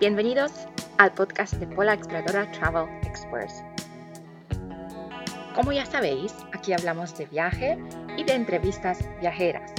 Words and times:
Bienvenidos 0.00 0.50
al 0.96 1.12
podcast 1.12 1.52
de 1.56 1.66
Pola 1.66 1.92
Exploradora 1.92 2.50
Travel 2.52 2.88
Experts. 3.02 3.62
Como 5.54 5.72
ya 5.72 5.84
sabéis, 5.84 6.34
aquí 6.54 6.72
hablamos 6.72 7.18
de 7.18 7.26
viaje 7.26 7.78
y 8.16 8.24
de 8.24 8.32
entrevistas 8.32 9.06
viajeras. 9.20 9.70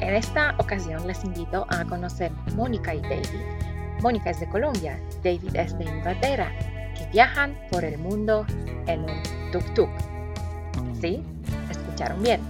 En 0.00 0.14
esta 0.14 0.54
ocasión 0.56 1.06
les 1.06 1.22
invito 1.24 1.66
a 1.68 1.84
conocer 1.84 2.32
Mónica 2.54 2.94
y 2.94 3.02
David. 3.02 4.00
Mónica 4.00 4.30
es 4.30 4.40
de 4.40 4.48
Colombia, 4.48 4.98
David 5.22 5.54
es 5.54 5.76
de 5.76 5.84
Inglaterra, 5.84 6.50
que 6.96 7.04
viajan 7.12 7.54
por 7.70 7.84
el 7.84 7.98
mundo 7.98 8.46
en 8.86 9.00
un 9.00 9.22
tuk-tuk. 9.52 9.90
¿Sí? 10.98 11.22
Escucharon 11.70 12.22
bien. 12.22 12.40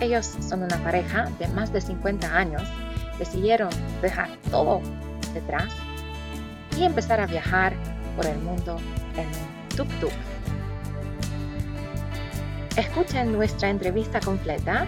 Ellos 0.00 0.26
son 0.40 0.64
una 0.64 0.78
pareja 0.78 1.30
de 1.38 1.46
más 1.46 1.72
de 1.72 1.80
50 1.80 2.36
años. 2.36 2.64
Decidieron 3.20 3.70
dejar 4.02 4.36
todo 4.50 4.80
detrás 5.32 5.83
y 6.76 6.84
empezar 6.84 7.20
a 7.20 7.26
viajar 7.26 7.74
por 8.16 8.26
el 8.26 8.38
mundo 8.38 8.78
en 9.16 9.26
un 9.26 9.68
tuk-tuk. 9.76 10.12
Escuchen 12.76 13.32
nuestra 13.32 13.70
entrevista 13.70 14.20
completa 14.20 14.86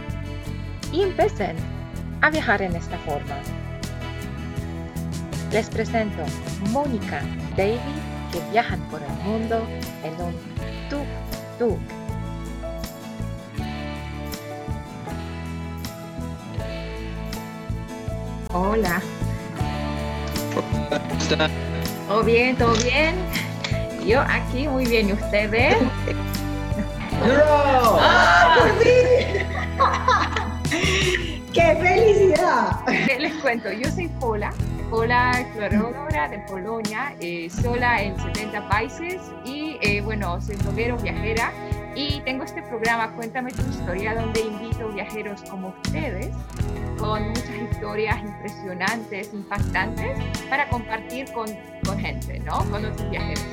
y 0.93 1.03
empiecen 1.03 1.57
a 2.21 2.31
viajar 2.31 2.63
en 2.63 2.75
esta 2.75 2.99
forma. 2.99 3.37
Les 5.53 5.69
presento 5.71 6.23
Mónica 6.71 7.23
y 7.23 7.57
David 7.57 7.79
que 8.33 8.41
viajan 8.51 8.81
por 8.91 9.01
el 9.03 9.13
mundo 9.25 9.67
en 10.03 10.15
un 10.21 10.35
tuk-tuk. 10.91 11.79
Hola. 18.53 19.03
¿Todo 22.07 22.23
bien? 22.23 22.57
¿Todo 22.57 22.73
bien? 22.85 23.17
Yo 24.07 24.21
aquí 24.21 24.69
muy 24.69 24.87
bien. 24.87 25.09
¿Y 25.09 25.13
ustedes? 25.15 25.77
¡Ah, 28.01 28.57
por 28.59 28.79
fin! 28.79 28.93
¡Qué 31.53 31.77
felicidad! 31.83 32.79
Les 33.19 33.35
cuento, 33.35 33.73
yo 33.73 33.91
soy 33.91 34.07
Pola, 34.21 34.53
Pola 34.91 35.33
exploradora 35.41 36.29
de 36.29 36.39
Polonia, 36.41 37.15
eh, 37.21 37.49
sola 37.51 38.03
en 38.03 38.17
70 38.21 38.69
países 38.69 39.21
y 39.45 39.77
eh, 39.81 40.01
bueno, 40.01 40.41
soy 40.41 40.57
bloguero, 40.57 40.97
viajera 40.99 41.51
y 41.97 42.21
tengo 42.21 42.45
este 42.45 42.63
programa 42.63 43.11
Cuéntame 43.17 43.51
tu 43.51 43.63
historia 43.63 44.15
donde 44.15 44.41
invito 44.41 44.89
viajeros 44.93 45.43
como 45.51 45.69
ustedes 45.69 46.37
con 46.99 47.29
muchas 47.29 47.73
historias 47.73 48.23
impresionantes, 48.23 49.33
impactantes 49.33 50.19
para 50.49 50.69
compartir 50.69 51.33
con, 51.33 51.47
con 51.85 51.99
gente, 51.99 52.39
¿no? 52.41 52.59
Con 52.71 52.85
otros 52.85 53.11
viajeros. 53.11 53.45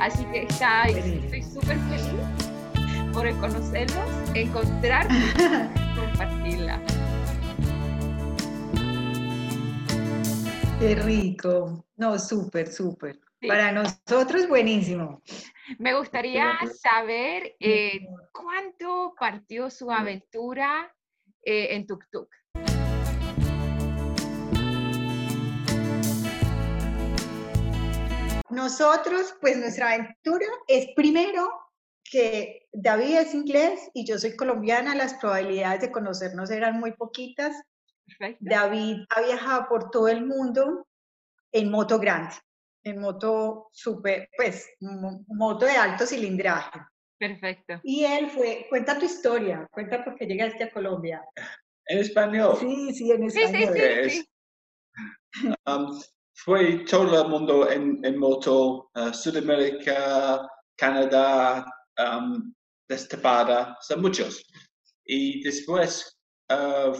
Así 0.00 0.24
que 0.26 0.44
está, 0.44 0.84
estoy 0.84 1.42
súper 1.42 1.78
feliz 1.78 3.12
por 3.12 3.30
conocerlos, 3.40 4.08
encontrarlos 4.34 5.16
y 5.16 6.00
compartirla. 6.00 6.80
Qué 10.78 10.94
rico. 10.94 11.84
No, 11.96 12.18
súper, 12.18 12.72
súper. 12.72 13.20
Sí. 13.40 13.48
Para 13.48 13.72
nosotros, 13.72 14.48
buenísimo. 14.48 15.20
Me 15.78 15.94
gustaría 15.94 16.58
saber 16.80 17.54
eh, 17.60 18.06
cuánto 18.32 19.14
partió 19.18 19.70
su 19.70 19.90
aventura 19.90 20.94
eh, 21.42 21.74
en 21.74 21.86
Tuk 21.86 22.04
Tuk. 22.10 22.28
Nosotros, 28.50 29.36
pues 29.40 29.56
nuestra 29.56 29.92
aventura 29.92 30.46
es 30.66 30.88
primero 30.96 31.48
que 32.02 32.66
David 32.72 33.18
es 33.18 33.34
inglés 33.34 33.88
y 33.94 34.04
yo 34.04 34.18
soy 34.18 34.34
colombiana, 34.34 34.96
las 34.96 35.14
probabilidades 35.14 35.82
de 35.82 35.92
conocernos 35.92 36.50
eran 36.50 36.80
muy 36.80 36.92
poquitas. 36.92 37.56
Perfecto. 38.06 38.44
David 38.44 39.04
ha 39.10 39.20
viajado 39.22 39.68
por 39.68 39.90
todo 39.90 40.08
el 40.08 40.26
mundo 40.26 40.88
en 41.52 41.70
moto 41.70 42.00
grande, 42.00 42.34
en 42.84 43.00
moto 43.00 43.68
super, 43.72 44.28
pues, 44.36 44.68
moto 44.80 45.66
de 45.66 45.72
alto 45.72 46.06
cilindraje. 46.06 46.80
Perfecto. 47.18 47.80
Y 47.82 48.04
él 48.04 48.30
fue, 48.30 48.66
cuenta 48.70 48.98
tu 48.98 49.04
historia, 49.04 49.68
cuenta 49.70 50.02
por 50.02 50.16
qué 50.16 50.26
llegaste 50.26 50.64
a 50.64 50.70
Colombia. 50.70 51.22
¿En 51.86 51.98
español? 51.98 52.56
Sí, 52.58 52.94
sí, 52.94 53.10
en 53.10 53.24
español. 53.24 53.74
Sí, 53.74 54.10
sí, 54.10 54.10
sí. 54.10 54.26
sí. 55.42 55.54
Um, 55.66 56.00
fue 56.34 56.84
todo 56.86 57.22
el 57.22 57.28
mundo 57.28 57.70
en, 57.70 58.02
en 58.04 58.18
moto, 58.18 58.90
uh, 58.94 59.12
Sudamérica, 59.12 60.48
Canadá, 60.76 61.66
um, 61.98 62.54
Destapada, 62.88 63.76
son 63.82 64.00
muchos. 64.00 64.44
Y 65.04 65.42
después 65.42 66.18
uh, 66.50 66.96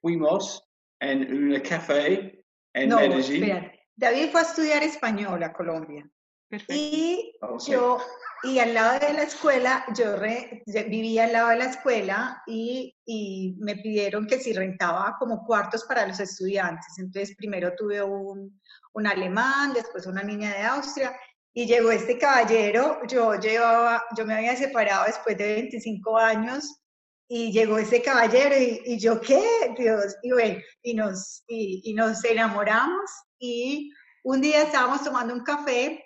fuimos 0.00 0.62
en 1.00 1.52
un 1.52 1.60
café 1.60 2.42
en 2.74 2.88
no, 2.88 2.96
Medellín. 2.96 3.75
David 3.96 4.30
fue 4.30 4.40
a 4.40 4.44
estudiar 4.44 4.82
español 4.82 5.42
a 5.42 5.52
Colombia. 5.52 6.08
Perfecto. 6.48 6.74
Y 6.74 7.32
Okay. 7.40 7.72
yo, 7.74 7.98
y 8.44 8.58
al 8.60 8.72
lado 8.74 8.98
de 9.00 9.12
la 9.14 9.22
escuela, 9.22 9.84
yo 9.94 10.16
re- 10.16 10.62
yo 10.66 10.84
vivía 10.84 11.24
al 11.24 11.32
lado 11.32 11.48
de 11.48 11.56
la 11.56 11.64
escuela 11.66 12.42
y, 12.46 12.94
y 13.04 13.56
me 13.58 13.74
pidieron 13.76 14.26
que 14.26 14.38
si 14.38 14.52
rentaba 14.52 15.16
como 15.18 15.44
cuartos 15.44 15.84
para 15.84 16.06
los 16.06 16.20
estudiantes. 16.20 16.98
Entonces 16.98 17.34
primero 17.36 17.74
tuve 17.76 18.00
un, 18.02 18.60
un 18.92 19.06
alemán, 19.06 19.72
después 19.74 20.06
una 20.06 20.22
niña 20.22 20.52
de 20.54 20.62
Austria 20.62 21.16
y 21.52 21.66
llegó 21.66 21.90
este 21.90 22.18
caballero, 22.18 23.00
yo 23.08 23.34
llevaba, 23.34 24.04
yo 24.16 24.24
me 24.26 24.34
había 24.34 24.54
separado 24.56 25.06
después 25.06 25.36
de 25.38 25.54
25 25.54 26.16
años 26.18 26.80
y 27.28 27.52
llegó 27.52 27.78
ese 27.78 28.02
caballero 28.02 28.56
y, 28.56 28.82
y 28.84 28.98
yo, 28.98 29.20
¿qué? 29.20 29.74
Dios, 29.76 30.16
y 30.22 30.32
bueno, 30.32 30.60
y 30.82 30.94
nos, 30.94 31.42
y, 31.48 31.82
y 31.84 31.94
nos 31.94 32.24
enamoramos 32.24 33.10
y 33.38 33.92
un 34.22 34.40
día 34.40 34.62
estábamos 34.62 35.02
tomando 35.02 35.34
un 35.34 35.42
café 35.42 36.04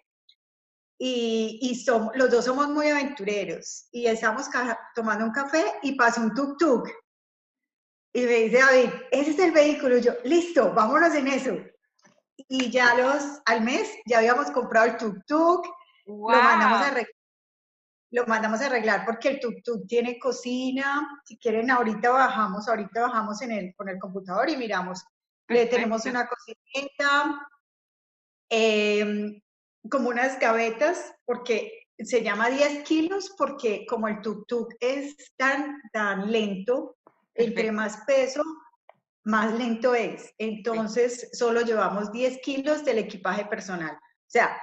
y, 0.98 1.59
y 1.62 1.75
somos, 1.75 2.12
los 2.14 2.30
dos 2.30 2.44
somos 2.44 2.69
muy 2.69 2.88
aventureros 2.88 3.86
y 3.91 4.06
estábamos 4.06 4.47
tomando 4.94 5.25
un 5.25 5.32
café 5.32 5.64
y 5.82 5.92
pasó 5.92 6.20
un 6.20 6.34
tuk-tuk. 6.34 6.91
Y 8.12 8.22
me 8.22 8.32
dice 8.41 8.59
David, 8.59 8.91
ese 9.12 9.30
es 9.30 9.38
el 9.38 9.53
vehículo. 9.53 9.97
Y 9.97 10.03
yo, 10.03 10.12
listo, 10.25 10.72
vámonos 10.75 11.14
en 11.14 11.28
eso. 11.28 11.56
Y 12.48 12.70
ya 12.70 12.94
los, 12.94 13.41
al 13.47 13.60
mes 13.62 13.88
ya 14.04 14.19
habíamos 14.19 14.50
comprado 14.50 14.86
el 14.86 14.97
tuk-tuk, 14.97 15.66
Wow. 16.06 16.32
lo 16.32 16.42
mandamos 16.42 16.80
a 16.80 16.86
arreglar. 16.88 17.19
Lo 18.10 18.26
mandamos 18.26 18.60
a 18.60 18.66
arreglar 18.66 19.04
porque 19.04 19.28
el 19.28 19.41
tuk-tuk 19.41 19.87
tiene 19.87 20.19
cocina. 20.19 21.21
Si 21.25 21.38
quieren, 21.38 21.71
ahorita 21.71 22.10
bajamos, 22.10 22.69
ahorita 22.69 23.03
bajamos 23.03 23.41
en 23.43 23.53
el, 23.53 23.75
con 23.75 23.88
el 23.88 23.98
computador 23.98 24.50
y 24.50 24.56
miramos. 24.56 25.04
Le 25.48 25.66
tenemos 25.66 26.04
una 26.06 26.28
cocineta, 26.28 27.48
em, 28.48 29.41
como 29.88 30.09
unas 30.09 30.38
gavetas, 30.38 31.15
porque 31.25 31.87
se 31.98 32.22
llama 32.22 32.50
10 32.50 32.82
kilos, 32.84 33.34
porque 33.37 33.87
como 33.87 34.09
el 34.09 34.21
tuk-tuk 34.21 34.75
es 34.81 35.16
tan, 35.37 35.81
tan 35.92 36.31
lento, 36.31 36.97
entre 37.34 37.72
más 37.72 37.98
peso, 38.06 38.42
más 39.25 39.53
lento 39.54 39.94
es. 39.94 40.32
Entonces, 40.38 41.28
solo 41.32 41.60
llevamos 41.60 42.10
10 42.12 42.38
kilos 42.42 42.84
del 42.84 42.98
equipaje 42.98 43.44
personal. 43.44 43.92
O 43.92 44.31
sea, 44.32 44.56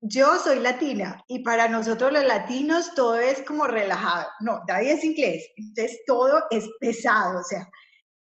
yo 0.00 0.38
soy 0.38 0.60
latina 0.60 1.22
y 1.28 1.42
para 1.42 1.68
nosotros 1.68 2.12
los 2.12 2.24
latinos 2.24 2.94
todo 2.94 3.16
es 3.16 3.42
como 3.42 3.66
relajado. 3.66 4.28
No, 4.40 4.60
David 4.66 4.90
es 4.90 5.04
inglés, 5.04 5.48
entonces 5.56 6.00
todo 6.06 6.44
es 6.50 6.68
pesado. 6.80 7.40
O 7.40 7.42
sea, 7.42 7.68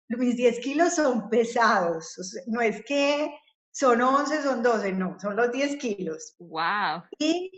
mis 0.09 0.37
10 0.37 0.61
kilos 0.61 0.95
son 0.95 1.29
pesados. 1.31 2.19
O 2.19 2.23
sea, 2.25 2.43
no 2.47 2.61
es 2.61 2.83
que 2.85 3.35
son 3.73 4.01
11, 4.03 4.43
son 4.43 4.63
12, 4.63 4.93
no, 4.93 5.19
son 5.19 5.37
los 5.37 5.51
10 5.51 5.77
kilos. 5.77 6.35
Wow. 6.39 7.03
Y, 7.19 7.51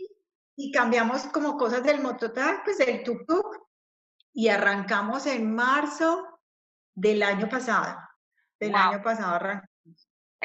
y 0.55 0.71
cambiamos 0.71 1.23
como 1.27 1.57
cosas 1.57 1.83
del 1.83 2.01
mototaxi, 2.01 2.61
pues 2.63 2.77
del 2.77 3.03
tuk-tuk, 3.03 3.45
y 4.33 4.47
arrancamos 4.47 5.25
en 5.25 5.53
marzo 5.53 6.25
del 6.95 7.21
año 7.23 7.49
pasado. 7.49 7.97
Del 8.59 8.71
Wow. 8.71 8.79
año 8.79 9.03
pasado 9.03 9.35
arrancamos. 9.35 9.74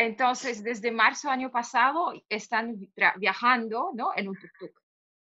Entonces, 0.00 0.62
desde 0.62 0.90
marzo 0.90 1.28
año 1.30 1.50
pasado 1.50 2.12
están 2.28 2.76
viajando, 3.16 3.90
¿no? 3.94 4.12
En 4.16 4.28
un 4.28 4.34
tuk-tuk. 4.36 4.72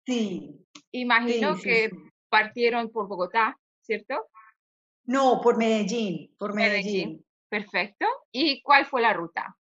Sí, 0.06 0.64
Imagino 0.92 1.54
sí, 1.56 1.62
sí, 1.62 1.68
que 1.68 1.90
sí. 1.90 1.96
partieron 2.28 2.90
por 2.90 3.08
Bogotá, 3.08 3.58
¿cierto? 3.82 4.28
No, 5.04 5.40
por 5.42 5.56
Medellín, 5.58 6.34
por 6.38 6.54
Medellín. 6.54 6.84
Medellín. 6.84 7.26
Perfecto. 7.48 8.06
¿Y 8.30 8.62
cuál 8.62 8.86
fue 8.86 9.00
la 9.02 9.12
ruta? 9.12 9.56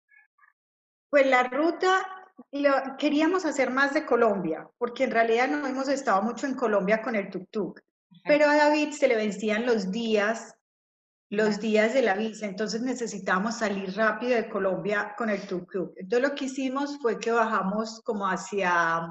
Pues 1.10 1.26
la 1.26 1.42
ruta 1.42 2.06
lo- 2.52 2.96
queríamos 2.98 3.44
hacer 3.44 3.70
más 3.70 3.92
de 3.92 4.06
Colombia, 4.06 4.68
porque 4.78 5.04
en 5.04 5.10
realidad 5.10 5.48
no 5.48 5.66
hemos 5.66 5.88
estado 5.88 6.22
mucho 6.22 6.46
en 6.46 6.54
Colombia 6.54 7.02
con 7.02 7.14
el 7.16 7.28
tuk-tuk. 7.28 7.80
Pero 8.24 8.46
a 8.48 8.56
David 8.56 8.92
se 8.92 9.08
le 9.08 9.16
vencían 9.16 9.66
los 9.66 9.90
días 9.90 10.54
los 11.32 11.58
días 11.61 11.94
de 11.94 12.02
la 12.02 12.14
visa, 12.14 12.44
entonces 12.44 12.82
necesitábamos 12.82 13.56
salir 13.56 13.96
rápido 13.96 14.37
de 14.37 14.50
Colombia 14.50 15.14
con 15.17 15.31
el 15.31 15.40
tuk-tuk. 15.49 15.94
Entonces 15.96 16.29
lo 16.29 16.34
que 16.34 16.44
hicimos 16.44 16.99
fue 17.00 17.19
que 17.19 17.32
bajamos 17.32 18.02
como 18.05 18.26
hacia 18.26 19.08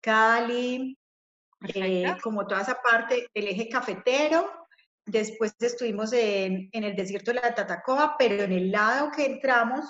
Cali, 0.00 0.98
eh, 1.72 2.16
como 2.24 2.44
toda 2.44 2.62
esa 2.62 2.74
parte 2.82 3.28
del 3.32 3.46
eje 3.46 3.68
cafetero, 3.68 4.50
después 5.06 5.54
estuvimos 5.60 6.12
en, 6.12 6.68
en, 6.72 6.82
el 6.82 6.96
desierto 6.96 7.30
de 7.30 7.40
la 7.40 7.54
Tatacoa, 7.54 8.16
pero 8.18 8.42
en 8.42 8.50
el 8.50 8.72
lado 8.72 9.12
que 9.12 9.26
entramos 9.26 9.84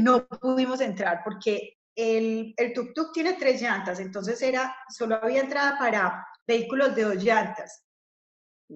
no 0.00 0.26
pudimos 0.26 0.82
entrar 0.82 1.22
porque 1.24 1.78
el, 1.96 2.52
el 2.58 2.74
tuk-tuk 2.74 3.10
tiene 3.14 3.32
tres 3.38 3.62
llantas, 3.62 4.00
entonces 4.00 4.42
era, 4.42 4.76
solo 4.90 5.18
había 5.22 5.40
entrada 5.40 5.78
para 5.78 6.26
vehículos 6.46 6.94
de 6.94 7.04
dos 7.04 7.24
llantas. 7.24 7.86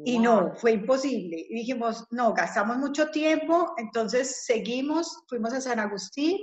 Y 0.04 0.18
no, 0.18 0.54
fue 0.54 0.72
imposible. 0.72 1.46
Y 1.48 1.54
dijimos, 1.54 2.06
no, 2.10 2.34
gastamos 2.34 2.76
mucho 2.78 3.10
tiempo, 3.10 3.74
entonces 3.78 4.44
seguimos, 4.44 5.24
fuimos 5.28 5.52
a 5.52 5.60
San 5.60 5.80
Agustín, 5.80 6.38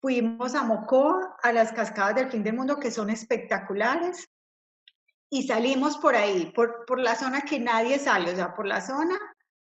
fuimos 0.00 0.54
a 0.54 0.64
Mocoa, 0.64 1.36
a 1.42 1.52
las 1.52 1.72
cascadas 1.72 2.16
del 2.16 2.30
fin 2.30 2.42
del 2.42 2.54
mundo, 2.54 2.78
que 2.78 2.90
son 2.90 3.10
espectaculares, 3.10 4.28
y 5.30 5.46
salimos 5.46 5.98
por 5.98 6.16
ahí, 6.16 6.52
por, 6.54 6.84
por 6.86 7.00
la 7.00 7.14
zona 7.14 7.42
que 7.42 7.60
nadie 7.60 7.98
sale, 7.98 8.32
o 8.32 8.36
sea, 8.36 8.54
por 8.54 8.66
la 8.66 8.80
zona 8.80 9.18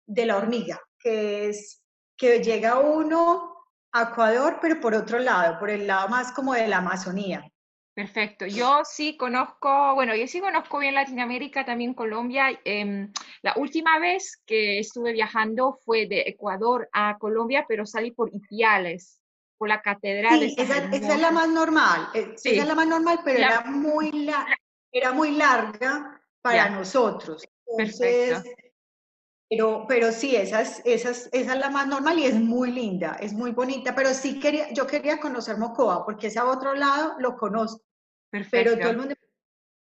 de 0.07 0.27
la 0.27 0.37
hormiga, 0.37 0.81
que 0.99 1.49
es 1.49 1.83
que 2.17 2.43
llega 2.43 2.79
uno 2.79 3.55
a 3.93 4.11
Ecuador, 4.11 4.59
pero 4.61 4.81
por 4.81 4.95
otro 4.95 5.19
lado, 5.19 5.59
por 5.59 5.71
el 5.71 5.87
lado 5.87 6.09
más 6.09 6.33
como 6.33 6.55
de 6.55 6.67
la 6.69 6.79
Amazonía. 6.79 7.49
Perfecto. 7.95 8.47
Yo 8.47 8.81
sí 8.85 9.17
conozco, 9.17 9.95
bueno, 9.95 10.17
yo 10.17 10.27
sí 10.27 10.41
conozco 10.41 10.79
bien 10.79 10.95
Latinoamérica, 10.95 11.65
también 11.65 11.95
Colombia. 11.95 12.47
Em, 12.65 13.13
la 13.43 13.55
última 13.57 14.01
vez 14.01 14.43
que 14.45 14.81
estuve 14.81 15.13
viajando 15.13 15.79
fue 15.85 16.07
de 16.09 16.23
Ecuador 16.27 16.89
a 16.93 17.17
Colombia, 17.19 17.65
pero 17.69 17.87
salí 17.87 18.11
por 18.11 18.35
Ipiales, 18.35 19.21
por 19.57 19.69
la 19.69 19.81
catedral. 19.81 20.41
Sí, 20.41 20.57
esa, 20.59 20.79
esa, 20.93 21.15
es 21.15 21.21
la 21.21 21.31
más 21.31 21.49
normal. 21.49 22.09
Eh, 22.15 22.35
esa 22.35 22.51
es 22.51 22.67
la 22.67 22.75
más 22.75 22.89
normal, 22.89 23.21
pero 23.25 23.39
era, 23.39 23.61
muy 23.61 24.11
la, 24.11 24.45
era 24.91 25.13
muy 25.13 25.31
larga 25.31 26.21
para 26.43 26.71
nosotros. 26.71 27.47
Perfecto. 27.77 28.43
Pero, 29.49 29.85
pero 29.87 30.11
sí, 30.11 30.35
esa 30.35 30.63
es, 30.63 30.83
esa, 30.85 31.11
es, 31.11 31.29
esa 31.31 31.53
es 31.53 31.61
la 31.61 31.71
más 31.71 31.87
normal 31.87 32.19
y 32.19 32.25
es 32.25 32.35
muy 32.35 32.73
linda, 32.73 33.17
es 33.21 33.35
muy 33.35 33.53
bonita, 33.53 33.95
pero 33.95 34.13
sí 34.15 34.41
quería, 34.41 34.73
yo 34.73 34.87
quería 34.87 35.21
conocer 35.21 35.59
Mocoa, 35.59 36.05
porque 36.05 36.27
ese 36.27 36.41
otro 36.41 36.75
lado 36.75 37.15
lo 37.21 37.37
conozco. 37.37 37.84
Perfecto. 38.35 38.71
Pero 38.73 38.81
todo 38.81 38.91
el 38.91 38.97
mundo 38.97 39.15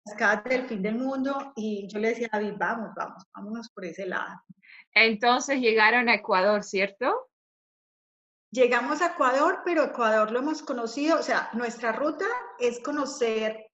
cascadas 0.05 0.45
del 0.45 0.69
fin 0.69 0.83
del 0.83 0.97
mundo 0.97 1.55
y 1.57 1.89
yo 1.89 1.99
le 1.99 2.09
decía 2.09 2.29
a 2.31 2.37
David, 2.39 2.57
vamos, 2.59 2.91
vamos, 2.95 3.23
vámonos 3.35 3.71
por 3.71 3.87
ese 3.87 4.05
lado. 4.05 4.39
Entonces 4.93 5.61
llegaron 5.61 6.11
a 6.11 6.17
Ecuador, 6.17 6.63
¿cierto? 6.63 7.31
Llegamos 8.51 9.01
a 9.01 9.15
Ecuador, 9.15 9.63
pero 9.65 9.85
Ecuador 9.85 10.31
lo 10.31 10.41
hemos 10.41 10.63
conocido, 10.63 11.21
o 11.21 11.23
sea, 11.23 11.49
nuestra 11.55 11.93
ruta 11.93 12.27
es 12.59 12.81
conocer, 12.81 13.71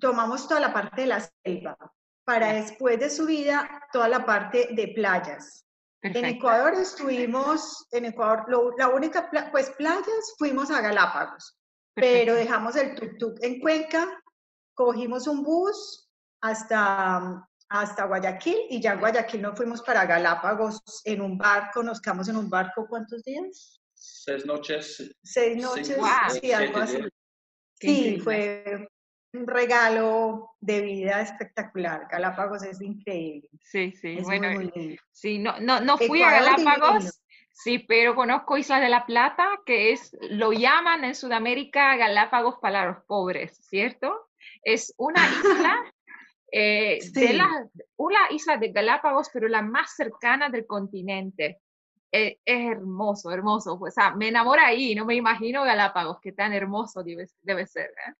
tomamos 0.00 0.48
toda 0.48 0.60
la 0.60 0.72
parte 0.72 1.02
de 1.02 1.08
la 1.08 1.30
selva, 1.44 1.76
para 2.24 2.54
después 2.54 2.98
de 2.98 3.10
su 3.10 3.26
vida 3.26 3.86
toda 3.92 4.08
la 4.08 4.24
parte 4.24 4.70
de 4.72 4.88
playas. 4.94 5.66
En 6.00 6.24
Ecuador 6.24 6.72
estuvimos, 6.72 7.86
en 7.90 8.06
Ecuador, 8.06 8.46
la 8.78 8.88
única, 8.88 9.30
pues 9.52 9.68
playas, 9.72 10.34
fuimos 10.38 10.70
a 10.70 10.80
Galápagos, 10.80 11.55
pero 11.96 12.34
dejamos 12.34 12.76
el 12.76 12.94
tuk-tuk 12.94 13.38
en 13.40 13.58
Cuenca, 13.58 14.22
cogimos 14.74 15.26
un 15.26 15.42
bus 15.42 16.10
hasta, 16.42 17.48
hasta 17.70 18.04
Guayaquil 18.04 18.58
y 18.68 18.80
ya 18.80 18.92
en 18.92 19.00
Guayaquil 19.00 19.40
nos 19.40 19.56
fuimos 19.56 19.80
para 19.80 20.04
Galápagos 20.04 20.82
en 21.04 21.22
un 21.22 21.38
barco, 21.38 21.82
nos 21.82 22.00
quedamos 22.00 22.28
en 22.28 22.36
un 22.36 22.50
barco, 22.50 22.86
¿cuántos 22.86 23.22
días? 23.22 23.80
Seis 23.94 24.44
noches. 24.44 25.10
Seis 25.22 25.56
noches, 25.56 25.96
sí, 26.40 26.52
algo 26.52 26.78
así. 26.78 26.98
Sí, 27.80 28.20
fue, 28.22 28.86
un 29.32 29.46
regalo 29.46 30.50
de 30.60 30.80
vida 30.80 31.20
espectacular. 31.20 32.06
Galápagos 32.10 32.62
es 32.62 32.80
increíble. 32.80 33.48
Sí, 33.62 33.92
sí, 33.92 34.18
bueno, 34.22 34.48
sí, 35.12 35.38
no, 35.38 35.58
no, 35.60 35.80
no 35.80 35.98
fui 35.98 36.22
a 36.22 36.30
Galápagos, 36.30 37.22
sí, 37.56 37.78
pero 37.78 38.14
conozco 38.14 38.58
Islas 38.58 38.82
de 38.82 38.90
la 38.90 39.06
Plata, 39.06 39.48
que 39.64 39.92
es, 39.92 40.16
lo 40.30 40.52
llaman 40.52 41.04
en 41.04 41.14
Sudamérica 41.14 41.96
Galápagos 41.96 42.56
para 42.60 42.84
los 42.86 43.04
pobres, 43.04 43.56
¿cierto? 43.62 44.28
Es 44.62 44.94
una 44.98 45.20
isla, 45.42 45.94
eh, 46.52 46.98
de 47.12 47.32
la, 47.32 47.68
una 47.96 48.18
isla 48.30 48.58
de 48.58 48.72
Galápagos, 48.72 49.30
pero 49.32 49.48
la 49.48 49.62
más 49.62 49.96
cercana 49.96 50.50
del 50.50 50.66
continente. 50.66 51.60
Eh, 52.12 52.38
es 52.44 52.70
hermoso, 52.70 53.30
hermoso. 53.30 53.78
Pues, 53.78 53.94
o 53.94 54.00
sea, 54.00 54.14
me 54.14 54.28
enamora 54.28 54.66
ahí, 54.66 54.94
no 54.94 55.04
me 55.04 55.14
imagino 55.14 55.64
Galápagos, 55.64 56.18
qué 56.20 56.32
tan 56.32 56.52
hermoso 56.52 57.02
debe, 57.02 57.26
debe 57.42 57.66
ser. 57.66 57.90
¿eh? 58.06 58.12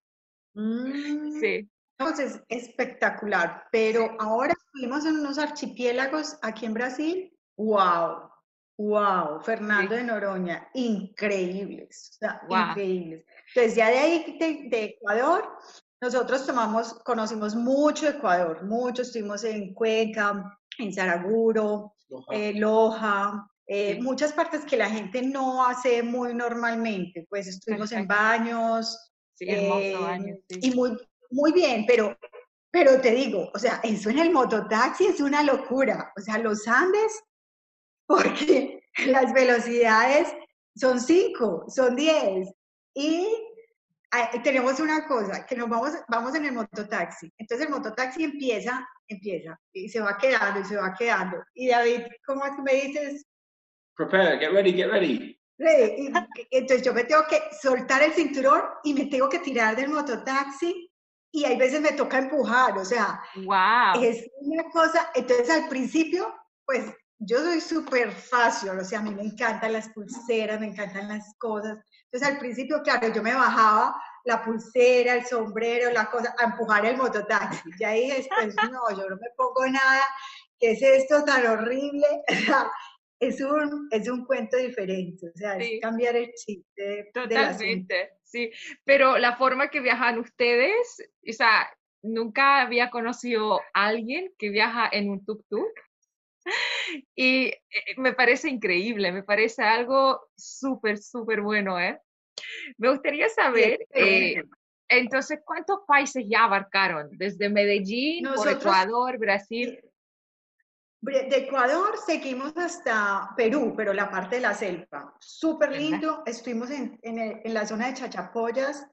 Mm, 0.55 1.41
sí. 1.41 1.71
Entonces, 1.99 2.43
espectacular. 2.49 3.65
Pero 3.71 4.17
ahora 4.19 4.53
estuvimos 4.53 5.05
en 5.05 5.21
unos 5.21 5.39
archipiélagos 5.39 6.39
aquí 6.43 6.67
en 6.67 6.75
Brasil. 6.75 7.33
¡Wow! 7.57 8.36
¡Wow! 8.79 9.41
Fernando 9.41 9.95
de 9.95 10.05
Noroña, 10.05 10.69
increíbles. 10.75 12.11
O 12.13 12.19
sea, 12.19 12.43
increíbles. 12.49 13.25
Entonces, 13.49 13.75
ya 13.75 13.89
de 13.89 13.99
ahí, 13.99 14.39
de, 14.69 14.85
Ecuador, 14.85 15.49
nosotros 16.01 16.47
tomamos, 16.47 16.95
conocimos 17.05 17.55
mucho 17.55 18.09
Ecuador, 18.09 18.65
mucho. 18.65 19.03
Estuvimos 19.03 19.45
en 19.45 19.73
Cuenca, 19.73 20.59
en 20.79 20.93
Saraguro, 20.93 21.95
Loja. 22.55 23.49
Eh, 23.67 23.93
eh, 23.93 24.03
muchas 24.03 24.33
partes 24.33 24.65
que 24.65 24.77
la 24.77 24.91
gente 24.91 25.23
no 25.23 25.67
hace 25.67 26.03
muy 26.03 26.35
normalmente. 26.35 27.27
Pues 27.31 27.47
estuvimos 27.47 27.93
en 27.93 28.07
baños, 28.07 29.07
Sí, 29.37 29.45
em, 29.49 30.39
Y 30.49 30.71
muy, 30.75 30.97
muy 31.31 31.53
bien, 31.53 31.85
pero, 31.87 32.17
pero 32.71 33.01
te 33.01 33.11
digo, 33.11 33.51
o 33.55 33.59
sea, 33.59 33.81
eso 33.83 34.09
en 34.11 34.19
el 34.19 34.33
mototaxi 34.33 35.07
es 35.07 35.21
una 35.21 35.43
locura. 35.43 36.13
O 36.17 36.21
sea, 36.21 36.39
los 36.39 36.67
Andes, 36.67 37.23
porque 38.09 38.81
las 39.07 39.33
velocidades 39.33 40.35
son 40.75 41.01
5, 41.01 41.67
son 41.69 41.97
10. 41.97 42.49
Y 42.95 43.27
tenemos 44.43 44.81
una 44.81 45.07
cosa, 45.07 45.45
que 45.45 45.57
nos 45.57 45.69
vamos, 45.69 45.93
vamos 46.09 46.35
en 46.35 46.47
el 46.47 46.53
mototaxi. 46.53 47.33
Entonces 47.39 47.67
el 47.67 47.73
mototaxi 47.73 48.25
empieza, 48.25 48.87
empieza, 49.09 49.59
y 49.73 49.89
se 49.89 50.01
va 50.01 50.17
quedando, 50.17 50.61
y 50.61 50.65
se 50.65 50.77
va 50.77 50.95
quedando. 50.99 51.39
Y 51.55 51.69
David, 51.69 52.03
¿cómo 52.25 52.45
me 52.63 52.75
dices? 52.75 53.27
Prepare, 53.95 54.39
get 54.39 54.53
ready, 54.53 54.73
get 54.73 54.89
ready. 54.89 55.39
Sí, 55.59 56.13
entonces 56.51 56.83
yo 56.83 56.93
me 56.93 57.05
tengo 57.05 57.23
que 57.29 57.41
soltar 57.63 58.03
el 58.03 58.13
cinturón 58.13 58.63
y 58.85 58.93
me 58.93 59.07
tengo 59.07 59.29
que 59.29 59.39
tirar 59.39 59.75
del 59.75 59.89
mototaxi 59.89 60.91
y 61.33 61.45
hay 61.45 61.57
veces 61.57 61.81
me 61.81 61.93
toca 61.93 62.19
empujar, 62.19 62.77
o 62.77 62.85
sea, 62.85 63.21
wow. 63.37 64.03
es 64.03 64.29
una 64.41 64.65
cosa, 64.65 65.11
entonces 65.15 65.51
al 65.51 65.69
principio, 65.69 66.35
pues 66.67 66.93
yo 67.19 67.39
soy 67.39 67.61
súper 67.61 68.11
fácil, 68.11 68.71
o 68.71 68.85
sea, 68.85 68.99
a 68.99 69.03
mí 69.03 69.15
me 69.15 69.23
encantan 69.23 69.73
las 69.73 69.89
pulseras, 69.91 70.61
me 70.61 70.67
encantan 70.67 71.09
las 71.09 71.35
cosas, 71.39 71.79
entonces 72.05 72.29
al 72.29 72.39
principio, 72.39 72.83
claro, 72.83 73.13
yo 73.13 73.23
me 73.23 73.35
bajaba 73.35 74.01
la 74.25 74.45
pulsera, 74.45 75.15
el 75.15 75.25
sombrero, 75.25 75.91
la 75.93 76.11
cosa, 76.11 76.35
a 76.39 76.45
empujar 76.45 76.85
el 76.85 76.97
mototaxi, 76.97 77.71
y 77.79 77.85
ahí 77.85 78.11
después, 78.11 78.55
no, 78.73 78.91
yo 78.91 79.09
no 79.09 79.17
me 79.17 79.31
pongo 79.37 79.67
nada, 79.67 80.03
¿qué 80.59 80.73
es 80.73 80.83
esto 80.83 81.25
tan 81.25 81.47
horrible? 81.47 82.07
es 83.21 83.41
un, 83.41 83.89
es 83.91 84.09
un 84.09 84.25
cuento 84.27 84.57
diferente, 84.57 85.29
o 85.29 85.37
sea, 85.37 85.57
es 85.57 85.81
cambiar 85.81 86.17
el 86.17 86.33
chip. 86.35 86.65
Totalmente, 87.15 88.11
sí. 88.23 88.51
Pero 88.85 89.19
la 89.19 89.37
forma 89.37 89.69
que 89.71 89.81
viajan 89.81 90.19
ustedes, 90.19 91.03
o 91.29 91.33
sea, 91.33 91.69
nunca 92.03 92.61
había 92.61 92.91
conocido 92.91 93.61
a 93.75 93.87
alguien 93.87 94.33
que 94.39 94.51
viaja 94.51 94.89
en 94.91 95.11
un 95.11 95.25
tuk-tuk. 95.25 95.73
Y 97.15 97.47
eh, 97.47 97.61
me 97.97 98.13
parece 98.13 98.49
increíble, 98.49 99.13
me 99.13 99.23
parece 99.23 99.63
algo 99.63 100.29
súper, 100.37 100.99
súper 100.99 101.41
bueno, 101.41 101.79
¿eh? 101.79 102.01
Me 102.79 102.91
gustaría 102.91 103.29
saber, 103.29 103.87
eh, 103.93 104.43
entonces, 104.89 105.41
¿cuántos 105.45 105.81
países 105.87 106.25
ya 106.29 106.45
abarcaron? 106.45 107.09
Desde 107.13 107.49
Medellín, 107.49 108.27
por 108.35 108.49
Ecuador, 108.49 109.19
Brasil. 109.19 109.81
De 111.01 111.37
Ecuador 111.37 111.97
seguimos 112.05 112.57
hasta 112.57 113.33
Perú, 113.37 113.75
pero 113.77 113.93
la 113.93 114.11
parte 114.11 114.37
de 114.37 114.43
la 114.43 114.55
selva. 114.55 115.15
Súper 115.21 115.73
lindo. 115.73 116.23
Estuvimos 116.27 116.71
en, 116.71 116.99
en, 117.03 117.55
la 117.55 117.67
zona 117.67 117.89
de 117.89 117.95
Chachapoyas, 117.95 118.89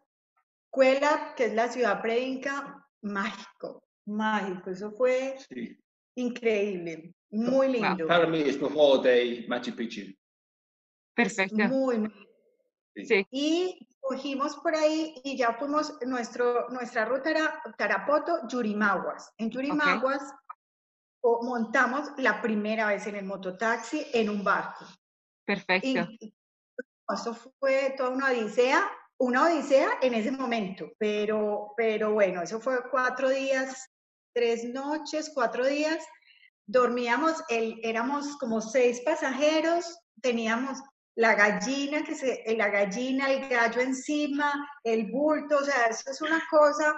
Cuela, 0.69 1.33
que 1.36 1.45
es 1.45 1.53
la 1.53 1.69
ciudad 1.69 2.01
preinca, 2.01 2.88
mágico, 3.01 3.83
mágico. 4.05 4.69
Eso 4.72 4.91
fue 4.91 5.38
increíble, 6.15 7.13
muy 7.33 7.67
lindo. 7.67 8.07
Para 8.07 8.27
mí 8.27 8.39
es 8.41 8.61
mejor 8.61 9.01
de 9.01 9.45
Machu 9.47 9.75
Picchu. 9.75 10.13
Perfecto. 11.15 11.55
Muy, 11.67 12.09
Sí. 12.95 13.27
Y 13.31 13.87
cogimos 13.99 14.55
por 14.57 14.75
ahí 14.75 15.19
y 15.23 15.35
ya 15.35 15.53
fuimos, 15.53 15.97
nuestro, 16.05 16.69
nuestra 16.69 17.05
ruta 17.05 17.31
era 17.31 17.61
Tarapoto, 17.77 18.47
Yurimaguas. 18.47 19.33
En 19.37 19.49
Yurimaguas 19.49 20.21
montamos 21.41 22.11
la 22.17 22.41
primera 22.41 22.87
vez 22.87 23.07
en 23.07 23.15
el 23.15 23.25
mototaxi 23.25 24.05
en 24.13 24.29
un 24.29 24.43
barco. 24.43 24.85
Perfecto. 25.45 26.07
Y, 26.19 26.33
eso 27.13 27.35
fue 27.59 27.93
toda 27.97 28.09
una 28.09 28.27
odisea, 28.27 28.89
una 29.17 29.45
odisea 29.45 29.99
en 30.01 30.13
ese 30.13 30.31
momento, 30.31 30.91
pero, 30.97 31.73
pero 31.75 32.13
bueno, 32.13 32.41
eso 32.41 32.61
fue 32.61 32.89
cuatro 32.89 33.29
días, 33.29 33.89
tres 34.33 34.63
noches, 34.63 35.31
cuatro 35.33 35.65
días. 35.65 36.03
Dormíamos, 36.65 37.43
el, 37.50 37.79
éramos 37.84 38.38
como 38.38 38.62
seis 38.62 39.01
pasajeros, 39.01 40.00
teníamos 40.22 40.79
la 41.15 41.36
gallina, 41.36 42.03
que 42.03 42.15
se, 42.15 42.43
la 42.55 42.70
gallina, 42.70 43.32
el 43.32 43.48
gallo 43.48 43.82
encima, 43.82 44.67
el 44.84 45.12
bulto, 45.12 45.58
o 45.58 45.63
sea, 45.63 45.88
eso 45.88 46.12
es 46.12 46.22
una 46.22 46.43
cosa, 46.50 46.96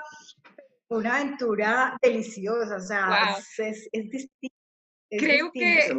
una 0.89 1.17
aventura 1.17 1.97
deliciosa, 2.01 2.77
o 2.77 2.79
sea, 2.79 3.35
es, 3.57 3.89
es, 3.91 4.09
distinto. 4.09 4.55
creo 5.09 5.51
que, 5.51 5.93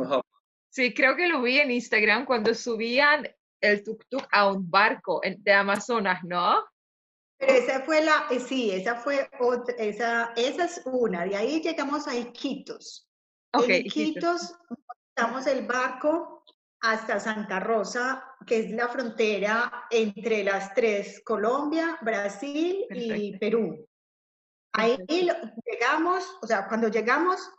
sí, 0.70 0.94
creo 0.94 1.16
que 1.16 1.28
lo 1.28 1.42
vi 1.42 1.58
en 1.58 1.70
Instagram 1.70 2.24
cuando 2.24 2.54
subían 2.54 3.28
el 3.60 3.82
tuk-tuk 3.82 4.26
a 4.30 4.50
un 4.50 4.70
barco 4.70 5.20
de 5.22 5.52
Amazonas, 5.52 6.20
¿no? 6.24 6.64
Pero 7.38 7.52
esa 7.52 7.82
fue 7.82 8.02
la, 8.02 8.28
eh, 8.30 8.40
sí, 8.40 8.70
esa 8.70 8.94
fue 8.96 9.28
otra, 9.38 9.74
esa, 9.76 10.32
esa 10.36 10.64
es 10.64 10.80
una, 10.86 11.26
de 11.26 11.36
ahí 11.36 11.60
llegamos 11.60 12.08
a 12.08 12.16
Iquitos. 12.16 13.05
Ok, 13.52 13.68
en 13.68 13.86
Iquitos, 13.86 14.54
montamos 14.68 15.46
el 15.46 15.66
barco 15.66 16.44
hasta 16.80 17.18
Santa 17.18 17.60
Rosa, 17.60 18.22
que 18.46 18.60
es 18.60 18.70
la 18.70 18.88
frontera 18.88 19.86
entre 19.90 20.44
las 20.44 20.74
tres, 20.74 21.22
Colombia, 21.24 21.98
Brasil 22.02 22.86
y 22.90 23.36
Perú. 23.38 23.86
Ahí 24.72 24.98
llegamos, 25.08 26.38
o 26.42 26.46
sea, 26.46 26.68
cuando 26.68 26.88
llegamos, 26.88 27.50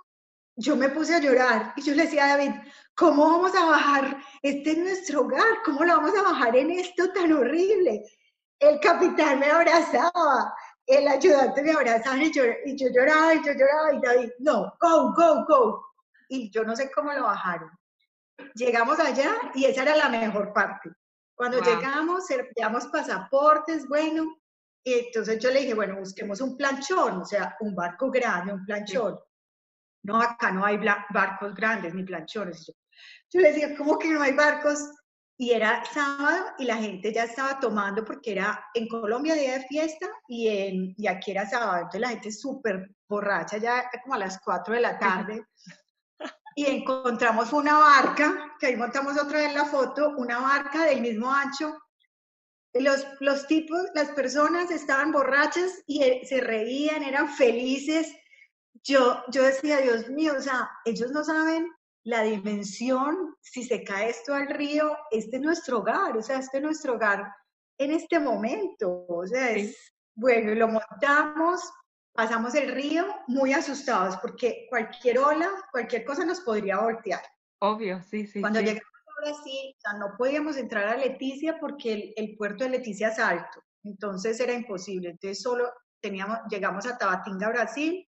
yo 0.55 0.75
me 0.75 0.89
puse 0.89 1.15
a 1.15 1.19
llorar 1.19 1.73
y 1.75 1.81
yo 1.81 1.93
le 1.93 2.03
decía 2.03 2.25
a 2.25 2.37
David, 2.37 2.51
¿cómo 2.95 3.29
vamos 3.29 3.55
a 3.55 3.65
bajar? 3.65 4.17
Este 4.41 4.71
es 4.71 4.77
nuestro 4.77 5.21
hogar, 5.21 5.61
¿cómo 5.65 5.83
lo 5.83 5.97
vamos 5.97 6.17
a 6.17 6.23
bajar 6.23 6.55
en 6.55 6.71
esto 6.71 7.11
tan 7.11 7.31
horrible? 7.31 8.03
El 8.59 8.79
capitán 8.79 9.39
me 9.39 9.47
abrazaba, 9.47 10.53
el 10.87 11.07
ayudante 11.07 11.61
me 11.61 11.71
abrazaba 11.71 12.17
y 12.17 12.31
yo, 12.31 12.43
y 12.65 12.75
yo 12.77 12.87
lloraba 12.89 13.35
y 13.35 13.45
yo 13.45 13.51
lloraba 13.51 13.93
y 13.93 13.99
David, 14.01 14.31
no, 14.39 14.73
go, 14.79 15.13
go, 15.13 15.45
go. 15.45 15.85
Y 16.29 16.49
yo 16.49 16.63
no 16.63 16.75
sé 16.75 16.89
cómo 16.91 17.11
lo 17.13 17.23
bajaron. 17.23 17.69
Llegamos 18.55 18.99
allá 18.99 19.35
y 19.53 19.65
esa 19.65 19.83
era 19.83 19.95
la 19.95 20.09
mejor 20.09 20.53
parte. 20.53 20.89
Cuando 21.35 21.61
llegamos, 21.61 22.23
llevamos 22.55 22.87
pasaportes, 22.87 23.87
bueno, 23.87 24.37
y 24.83 24.93
entonces 24.93 25.37
yo 25.39 25.51
le 25.51 25.59
dije, 25.59 25.73
bueno, 25.73 25.97
busquemos 25.97 26.39
un 26.39 26.55
planchón, 26.55 27.21
o 27.21 27.25
sea, 27.25 27.57
un 27.59 27.75
barco 27.75 28.09
grande, 28.09 28.53
un 28.53 28.65
planchón. 28.65 29.19
No, 30.03 30.21
acá 30.21 30.51
no 30.51 30.65
hay 30.65 30.77
barcos 30.77 31.53
grandes 31.53 31.93
ni 31.93 32.03
planchones. 32.03 32.65
Yo, 33.29 33.41
le 33.41 33.49
decía, 33.49 33.75
¿cómo 33.77 33.99
que 33.99 34.09
no 34.09 34.21
hay 34.21 34.31
barcos? 34.31 34.79
Y 35.39 35.51
era 35.51 35.83
sábado 35.85 36.47
y 36.57 36.65
la 36.65 36.77
gente 36.77 37.13
ya 37.13 37.25
estaba 37.25 37.59
tomando 37.59 38.03
porque 38.03 38.31
era 38.31 38.65
en 38.73 38.87
Colombia 38.87 39.35
día 39.35 39.59
de 39.59 39.67
fiesta 39.67 40.07
y, 40.27 40.47
en, 40.47 40.95
y 40.97 41.05
aquí 41.07 41.31
era 41.31 41.47
sábado. 41.47 41.77
Entonces 41.77 42.01
la 42.01 42.09
gente 42.09 42.31
súper 42.31 42.89
borracha, 43.07 43.57
ya 43.57 43.89
como 44.03 44.15
a 44.15 44.19
las 44.19 44.39
4 44.39 44.73
de 44.73 44.81
la 44.81 44.97
tarde 44.97 45.45
y 46.55 46.65
encontramos 46.65 47.53
una 47.53 47.77
barca, 47.77 48.55
que 48.59 48.65
ahí 48.65 48.75
montamos 48.75 49.15
otra 49.21 49.39
vez 49.39 49.53
la 49.53 49.65
foto, 49.65 50.15
una 50.17 50.39
barca 50.39 50.85
del 50.85 51.01
mismo 51.01 51.31
ancho. 51.31 51.77
Los, 52.73 53.05
los 53.19 53.45
tipos, 53.45 53.81
las 53.93 54.09
personas 54.09 54.71
estaban 54.71 55.11
borrachas 55.11 55.83
y 55.85 56.01
eh, 56.03 56.21
se 56.27 56.41
reían, 56.41 57.03
eran 57.03 57.29
felices. 57.29 58.11
Yo, 58.83 59.23
yo 59.29 59.43
decía, 59.43 59.77
Dios 59.81 60.09
mío, 60.09 60.33
o 60.35 60.41
sea, 60.41 60.69
ellos 60.85 61.11
no 61.11 61.23
saben 61.23 61.67
la 62.07 62.23
dimensión, 62.23 63.35
si 63.41 63.65
se 63.65 63.83
cae 63.83 64.11
esto 64.11 64.33
al 64.33 64.47
río, 64.47 64.97
este 65.11 65.35
es 65.35 65.41
nuestro 65.41 65.79
hogar, 65.79 66.15
o 66.15 66.21
sea, 66.21 66.39
este 66.39 66.57
es 66.57 66.63
nuestro 66.63 66.93
hogar 66.93 67.29
en 67.77 67.91
este 67.91 68.17
momento. 68.17 69.05
O 69.09 69.27
sea, 69.27 69.51
es, 69.51 69.93
bueno, 70.15 70.55
lo 70.55 70.69
montamos, 70.69 71.69
pasamos 72.13 72.55
el 72.55 72.73
río 72.73 73.05
muy 73.27 73.51
asustados 73.51 74.15
porque 74.21 74.67
cualquier 74.69 75.19
ola, 75.19 75.49
cualquier 75.69 76.05
cosa 76.05 76.23
nos 76.23 76.39
podría 76.39 76.79
voltear. 76.79 77.21
Obvio, 77.59 78.01
sí, 78.03 78.25
sí. 78.25 78.39
Cuando 78.39 78.61
llegamos 78.61 78.83
a 78.85 79.25
Brasil, 79.25 79.75
no 79.99 80.15
podíamos 80.17 80.55
entrar 80.55 80.87
a 80.87 80.95
Leticia 80.95 81.59
porque 81.59 82.13
el, 82.15 82.37
puerto 82.37 82.63
de 82.63 82.69
Leticia 82.69 83.09
es 83.09 83.19
alto, 83.19 83.61
entonces 83.83 84.39
era 84.39 84.53
imposible. 84.53 85.09
Entonces 85.09 85.41
solo 85.41 85.69
teníamos, 85.99 86.39
llegamos 86.49 86.85
a 86.85 86.97
Tabatinga, 86.97 87.49
Brasil, 87.49 88.07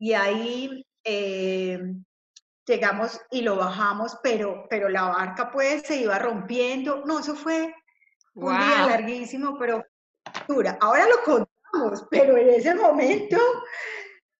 y 0.00 0.12
ahí 0.14 0.84
eh, 1.04 1.78
llegamos 2.68 3.20
y 3.30 3.42
lo 3.42 3.56
bajamos, 3.56 4.18
pero, 4.22 4.66
pero 4.68 4.88
la 4.88 5.04
barca 5.04 5.50
pues 5.50 5.82
se 5.82 5.96
iba 5.96 6.18
rompiendo. 6.18 7.02
No, 7.06 7.18
eso 7.18 7.34
fue 7.34 7.74
un 8.34 8.56
día 8.56 8.86
larguísimo, 8.86 9.58
pero 9.58 9.84
dura. 10.46 10.76
Ahora 10.80 11.06
lo 11.08 11.48
pero 12.10 12.36
en 12.36 12.48
ese 12.50 12.74
momento, 12.74 13.36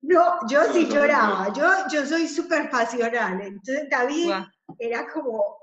no, 0.02 0.38
yo 0.48 0.64
sí 0.72 0.86
lloraba, 0.86 1.52
yo, 1.52 1.66
yo 1.92 2.06
soy 2.06 2.26
súper 2.26 2.70
pasional, 2.70 3.40
entonces 3.40 3.88
David 3.90 4.32
era 4.78 5.06
como, 5.08 5.56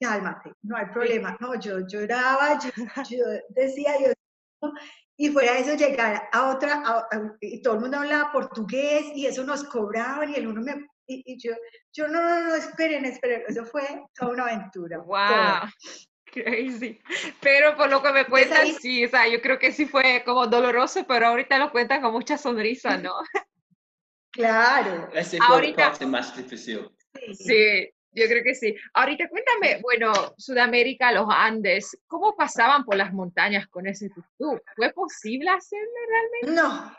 cálmate, 0.00 0.54
no 0.62 0.76
hay 0.76 0.86
problema, 0.86 1.36
no, 1.40 1.54
yo 1.56 1.80
lloraba, 1.86 2.58
yo, 3.10 3.24
decía, 3.50 3.96
Dios 3.98 4.14
y 5.16 5.28
fuera 5.28 5.52
de 5.52 5.60
eso 5.60 5.74
llegar 5.74 6.28
a 6.32 6.48
otra, 6.48 7.06
y 7.40 7.62
todo 7.62 7.74
el 7.74 7.80
mundo 7.80 7.98
hablaba 7.98 8.32
portugués 8.32 9.04
y 9.14 9.26
eso 9.26 9.44
nos 9.44 9.62
cobraban 9.64 10.30
y 10.30 10.36
el 10.36 10.48
uno 10.48 10.62
me, 10.62 10.88
y, 11.06 11.38
yo, 11.38 11.52
yo 11.92 12.08
no, 12.08 12.22
no, 12.22 12.48
no, 12.48 12.54
esperen, 12.54 13.04
esperen, 13.04 13.42
eso 13.48 13.64
fue 13.64 13.82
toda 14.14 14.32
una 14.32 14.44
aventura. 14.44 14.98
Wow 14.98 15.68
crazy. 16.34 17.00
Pero 17.40 17.76
por 17.76 17.88
lo 17.88 18.02
que 18.02 18.12
me 18.12 18.26
cuentan, 18.26 18.66
sí, 18.80 19.04
o 19.04 19.08
sea, 19.08 19.28
yo 19.28 19.40
creo 19.40 19.58
que 19.58 19.72
sí 19.72 19.86
fue 19.86 20.22
como 20.24 20.46
doloroso, 20.46 21.06
pero 21.06 21.28
ahorita 21.28 21.58
lo 21.58 21.70
cuentan 21.70 22.02
con 22.02 22.12
mucha 22.12 22.36
sonrisa, 22.36 22.98
¿no? 22.98 23.12
Claro. 24.32 25.10
Ese 25.12 25.38
fue 25.38 25.46
ahorita, 25.46 25.90
parte 25.90 26.06
más 26.06 26.36
difícil. 26.36 26.90
Sí, 27.34 27.88
yo 28.10 28.26
creo 28.26 28.42
que 28.42 28.56
sí. 28.56 28.74
Ahorita 28.94 29.28
cuéntame, 29.28 29.80
bueno, 29.80 30.12
Sudamérica, 30.36 31.12
los 31.12 31.26
Andes, 31.30 31.96
¿cómo 32.08 32.34
pasaban 32.34 32.84
por 32.84 32.96
las 32.96 33.12
montañas 33.12 33.68
con 33.68 33.86
ese 33.86 34.10
tuk 34.10 34.24
¿Fue 34.74 34.92
posible 34.92 35.50
hacerlo 35.50 35.86
realmente? 36.08 36.60
No. 36.60 36.96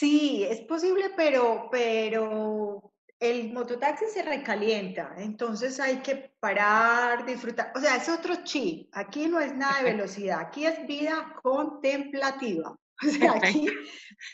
Sí, 0.00 0.46
es 0.48 0.62
posible, 0.62 1.10
pero, 1.14 1.68
pero 1.70 2.90
el 3.18 3.52
mototaxi 3.52 4.06
se 4.06 4.22
recalienta, 4.22 5.14
entonces 5.18 5.78
hay 5.78 5.98
que 5.98 6.32
parar, 6.40 7.26
disfrutar. 7.26 7.70
O 7.76 7.80
sea, 7.80 7.96
es 7.96 8.08
otro 8.08 8.36
chip. 8.42 8.88
Aquí 8.94 9.26
no 9.26 9.38
es 9.38 9.54
nada 9.54 9.82
de 9.82 9.92
velocidad, 9.92 10.40
aquí 10.40 10.64
es 10.64 10.86
vida 10.86 11.34
contemplativa. 11.42 12.74
O 13.02 13.10
sea, 13.10 13.32
aquí 13.32 13.66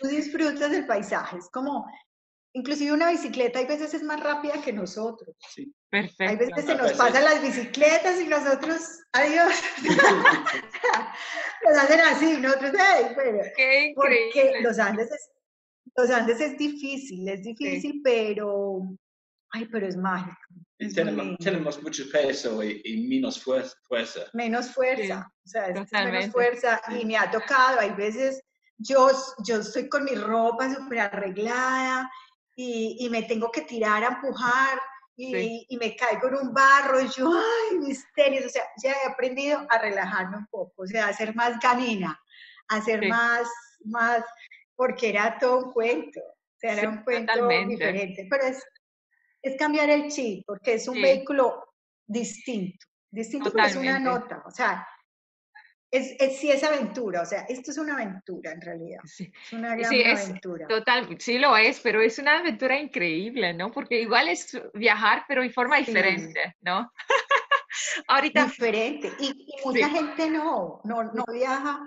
tú 0.00 0.08
disfrutas 0.08 0.70
del 0.72 0.86
paisaje. 0.86 1.38
Es 1.38 1.48
como, 1.50 1.86
inclusive 2.52 2.92
una 2.92 3.10
bicicleta 3.10 3.60
hay 3.60 3.66
veces 3.66 3.94
es 3.94 4.02
más 4.02 4.20
rápida 4.20 4.60
que 4.60 4.72
nosotros. 4.72 5.36
Sí, 5.50 5.72
perfecto. 5.88 6.24
Hay 6.24 6.36
veces 6.36 6.64
se 6.64 6.74
nos 6.74 6.92
pasan 6.94 7.24
las 7.24 7.42
bicicletas 7.42 8.20
y 8.20 8.26
nosotros, 8.26 9.00
adiós. 9.12 9.52
los 11.62 11.78
hacen 11.78 12.00
así, 12.00 12.36
nosotros, 12.38 12.72
hey, 12.76 13.12
bueno, 13.14 13.38
Qué 13.56 13.84
increíble. 13.86 13.94
Porque 13.94 14.60
los 14.62 14.78
Andes 14.80 15.12
es 15.12 15.30
los 15.96 16.10
Andes 16.10 16.40
es 16.40 16.58
difícil, 16.58 17.28
es 17.28 17.42
difícil, 17.42 18.00
pero, 18.02 18.80
ay, 19.50 19.66
pero 19.66 19.86
es 19.86 19.96
mágico. 19.96 20.36
tenemos, 21.40 21.82
mucho 21.82 22.04
peso 22.10 22.62
y, 22.62 23.06
menos 23.08 23.42
fuerza. 23.42 24.24
Menos 24.32 24.70
fuerza, 24.70 25.30
o 25.44 25.48
sea, 25.48 25.68
es 25.68 25.92
menos 25.92 26.30
fuerza 26.30 26.80
y 26.98 27.04
me 27.04 27.16
ha 27.16 27.30
tocado, 27.30 27.80
hay 27.80 27.92
veces 27.92 28.42
yo, 28.78 29.08
yo 29.44 29.56
estoy 29.56 29.88
con 29.88 30.04
mi 30.04 30.14
ropa 30.14 30.72
súper 30.74 31.00
arreglada 31.00 32.10
y, 32.54 32.96
y, 33.00 33.08
me 33.08 33.22
tengo 33.22 33.50
que 33.50 33.62
tirar 33.62 34.04
a 34.04 34.08
empujar 34.08 34.78
y, 35.16 35.66
y, 35.68 35.76
me 35.78 35.96
caigo 35.96 36.28
en 36.28 36.34
un 36.34 36.54
barro 36.54 37.00
y 37.00 37.08
yo, 37.08 37.32
ay, 37.32 37.78
mis 37.78 38.04
tenis, 38.14 38.44
o 38.44 38.48
sea, 38.50 38.64
ya 38.82 38.92
he 38.92 39.10
aprendido 39.10 39.66
a 39.70 39.78
relajarme 39.78 40.36
un 40.36 40.46
poco, 40.46 40.82
o 40.82 40.86
sea, 40.86 41.08
a 41.08 41.12
ser 41.14 41.34
más 41.34 41.58
ganina, 41.58 42.20
a 42.68 42.82
ser 42.82 43.08
más, 43.08 43.48
más, 43.84 44.22
porque 44.76 45.08
era 45.08 45.38
todo 45.38 45.66
un 45.66 45.72
cuento, 45.72 46.20
o 46.20 46.58
sea, 46.58 46.74
era 46.74 46.88
un 46.88 47.02
cuento 47.02 47.48
diferente, 47.66 48.26
pero 48.30 48.44
es, 48.44 48.62
es 49.42 49.56
cambiar 49.56 49.90
el 49.90 50.08
chip, 50.08 50.44
porque 50.46 50.74
es 50.74 50.86
un 50.86 51.00
vehículo 51.00 51.64
distinto, 52.06 52.86
distinto 53.10 53.50
pero 53.50 53.66
es 53.66 53.76
una 53.76 53.98
nota, 53.98 54.42
o 54.46 54.50
sea, 54.50 54.86
es, 55.90 56.14
es, 56.18 56.38
sí 56.38 56.50
es 56.50 56.62
aventura, 56.62 57.22
o 57.22 57.24
sea, 57.24 57.46
esto 57.48 57.70
es 57.70 57.78
una 57.78 57.94
aventura 57.94 58.52
en 58.52 58.60
realidad. 58.60 59.00
Sí. 59.04 59.32
Es 59.44 59.52
una 59.52 59.76
gran 59.76 59.90
sí, 59.90 60.04
aventura. 60.04 60.66
total, 60.66 61.16
sí 61.18 61.38
lo 61.38 61.56
es, 61.56 61.80
pero 61.80 62.00
es 62.00 62.18
una 62.18 62.38
aventura 62.38 62.78
increíble, 62.78 63.54
¿no? 63.54 63.70
Porque 63.70 64.00
igual 64.00 64.28
es 64.28 64.60
viajar, 64.74 65.24
pero 65.28 65.42
en 65.42 65.52
forma 65.52 65.78
diferente, 65.78 66.56
¿no? 66.60 66.92
Ahorita. 68.08 68.44
Diferente. 68.46 69.12
Y, 69.20 69.26
y 69.26 69.64
mucha 69.64 69.88
gente 69.88 70.28
no, 70.28 70.80
no, 70.84 71.04
no 71.04 71.24
viaja 71.32 71.80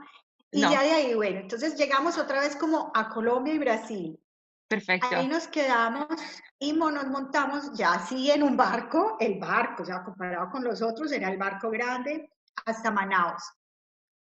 y 0.51 0.61
ya 0.61 0.81
de 0.81 0.91
ahí, 0.91 1.13
bueno, 1.13 1.39
entonces 1.39 1.75
llegamos 1.75 2.17
otra 2.17 2.41
vez 2.41 2.55
como 2.55 2.91
a 2.95 3.09
Colombia 3.09 3.53
y 3.53 3.59
Brasil. 3.59 4.19
Perfecto. 4.67 5.07
Ahí 5.11 5.27
nos 5.27 5.47
quedamos 5.47 6.07
y 6.59 6.73
nos 6.73 7.07
montamos 7.07 7.73
ya 7.73 7.93
así 7.93 8.29
en 8.29 8.43
un 8.43 8.55
barco, 8.55 9.17
el 9.19 9.39
barco, 9.39 9.83
ya 9.83 10.03
comparado 10.03 10.49
con 10.51 10.63
los 10.63 10.81
otros, 10.81 11.11
era 11.11 11.29
el 11.29 11.37
barco 11.37 11.69
grande, 11.69 12.31
hasta 12.65 12.91
Manaus. 12.91 13.43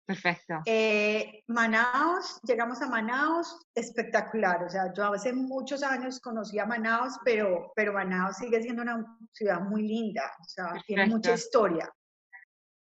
Perfecto. 0.07 0.63
Eh, 0.65 1.45
Manaus, 1.49 2.41
llegamos 2.43 2.81
a 2.81 2.89
Manaus, 2.89 3.59
espectacular. 3.75 4.65
O 4.65 4.71
sea, 4.71 4.91
yo 4.95 5.13
hace 5.13 5.35
muchos 5.35 5.83
años 5.83 6.19
conocí 6.19 6.59
a 6.59 6.65
Manaus, 6.65 7.19
pero, 7.23 7.73
pero 7.77 7.93
Manaus 7.93 8.39
sigue 8.39 8.63
siendo 8.63 8.81
una 8.81 9.05
ciudad 9.33 9.61
muy 9.61 9.83
linda. 9.83 10.33
O 10.41 10.45
sea, 10.45 10.73
tiene 10.87 11.07
mucha 11.09 11.35
historia. 11.35 11.93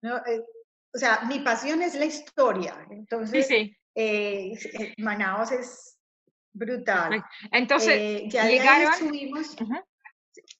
¿no? 0.02 0.18
Eh, 0.26 0.44
o 0.96 0.98
sea, 0.98 1.20
mi 1.28 1.40
pasión 1.40 1.82
es 1.82 1.94
la 1.94 2.06
historia. 2.06 2.74
Entonces, 2.90 3.46
sí, 3.46 3.54
sí. 3.66 3.76
Eh, 3.94 4.52
eh, 4.80 4.94
Manaus 4.98 5.52
es 5.52 5.98
brutal. 6.52 7.22
Entonces, 7.52 7.92
Eh, 7.94 8.24
ya 8.28 8.44
de 8.44 8.48
ahí 8.48 8.58
llegaron. 8.58 8.94
subimos 8.94 9.52
Ujú. 9.60 9.74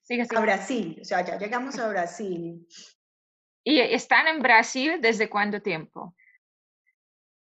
Sigue, 0.02 0.24
sigue. 0.24 0.36
a 0.36 0.40
Brasil. 0.40 0.98
O 1.00 1.04
sea, 1.04 1.24
ya 1.24 1.38
llegamos 1.38 1.78
a 1.78 1.88
Brasil. 1.88 2.66
¿Y 3.64 3.80
están 3.80 4.28
en 4.28 4.40
Brasil 4.42 4.98
desde 5.00 5.28
cuánto 5.28 5.60
tiempo? 5.60 6.14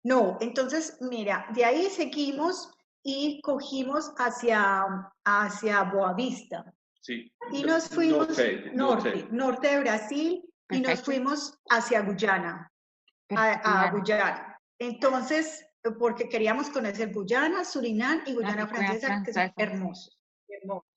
No, 0.03 0.37
entonces, 0.39 0.97
mira, 1.01 1.47
de 1.53 1.65
ahí 1.65 1.89
seguimos 1.89 2.71
y 3.03 3.41
cogimos 3.41 4.13
hacia, 4.17 4.85
hacia 5.25 5.83
Boavista. 5.83 6.73
Sí. 7.01 7.31
Y 7.51 7.61
No- 7.63 7.67
nos 7.73 7.89
fuimos 7.89 8.27
norte, 8.29 8.71
norte, 8.73 9.09
norte. 9.09 9.27
norte, 9.31 9.67
de 9.67 9.79
Brasil 9.81 10.43
y 10.69 10.79
nos 10.79 10.87
Perfecto. 10.87 11.05
fuimos 11.05 11.59
hacia 11.69 12.01
Guyana, 12.01 12.71
a, 13.35 13.85
a 13.87 13.91
Guyana. 13.91 14.59
Entonces, 14.79 15.65
porque 15.99 16.27
queríamos 16.29 16.69
conocer 16.69 17.11
Guyana, 17.13 17.63
Surinam 17.63 18.21
y 18.25 18.33
Guyana 18.33 18.65
Guyana 18.65 18.67
Francesa, 18.67 19.07
que 19.25 19.33
son 19.33 19.43
Francesa. 19.53 19.53
hermosos. 19.57 20.19
hermosos. 20.47 20.89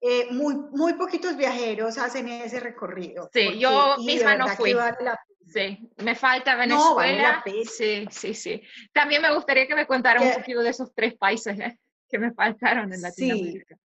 Eh, 0.00 0.28
muy, 0.32 0.54
muy 0.72 0.94
poquitos 0.94 1.36
viajeros 1.36 1.96
hacen 1.98 2.28
ese 2.28 2.60
recorrido. 2.60 3.30
Sí, 3.32 3.58
yo 3.58 3.96
misma 3.98 4.36
no 4.36 4.48
fui. 4.48 4.74
vale 4.74 4.96
la 5.00 5.18
Sí, 5.46 5.78
me 6.02 6.14
falta 6.14 6.52
No, 6.66 6.94
vale 6.94 7.12
Venezuela. 7.12 7.42
la 7.46 7.64
sí, 7.66 8.06
sí, 8.10 8.34
sí. 8.34 8.62
También 8.92 9.20
me 9.22 9.32
gustaría 9.34 9.66
que 9.66 9.74
me 9.74 9.86
contara 9.86 10.20
un 10.20 10.28
Que- 10.30 10.34
poquito 10.38 10.60
de 10.62 10.70
esos 10.70 10.92
tres 10.94 11.14
países 11.16 11.58
¿eh? 11.60 11.78
que 12.08 12.18
me 12.18 12.32
faltaron 12.32 12.92
en. 12.92 13.00
Latinoamérica. 13.02 13.76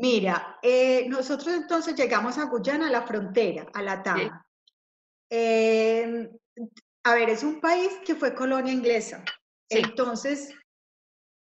Mira, 0.00 0.58
eh, 0.62 1.08
nosotros 1.08 1.52
entonces 1.52 1.96
llegamos 1.96 2.38
a 2.38 2.44
Guyana, 2.44 2.86
a 2.86 2.90
la 2.90 3.02
frontera, 3.02 3.66
a 3.74 3.82
la 3.82 4.00
Tama. 4.00 4.46
a 5.28 7.14
ver, 7.14 7.30
es 7.30 7.42
un 7.42 7.60
país 7.60 7.90
que 8.06 8.14
fue 8.14 8.32
colonia 8.32 8.72
inglesa. 8.72 9.24
Sí. 9.68 9.78
Entonces, 9.78 10.54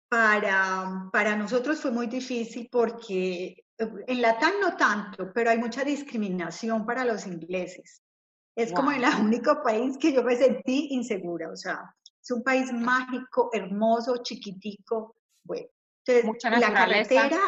para, 0.10 1.10
para 1.14 1.38
nosotros 1.38 1.80
fue 1.80 1.92
muy 1.92 2.08
difícil 2.08 2.68
porque 2.70 3.64
eh, 3.78 3.90
en 4.08 4.22
Latam 4.22 4.60
no 4.60 4.76
tanto, 4.76 5.32
pero 5.34 5.50
hay 5.50 5.58
mucha 5.58 5.86
discriminación 5.86 6.86
para 6.86 7.06
los 7.06 7.26
ingleses. 7.26 8.04
Es 8.58 8.74
como 8.74 8.92
el 8.92 9.04
único 9.22 9.64
país 9.64 9.98
que 9.98 10.12
yo 10.12 10.22
me 10.22 10.36
sentí 10.36 10.90
insegura. 10.92 11.50
O 11.50 11.56
sea, 11.56 11.96
es 12.22 12.30
un 12.30 12.44
país 12.44 12.74
mágico, 12.74 13.52
hermoso, 13.54 14.18
chiquitico. 14.22 15.16
Bueno, 15.46 15.70
entonces 16.06 16.60
la 16.60 16.74
carretera 16.74 17.40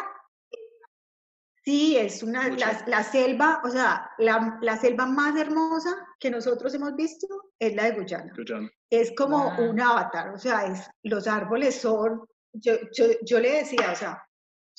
Sí, 1.65 1.97
es 1.97 2.21
una, 2.21 2.47
la, 2.49 2.83
la 2.85 3.03
selva, 3.03 3.59
o 3.63 3.69
sea, 3.69 4.11
la, 4.19 4.59
la 4.61 4.77
selva 4.77 5.07
más 5.07 5.35
hermosa 5.35 5.89
que 6.19 6.29
nosotros 6.29 6.73
hemos 6.75 6.95
visto 6.95 7.27
es 7.59 7.75
la 7.75 7.85
de 7.85 7.91
Guyana. 7.93 8.31
Guyana. 8.35 8.69
Es 8.91 9.11
como 9.17 9.49
Wow. 9.55 9.71
un 9.71 9.81
avatar, 9.81 10.29
o 10.29 10.37
sea, 10.37 10.67
es, 10.67 10.87
los 11.03 11.27
árboles 11.27 11.75
son, 11.81 12.23
yo, 12.53 12.73
yo, 12.95 13.05
yo 13.23 13.39
le 13.39 13.51
decía, 13.63 13.91
o 13.91 13.95
sea, 13.95 14.21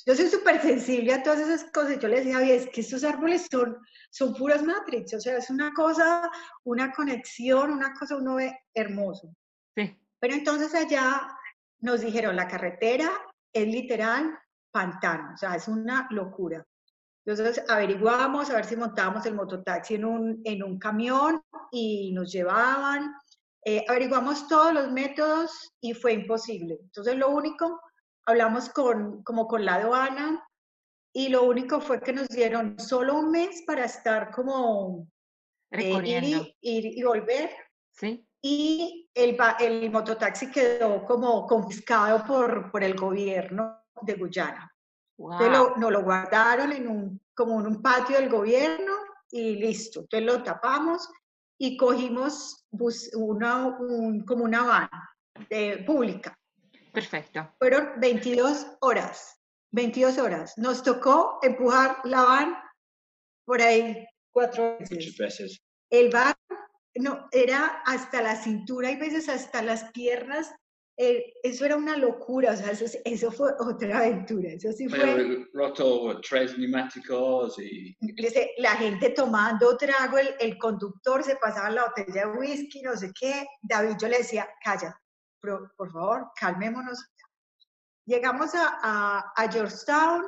yo 0.05 0.15
soy 0.15 0.27
súper 0.29 0.61
sensible 0.61 1.13
a 1.13 1.23
todas 1.23 1.41
esas 1.41 1.65
cosas, 1.71 1.99
yo 1.99 2.07
le 2.07 2.19
decía, 2.19 2.37
"Oye, 2.37 2.55
es 2.55 2.69
que 2.69 2.79
estos 2.79 3.03
árboles 3.03 3.47
son, 3.51 3.77
son 4.09 4.33
puras 4.35 4.63
matrix, 4.63 5.13
o 5.13 5.19
sea, 5.19 5.37
es 5.37 5.49
una 5.49 5.73
cosa, 5.73 6.31
una 6.63 6.93
conexión, 6.93 7.71
una 7.71 7.93
cosa 7.93 8.15
uno 8.15 8.35
ve 8.35 8.57
hermoso. 8.73 9.35
Sí. 9.75 9.99
Pero 10.19 10.33
entonces 10.35 10.73
allá 10.73 11.27
nos 11.81 11.99
dijeron, 11.99 12.37
la 12.37 12.47
carretera 12.47 13.09
es 13.51 13.67
literal 13.67 14.39
pantano, 14.71 15.33
o 15.33 15.37
sea, 15.37 15.55
es 15.55 15.67
una 15.67 16.07
locura. 16.11 16.65
Entonces 17.27 17.61
averiguamos 17.67 18.49
a 18.49 18.55
ver 18.55 18.63
si 18.63 18.77
montábamos 18.77 19.25
el 19.25 19.35
mototaxi 19.35 19.95
en 19.95 20.05
un, 20.05 20.41
en 20.45 20.63
un 20.63 20.79
camión 20.79 21.41
y 21.71 22.13
nos 22.13 22.31
llevaban. 22.31 23.13
Eh, 23.65 23.83
averiguamos 23.89 24.47
todos 24.47 24.73
los 24.73 24.89
métodos 24.93 25.75
y 25.81 25.93
fue 25.93 26.13
imposible. 26.13 26.77
Entonces 26.81 27.17
lo 27.17 27.27
único, 27.27 27.81
hablamos 28.25 28.69
con, 28.69 29.23
como 29.23 29.45
con 29.45 29.65
la 29.65 29.75
aduana 29.75 30.41
y 31.13 31.27
lo 31.27 31.43
único 31.43 31.81
fue 31.81 31.99
que 31.99 32.13
nos 32.13 32.29
dieron 32.29 32.79
solo 32.79 33.15
un 33.15 33.31
mes 33.31 33.61
para 33.67 33.83
estar 33.83 34.31
como 34.31 35.05
eh, 35.71 36.01
ir, 36.05 36.23
y, 36.23 36.57
ir 36.61 36.97
y 36.97 37.03
volver 37.03 37.49
Sí. 37.91 38.25
y 38.41 39.09
el, 39.13 39.35
el 39.59 39.91
mototaxi 39.91 40.49
quedó 40.49 41.03
como 41.03 41.45
confiscado 41.45 42.23
por, 42.25 42.71
por 42.71 42.85
el 42.85 42.95
gobierno 42.95 43.83
de 44.03 44.13
Guyana. 44.13 44.71
Entonces 45.17 45.47
Wow. 45.49 45.69
lo, 45.69 45.75
nos 45.77 45.91
lo 45.91 46.03
guardaron 46.03 46.71
en 46.71 46.87
un, 46.87 47.21
como 47.35 47.59
en 47.59 47.67
un 47.67 47.81
patio 47.81 48.17
del 48.17 48.29
gobierno 48.29 48.93
y 49.31 49.55
listo. 49.55 50.01
Entonces 50.01 50.25
lo 50.25 50.43
tapamos 50.43 51.09
y 51.57 51.75
cogimos 51.75 52.65
bus- 52.69 53.09
una, 53.15 53.65
un- 53.79 54.23
como 54.25 54.43
una 54.43 54.63
van 54.63 54.89
de, 55.49 55.83
pública. 55.85 56.37
Perfecto. 56.93 57.51
Fueron 57.59 57.99
22 57.99 58.67
horas, 58.81 59.39
22 59.71 60.17
horas. 60.19 60.53
Nos 60.57 60.83
tocó 60.83 61.39
empujar 61.41 61.97
la 62.05 62.23
van 62.23 62.55
por 63.45 63.61
ahí 63.61 64.05
cuatro 64.31 64.77
veces 64.79 65.59
el 65.89 66.11
bar 66.11 66.35
no, 66.95 67.27
era 67.31 67.81
hasta 67.85 68.21
la 68.21 68.35
cintura 68.35 68.91
y 68.91 68.97
veces 68.97 69.29
hasta 69.29 69.61
las 69.61 69.91
piernas. 69.91 70.53
Eh, 70.99 71.33
eso 71.43 71.63
era 71.63 71.75
una 71.75 71.95
locura, 71.95 72.53
o 72.53 72.55
sea, 72.55 72.71
eso, 72.71 72.85
eso 73.05 73.31
fue 73.31 73.51
otra 73.59 73.99
aventura. 73.99 74.49
Eso 74.49 74.71
sí 74.71 74.89
fue 74.89 74.97
Pero 74.97 75.45
roto 75.53 76.19
tres 76.27 76.57
neumáticos 76.57 77.59
y 77.59 77.95
la 78.57 78.71
gente 78.71 79.11
tomando 79.11 79.77
trago, 79.77 80.17
el, 80.17 80.33
el 80.39 80.57
conductor 80.57 81.23
se 81.23 81.35
pasaba 81.35 81.69
la 81.69 81.85
botella 81.85 82.25
de 82.25 82.37
whisky, 82.37 82.81
no 82.81 82.95
sé 82.95 83.11
qué. 83.19 83.45
David, 83.61 83.97
yo 84.01 84.07
le 84.07 84.17
decía, 84.17 84.49
calla, 84.63 84.99
por, 85.39 85.71
por 85.75 85.91
favor, 85.91 86.31
calmémonos. 86.35 87.05
Llegamos 88.05 88.55
a, 88.55 88.79
a, 88.81 89.33
a 89.35 89.51
Georgetown, 89.51 90.23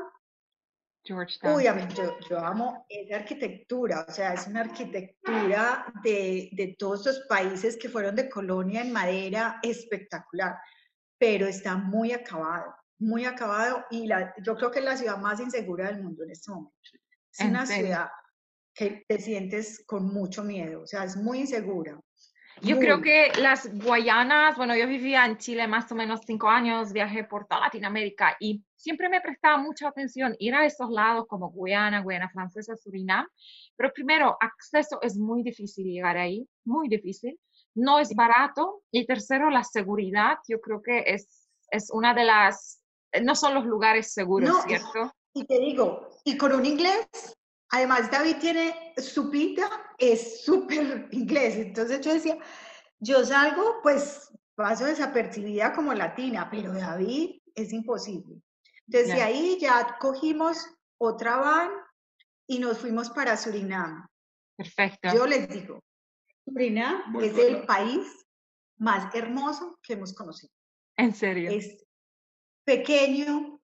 Georgetown. 1.03 1.57
Mí, 1.57 1.87
yo, 1.95 2.15
yo 2.29 2.39
amo 2.39 2.85
esa 2.89 3.17
arquitectura, 3.17 4.05
o 4.07 4.11
sea, 4.11 4.33
es 4.33 4.47
una 4.47 4.61
arquitectura 4.61 5.91
de, 6.03 6.49
de 6.53 6.75
todos 6.77 7.07
estos 7.07 7.25
países 7.27 7.77
que 7.77 7.89
fueron 7.89 8.15
de 8.15 8.29
colonia 8.29 8.81
en 8.81 8.91
madera 8.91 9.59
espectacular, 9.63 10.57
pero 11.17 11.47
está 11.47 11.75
muy 11.77 12.11
acabado, 12.11 12.75
muy 12.99 13.25
acabado 13.25 13.85
y 13.89 14.07
la, 14.07 14.33
yo 14.43 14.55
creo 14.55 14.71
que 14.71 14.79
es 14.79 14.85
la 14.85 14.97
ciudad 14.97 15.17
más 15.17 15.39
insegura 15.39 15.87
del 15.87 16.03
mundo 16.03 16.23
en 16.23 16.31
este 16.31 16.51
momento. 16.51 16.75
Es 17.31 17.39
¿En 17.39 17.49
una 17.49 17.65
serio? 17.65 17.85
ciudad 17.85 18.09
que 18.73 19.03
te 19.07 19.19
sientes 19.19 19.83
con 19.85 20.05
mucho 20.13 20.43
miedo, 20.43 20.83
o 20.83 20.87
sea, 20.87 21.03
es 21.03 21.17
muy 21.17 21.39
insegura. 21.39 21.99
Yo 22.61 22.77
creo 22.77 22.97
muy. 22.97 23.05
que 23.05 23.31
las 23.39 23.69
Guayanas, 23.83 24.57
bueno, 24.57 24.75
yo 24.75 24.87
vivía 24.87 25.25
en 25.25 25.37
Chile 25.37 25.67
más 25.67 25.91
o 25.91 25.95
menos 25.95 26.21
cinco 26.25 26.49
años, 26.49 26.91
viajé 26.91 27.23
por 27.23 27.45
toda 27.45 27.61
Latinoamérica 27.61 28.35
y 28.39 28.63
siempre 28.75 29.09
me 29.09 29.21
prestaba 29.21 29.57
mucha 29.57 29.87
atención 29.87 30.35
ir 30.39 30.55
a 30.55 30.65
esos 30.65 30.89
lados 30.89 31.25
como 31.27 31.51
Guyana, 31.51 32.01
Guyana 32.01 32.29
Francesa, 32.29 32.75
Surinam, 32.75 33.27
pero 33.75 33.91
primero, 33.93 34.37
acceso 34.39 34.99
es 35.01 35.17
muy 35.17 35.43
difícil 35.43 35.85
llegar 35.85 36.17
ahí, 36.17 36.47
muy 36.65 36.89
difícil, 36.89 37.39
no 37.75 37.99
es 37.99 38.13
barato 38.13 38.81
y 38.91 39.05
tercero, 39.05 39.49
la 39.49 39.63
seguridad, 39.63 40.37
yo 40.47 40.59
creo 40.59 40.81
que 40.81 41.03
es, 41.05 41.49
es 41.71 41.89
una 41.91 42.13
de 42.13 42.25
las, 42.25 42.81
no 43.21 43.35
son 43.35 43.53
los 43.53 43.65
lugares 43.65 44.13
seguros, 44.13 44.49
No, 44.49 44.61
¿cierto? 44.63 45.13
Y 45.33 45.45
te 45.45 45.59
digo, 45.59 46.09
y 46.23 46.37
con 46.37 46.53
un 46.53 46.65
inglés, 46.65 47.07
además 47.69 48.09
David 48.11 48.37
tiene 48.39 48.93
su 48.97 49.29
pinta, 49.29 49.69
es 49.97 50.43
súper 50.43 51.07
inglés. 51.11 51.55
Entonces 51.55 52.01
yo 52.01 52.13
decía, 52.13 52.37
yo 52.99 53.23
salgo, 53.25 53.79
pues 53.81 54.31
paso 54.55 54.85
desapercibida 54.85 55.73
como 55.73 55.93
latina, 55.93 56.49
pero 56.51 56.73
David 56.73 57.41
es 57.55 57.71
imposible. 57.73 58.41
Entonces 58.87 59.11
de 59.13 59.17
Ya. 59.19 59.25
ahí 59.25 59.57
ya 59.61 59.97
cogimos 59.99 60.67
otra 60.97 61.37
van 61.37 61.69
y 62.47 62.59
nos 62.59 62.79
fuimos 62.79 63.09
para 63.09 63.37
Surinam. 63.37 64.05
Perfecto. 64.57 65.09
Yo 65.13 65.25
les 65.25 65.47
digo, 65.47 65.79
Surinam 66.45 67.11
Muy 67.11 67.27
es 67.27 67.33
bueno. 67.35 67.57
el 67.59 67.65
país 67.65 68.07
más 68.77 69.13
hermoso 69.15 69.77
que 69.83 69.93
hemos 69.93 70.13
conocido. 70.13 70.51
En 70.97 71.13
serio. 71.13 71.51
Es 71.51 71.85
pequeño, 72.65 73.61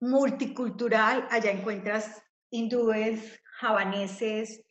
multicultural. 0.00 1.26
Allá 1.30 1.50
encuentras 1.50 2.22
hindúes, 2.50 3.40
javaneses, 3.60 4.62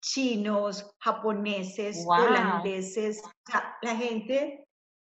chinos, 0.00 0.94
japoneses, 1.00 2.04
Guau. 2.04 2.26
holandeses. 2.26 3.20
O 3.24 3.50
sea, 3.50 3.76
la 3.82 3.96
gente 3.96 4.66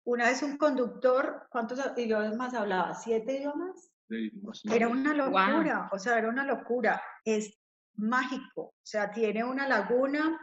una 0.07 0.27
vez 0.27 0.43
un 0.43 0.57
conductor, 0.57 1.47
¿cuántos 1.51 1.81
idiomas 1.97 2.55
hablaba? 2.55 2.95
¿Siete 2.95 3.39
idiomas? 3.39 3.91
Era 4.65 4.87
una 4.87 5.13
locura, 5.13 5.89
o 5.91 5.99
sea, 5.99 6.19
era 6.19 6.29
una 6.29 6.45
locura. 6.45 7.03
Es 7.25 7.59
mágico, 7.97 8.63
o 8.63 8.75
sea, 8.85 9.11
tiene 9.11 9.43
una 9.43 9.67
laguna, 9.67 10.41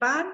Pan, 0.00 0.32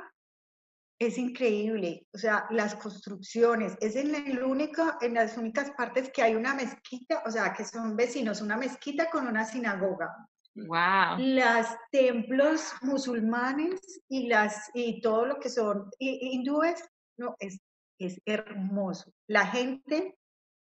es 0.98 1.18
increíble, 1.18 2.06
o 2.12 2.18
sea, 2.18 2.46
las 2.50 2.76
construcciones, 2.76 3.76
es 3.80 3.96
en, 3.96 4.14
el 4.14 4.42
único, 4.42 4.82
en 5.00 5.14
las 5.14 5.36
únicas 5.36 5.72
partes 5.72 6.10
que 6.12 6.22
hay 6.22 6.36
una 6.36 6.54
mezquita, 6.54 7.22
o 7.26 7.30
sea, 7.30 7.52
que 7.52 7.64
son 7.64 7.96
vecinos, 7.96 8.40
una 8.40 8.56
mezquita 8.56 9.10
con 9.10 9.26
una 9.26 9.44
sinagoga. 9.44 10.28
Wow. 10.54 11.18
Las 11.18 11.76
templos 11.90 12.72
musulmanes 12.82 13.80
y 14.08 14.28
las 14.28 14.70
y 14.74 15.00
todo 15.00 15.26
lo 15.26 15.40
que 15.40 15.48
son 15.48 15.90
hindúes, 15.98 16.82
no, 17.18 17.34
es, 17.38 17.58
es 17.98 18.20
hermoso. 18.26 19.12
La 19.28 19.46
gente, 19.46 20.16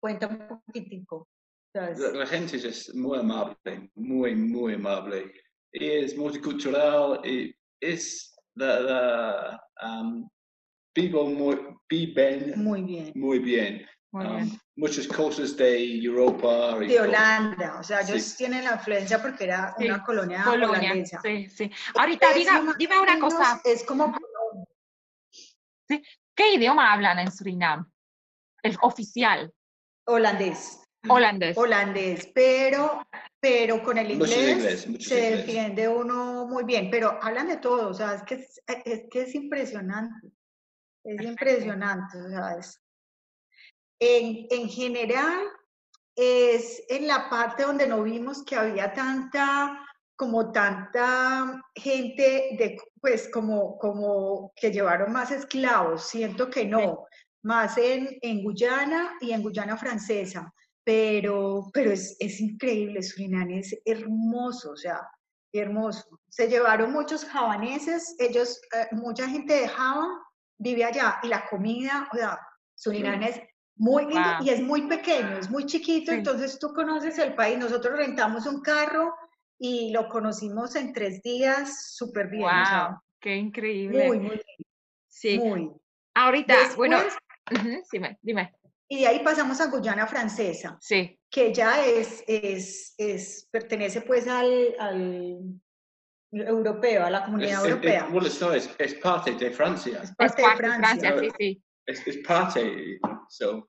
cuenta 0.00 0.26
un 0.26 0.46
poquitico. 0.48 1.28
La, 1.74 1.90
la, 1.90 2.26
gente 2.26 2.56
es 2.56 2.92
muy 2.94 3.18
amable, 3.18 3.90
muy, 3.94 4.34
muy 4.34 4.74
amable. 4.74 5.32
Es 5.72 6.16
multicultural 6.16 7.20
y 7.24 7.54
es 7.80 8.34
la, 8.56 8.80
la 8.80 9.64
um, 9.82 10.28
vivo 10.94 11.26
muy, 11.26 11.56
viven 11.88 12.62
muy 12.62 12.82
bien. 12.82 13.12
Muy 13.14 13.38
bien. 13.38 13.86
Um, 14.12 14.58
muchas 14.74 15.06
cosas 15.06 15.56
de 15.56 16.02
Europa. 16.02 16.76
De 16.80 17.00
Holanda, 17.00 17.78
o 17.78 17.82
sea, 17.82 18.00
ellos 18.00 18.36
tienen 18.36 18.64
la 18.64 18.72
influencia 18.72 19.22
porque 19.22 19.44
era 19.44 19.74
una 19.78 20.02
colonia, 20.02 20.44
holandesa. 20.48 21.20
Sí, 21.22 21.48
sí. 21.48 21.70
Ahorita, 21.94 22.32
diga, 22.32 22.74
dime 22.76 22.98
una 22.98 23.20
cosa. 23.20 23.60
Es 23.64 23.84
como... 23.84 24.12
¿Sí? 25.86 26.02
¿Qué 26.34 26.54
idioma 26.54 26.92
hablan 26.92 27.20
en 27.20 27.30
Surinam? 27.30 27.88
El 28.62 28.76
oficial. 28.82 29.52
Holandés. 30.06 30.80
Holandés. 31.08 31.56
Holandés, 31.56 32.30
pero, 32.34 33.06
pero 33.38 33.82
con 33.82 33.96
el 33.96 34.10
inglés, 34.10 34.86
se 34.98 35.36
defiende 35.36 35.88
uno 35.88 36.46
muy 36.46 36.64
bien, 36.64 36.90
pero 36.90 37.18
hablan 37.22 37.48
de 37.48 37.56
todo, 37.56 37.88
o 37.88 37.94
sea, 37.94 38.14
es 38.14 38.22
que 38.24 38.34
es, 38.34 38.60
que 39.10 39.22
es 39.22 39.34
impresionante, 39.34 40.30
es 41.04 41.22
impresionante, 41.22 42.20
o 42.20 42.28
sea, 42.28 42.58
en, 44.00 44.46
en 44.50 44.68
general 44.68 45.44
es 46.16 46.82
en 46.88 47.06
la 47.06 47.30
parte 47.30 47.62
donde 47.62 47.86
no 47.86 48.02
vimos 48.02 48.42
que 48.44 48.56
había 48.56 48.92
tanta, 48.92 49.86
como 50.16 50.50
tanta 50.50 51.62
gente 51.74 52.56
de, 52.58 52.78
pues 53.00 53.30
como, 53.32 53.78
como 53.78 54.52
que 54.56 54.72
llevaron 54.72 55.12
más 55.12 55.30
esclavos, 55.30 56.08
siento 56.08 56.50
que 56.50 56.64
no, 56.64 57.06
más 57.42 57.78
en, 57.78 58.18
en 58.22 58.42
Guyana 58.42 59.16
y 59.20 59.32
en 59.32 59.42
Guyana 59.42 59.76
francesa. 59.76 60.52
Pero, 60.82 61.70
pero 61.72 61.92
es, 61.92 62.16
es 62.18 62.40
increíble, 62.40 63.02
Surinam 63.02 63.50
es 63.50 63.78
hermoso, 63.84 64.72
o 64.72 64.76
sea, 64.76 65.00
hermoso. 65.52 66.20
Se 66.28 66.48
llevaron 66.48 66.92
muchos 66.92 67.24
javaneses, 67.24 68.16
ellos, 68.18 68.60
eh, 68.74 68.88
mucha 68.92 69.28
gente 69.28 69.54
de 69.54 69.68
Java 69.68 70.08
vive 70.58 70.84
allá 70.84 71.18
y 71.22 71.28
la 71.28 71.46
comida, 71.48 72.08
o 72.12 72.16
sea, 72.16 72.38
Surinam 72.74 73.22
es 73.22 73.40
muy 73.80 74.04
lindo 74.04 74.28
y 74.42 74.50
es 74.50 74.60
muy 74.60 74.82
pequeño, 74.86 75.38
es 75.38 75.48
muy 75.48 75.64
chiquito, 75.64 76.12
entonces 76.12 76.58
tú 76.58 76.74
conoces 76.74 77.18
el 77.18 77.34
país, 77.34 77.58
nosotros 77.58 77.96
rentamos 77.96 78.44
un 78.44 78.60
carro 78.60 79.14
y 79.58 79.90
lo 79.90 80.06
conocimos 80.06 80.76
en 80.76 80.92
tres 80.92 81.22
días 81.22 81.94
súper 81.96 82.28
bien. 82.28 82.42
¡Wow! 82.42 83.00
¡Qué 83.18 83.36
increíble! 83.36 84.06
Muy, 84.06 84.18
muy 84.18 84.30
bien. 84.36 84.66
Sí. 85.08 85.38
Muy. 85.38 85.70
Ahorita, 86.14 86.54
bueno, 86.76 86.98
dime, 87.90 88.18
dime. 88.20 88.54
Y 88.86 89.00
de 89.00 89.06
ahí 89.06 89.24
pasamos 89.24 89.58
a 89.62 89.68
Guyana 89.68 90.06
Francesa, 90.06 90.76
sí. 90.78 91.18
que 91.30 91.54
ya 91.54 91.82
es, 91.82 92.22
es, 92.26 92.94
es 92.98 93.48
pertenece 93.50 94.02
pues 94.02 94.28
al, 94.28 94.74
al 94.78 95.38
europeo, 96.32 97.06
a 97.06 97.10
la 97.10 97.24
comunidad 97.24 97.64
es, 97.64 97.70
europea. 97.70 98.04
Es, 98.04 98.12
bueno, 98.12 98.26
es, 98.52 98.74
es, 98.78 98.94
parte 98.96 99.32
de 99.32 99.50
Francia. 99.52 100.00
Es 100.02 100.14
parte, 100.14 100.42
de 100.42 100.48
Francia. 100.56 101.18
sí, 101.18 101.28
sí. 101.38 101.62
Es, 101.90 102.18
parte, 102.18 102.98
so, 103.29 103.68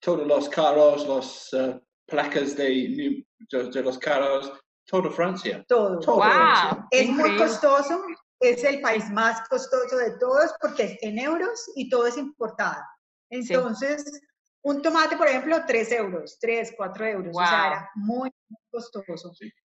todos 0.00 0.26
los 0.26 0.48
carros, 0.48 1.06
los 1.06 1.52
uh, 1.52 1.80
placas 2.06 2.56
de, 2.56 3.24
de, 3.50 3.82
los 3.82 3.98
carros, 3.98 4.52
todo 4.86 5.10
Francia. 5.10 5.64
Todo. 5.68 5.98
todo 6.00 6.16
wow, 6.16 6.86
es 6.90 7.10
muy 7.10 7.36
costoso, 7.36 8.02
es 8.40 8.64
el 8.64 8.80
país 8.80 9.10
más 9.10 9.46
costoso 9.48 9.96
de 9.96 10.18
todos 10.18 10.54
porque 10.60 10.84
es 10.84 10.98
en 11.02 11.18
euros 11.18 11.70
y 11.76 11.88
todo 11.90 12.06
es 12.06 12.16
importado. 12.16 12.82
Entonces, 13.30 14.22
un 14.62 14.82
tomate, 14.82 15.16
por 15.16 15.28
ejemplo, 15.28 15.58
3 15.66 15.92
euros, 15.92 16.38
3, 16.40 16.74
4 16.76 17.06
euros. 17.06 17.36
O 17.36 17.38
sea, 17.38 17.66
era 17.66 17.90
muy, 17.94 18.30
costoso. 18.70 19.32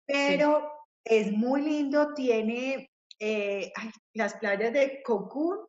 Pero 0.06 0.70
es 1.04 1.32
muy 1.32 1.62
lindo, 1.62 2.14
tiene 2.14 2.90
eh, 3.18 3.72
las 4.14 4.34
playas 4.34 4.72
de 4.72 5.02
Cocoon, 5.02 5.66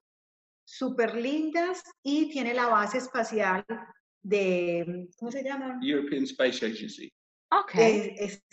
súper 0.69 1.15
lindas, 1.15 1.83
y 2.03 2.29
tiene 2.29 2.53
la 2.53 2.67
base 2.67 2.99
espacial 2.99 3.65
de, 4.21 5.07
¿cómo 5.17 5.31
se 5.31 5.43
llama? 5.43 5.79
European 5.81 6.23
Space 6.23 6.65
Agency. 6.65 7.11
Ok. 7.51 7.71
Es, 7.75 8.43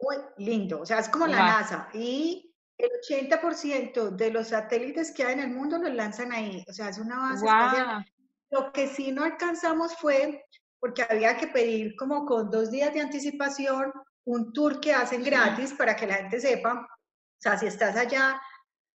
muy 0.00 0.16
lindo, 0.38 0.80
o 0.80 0.86
sea, 0.86 0.98
es 0.98 1.08
como 1.08 1.26
la 1.26 1.38
NASA. 1.38 1.88
Y 1.94 2.54
el 2.78 2.90
80% 3.08 4.10
de 4.10 4.30
los 4.30 4.48
satélites 4.48 5.12
que 5.12 5.24
hay 5.24 5.34
en 5.34 5.40
el 5.40 5.50
mundo 5.50 5.78
los 5.78 5.92
lanzan 5.92 6.32
ahí, 6.32 6.64
o 6.68 6.72
sea, 6.72 6.88
es 6.88 6.98
una 6.98 7.18
base 7.18 7.46
espacial 7.46 8.04
lo 8.52 8.70
que 8.70 8.86
sí 8.86 9.10
no 9.10 9.24
alcanzamos 9.24 9.96
fue, 9.96 10.44
porque 10.78 11.04
había 11.08 11.36
que 11.36 11.48
pedir 11.48 11.96
como 11.96 12.26
con 12.26 12.50
dos 12.50 12.70
días 12.70 12.92
de 12.92 13.00
anticipación 13.00 13.92
un 14.24 14.52
tour 14.52 14.78
que 14.78 14.92
hacen 14.92 15.24
gratis 15.24 15.72
para 15.72 15.96
que 15.96 16.06
la 16.06 16.16
gente 16.16 16.38
sepa, 16.38 16.86
o 16.86 17.40
sea, 17.40 17.58
si 17.58 17.66
estás 17.66 17.96
allá, 17.96 18.40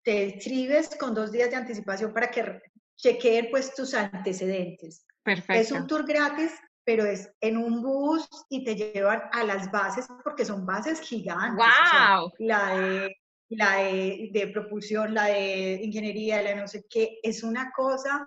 te 0.08 0.24
inscribes 0.24 0.96
con 0.96 1.14
dos 1.14 1.34
días 1.34 1.50
de 1.50 1.58
anticipación 1.58 2.14
para 2.14 2.32
que 2.32 2.62
chequeen 2.96 3.50
pues 3.52 3.76
tus 3.76 3.94
antecedentes. 3.94 5.06
Perfecto. 5.22 5.62
Es 5.62 5.70
un 5.74 5.86
tour 5.86 6.08
gratis, 6.08 6.54
pero 6.86 7.04
es 7.04 7.30
en 7.42 7.58
un 7.58 7.82
bus 7.82 8.26
y 8.48 8.64
te 8.64 8.76
llevan 8.78 9.24
a 9.34 9.44
las 9.44 9.70
bases 9.70 10.08
porque 10.24 10.46
son 10.46 10.66
bases 10.66 11.02
gigantes. 11.02 11.58
¡Wow! 11.58 12.32
la 12.40 12.78
de 12.78 13.18
la 13.50 13.80
de, 13.80 14.30
de, 14.32 14.48
propulsión, 14.48 15.14
la 15.14 15.26
de 15.26 15.82
ingeniería, 15.84 16.42
la 16.42 16.52
de 16.52 16.56
no 16.56 16.70
sé 16.70 16.86
qué, 16.90 17.20
es 17.22 17.44
una 17.44 17.74
cosa 17.74 18.26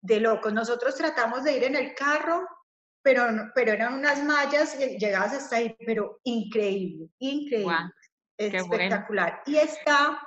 de 0.00 0.20
locos. 0.20 0.54
Nosotros 0.54 0.94
tratamos 0.94 1.44
de 1.44 1.58
ir 1.58 1.64
en 1.64 1.76
el 1.76 1.94
carro, 1.94 2.48
pero, 3.02 3.26
pero 3.54 3.72
eran 3.72 3.92
unas 3.92 4.24
mallas, 4.24 4.78
llegabas 4.78 5.34
hasta 5.34 5.56
ahí, 5.56 5.76
pero 5.84 6.20
increíble, 6.24 7.10
increíble, 7.18 7.92
espectacular. 8.38 9.42
Y 9.44 9.56
está 9.56 10.22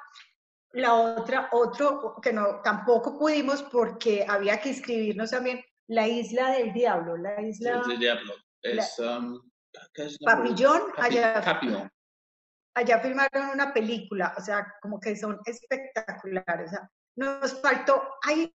la 0.74 0.94
otra, 0.94 1.50
otro 1.52 2.16
que 2.22 2.32
no, 2.34 2.62
tampoco 2.62 3.18
pudimos 3.18 3.64
porque 3.64 4.26
había 4.28 4.60
que 4.60 4.70
inscribirnos 4.70 5.32
también, 5.32 5.64
la 5.88 6.08
Isla 6.08 6.52
del 6.52 6.74
Diablo, 6.74 7.18
la 7.18 7.42
Isla... 7.42 7.82
del 7.88 8.00
Diablo, 8.00 8.34
es... 8.62 9.00
Um, 9.00 9.40
Papillón, 10.26 10.82
allá, 10.98 11.42
allá 12.76 13.00
filmaron 13.00 13.52
una 13.54 13.74
película, 13.74 14.34
o 14.38 14.42
sea, 14.42 14.68
como 14.82 15.00
que 15.00 15.16
son 15.16 15.40
espectaculares, 15.46 16.68
o 16.68 16.70
sea, 16.72 16.92
nos 17.16 17.62
faltó, 17.62 18.04
hay 18.28 18.54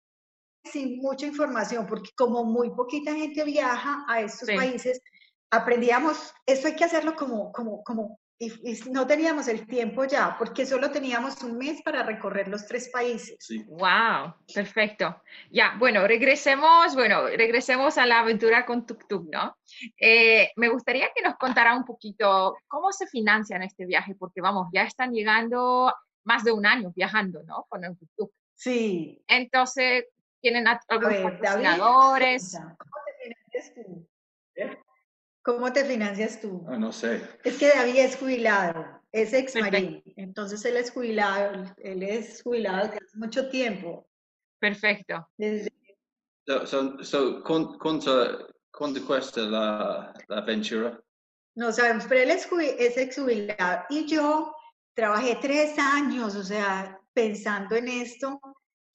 sin 0.64 0.98
mucha 0.98 1.26
información, 1.26 1.86
porque 1.86 2.10
como 2.16 2.44
muy 2.44 2.70
poquita 2.70 3.14
gente 3.14 3.44
viaja 3.44 4.04
a 4.08 4.20
estos 4.20 4.48
países, 4.48 5.00
aprendíamos, 5.50 6.32
eso 6.46 6.68
hay 6.68 6.76
que 6.76 6.84
hacerlo 6.84 7.14
como, 7.14 7.52
como, 7.52 7.82
como, 7.82 8.18
y, 8.42 8.90
no 8.90 9.06
teníamos 9.06 9.46
el 9.46 9.66
tiempo 9.66 10.04
ya, 10.04 10.36
porque 10.36 10.66
solo 10.66 10.90
teníamos 10.90 11.40
un 11.42 11.56
mes 11.58 11.80
para 11.82 12.02
recorrer 12.02 12.48
los 12.48 12.66
tres 12.66 12.88
países. 12.88 13.46
Wow, 13.68 14.34
perfecto. 14.52 15.22
Ya, 15.50 15.76
bueno, 15.78 16.06
regresemos, 16.08 16.94
bueno, 16.94 17.28
regresemos 17.28 17.98
a 17.98 18.06
la 18.06 18.20
aventura 18.20 18.66
con 18.66 18.84
Tuk 18.84 19.04
¿no? 19.30 19.56
Eh, 19.96 20.50
me 20.56 20.68
gustaría 20.68 21.08
que 21.14 21.22
nos 21.22 21.36
contara 21.36 21.76
un 21.76 21.84
poquito 21.84 22.56
cómo 22.66 22.90
se 22.90 23.06
financian 23.06 23.62
este 23.62 23.86
viaje, 23.86 24.16
porque 24.16 24.40
vamos, 24.40 24.68
ya 24.72 24.82
están 24.82 25.12
llegando 25.12 25.94
más 26.24 26.42
de 26.42 26.50
un 26.50 26.66
año 26.66 26.92
viajando, 26.96 27.44
¿no? 27.44 27.66
Con 27.68 27.84
el 27.84 27.96
Tuk 28.16 28.32
Sí. 28.56 29.22
Entonces, 29.28 30.06
tienen 30.40 30.66
algunos 30.66 31.14
patrocinadores. 31.14 32.58
¿Cómo 32.58 32.76
te 33.06 33.24
financias 33.24 33.74
tú? 33.74 34.08
¿Cómo 35.42 35.72
te 35.72 35.84
financias 35.84 36.40
tú? 36.40 36.64
Ah, 36.68 36.78
no 36.78 36.92
sé. 36.92 37.20
Es 37.44 37.58
que 37.58 37.68
David 37.68 37.98
es 37.98 38.16
jubilado, 38.16 39.02
es 39.10 39.32
ex 39.32 39.56
marín, 39.56 40.02
entonces 40.16 40.64
él 40.64 40.76
es 40.76 40.90
jubilado, 40.90 41.64
él 41.78 42.02
es 42.02 42.42
jubilado 42.42 42.88
desde 42.88 43.04
hace 43.04 43.18
mucho 43.18 43.48
tiempo. 43.48 44.06
Perfecto. 44.60 45.28
Desde... 45.36 45.72
So, 46.46 47.02
so, 47.02 47.42
¿cuánto, 47.42 47.78
¿cuánto, 48.72 49.06
cuesta 49.06 49.40
la, 49.42 50.14
la 50.28 50.38
aventura? 50.38 51.00
No 51.54 51.72
sabemos, 51.72 52.06
pero 52.08 52.22
él 52.22 52.30
es, 52.30 52.48
es 52.78 52.96
ex 52.96 53.16
jubilado 53.18 53.84
y 53.90 54.06
yo 54.06 54.54
trabajé 54.94 55.38
tres 55.40 55.78
años, 55.78 56.34
o 56.34 56.42
sea, 56.42 57.00
pensando 57.12 57.76
en 57.76 57.88
esto 57.88 58.40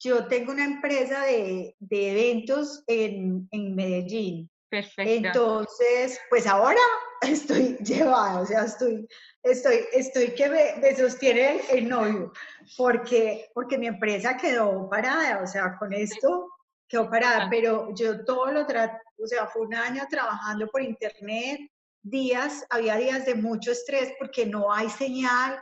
yo 0.00 0.26
tengo 0.28 0.52
una 0.52 0.64
empresa 0.64 1.24
de, 1.24 1.74
de 1.78 2.10
eventos 2.10 2.84
en, 2.86 3.48
en 3.50 3.74
Medellín. 3.74 4.50
Perfecto. 4.68 5.12
Entonces, 5.12 6.20
pues 6.28 6.46
ahora 6.46 6.80
estoy 7.22 7.76
llevada, 7.78 8.40
o 8.40 8.46
sea, 8.46 8.64
estoy, 8.64 9.08
estoy, 9.42 9.80
estoy 9.92 10.34
que 10.34 10.48
me, 10.48 10.96
sostiene 10.96 11.62
el, 11.70 11.88
novio, 11.88 12.32
porque, 12.76 13.50
porque 13.54 13.78
mi 13.78 13.86
empresa 13.86 14.36
quedó 14.36 14.88
parada, 14.88 15.42
o 15.42 15.46
sea, 15.46 15.76
con 15.78 15.92
esto 15.92 16.48
quedó 16.86 17.08
parada, 17.10 17.48
pero 17.50 17.94
yo 17.94 18.24
todo 18.24 18.50
lo 18.50 18.66
trato, 18.66 18.98
o 19.22 19.26
sea, 19.26 19.46
fue 19.46 19.62
un 19.62 19.74
año 19.74 20.02
trabajando 20.08 20.66
por 20.68 20.82
internet, 20.82 21.60
días, 22.02 22.64
había 22.70 22.96
días 22.96 23.26
de 23.26 23.34
mucho 23.34 23.72
estrés 23.72 24.12
porque 24.18 24.46
no 24.46 24.72
hay 24.72 24.88
señal 24.88 25.60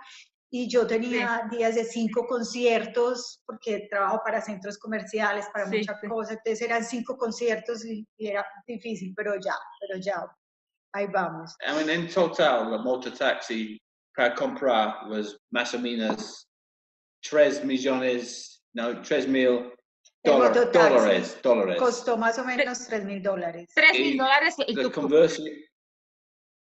y 0.58 0.68
yo 0.68 0.86
tenía 0.86 1.46
días 1.50 1.74
de 1.74 1.84
cinco 1.84 2.26
conciertos 2.26 3.42
porque 3.44 3.86
trabajo 3.90 4.22
para 4.24 4.40
centros 4.40 4.78
comerciales, 4.78 5.44
para 5.52 5.66
muchas 5.66 6.00
cosas, 6.08 6.38
entonces 6.38 6.62
eran 6.62 6.82
cinco 6.82 7.18
conciertos 7.18 7.84
y, 7.84 8.06
era 8.16 8.42
difícil, 8.66 9.12
pero 9.14 9.34
ya, 9.34 9.54
pero 9.78 10.00
ya, 10.00 10.26
ahí 10.94 11.08
vamos. 11.12 11.54
I 11.60 11.74
mean, 11.74 11.90
en 11.90 12.08
total, 12.08 12.70
la 12.70 12.78
mototaxi 12.78 13.78
para 14.16 14.34
comprar 14.34 15.06
was 15.10 15.38
más 15.50 15.74
o 15.74 15.78
menos 15.78 16.48
3 17.28 17.62
millones, 17.66 18.62
no, 18.72 19.02
3 19.02 19.28
mil 19.28 19.74
dólares, 20.24 21.38
dólares. 21.42 21.78
Costó 21.78 22.16
más 22.16 22.38
o 22.38 22.44
menos 22.46 22.86
3 22.86 23.04
mil 23.04 23.22
dólares. 23.22 23.68
3 23.74 23.92
mil 23.92 24.16
dólares 24.16 24.54
y 24.66 24.74
la 24.74 24.90
conversión. 24.90 25.48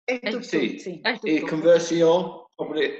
El 0.06 0.44
sí, 0.44 0.78
sí. 0.78 1.02
Y 1.24 1.42
conversión 1.42 2.47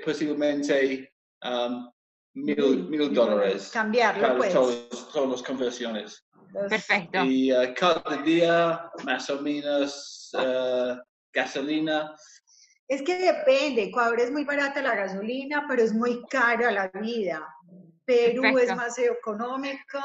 posiblemente 0.04 1.12
um, 1.44 1.90
mil, 2.34 2.88
mil 2.90 3.14
dólares. 3.14 3.72
Cambiarlo, 3.74 4.38
pues. 4.38 4.54
Todas 4.54 5.30
las 5.30 5.44
conversiones. 5.44 6.24
Perfecto. 6.70 7.24
Y 7.24 7.52
uh, 7.52 7.74
cada 7.76 8.22
día, 8.24 8.90
más 9.04 9.30
o 9.30 9.42
menos, 9.42 10.32
uh, 10.34 10.96
gasolina. 11.34 12.16
Es 12.88 13.02
que 13.02 13.18
depende. 13.18 13.84
Ecuador 13.84 14.20
es 14.22 14.32
muy 14.32 14.46
barata 14.46 14.82
la 14.82 14.96
gasolina, 14.96 15.66
pero 15.68 15.84
es 15.84 15.94
muy 15.94 16.24
cara 16.30 16.72
la 16.72 16.90
vida. 17.02 17.46
Perú 18.06 18.58
es 18.58 18.74
más 18.74 18.98
económico. 18.98 20.00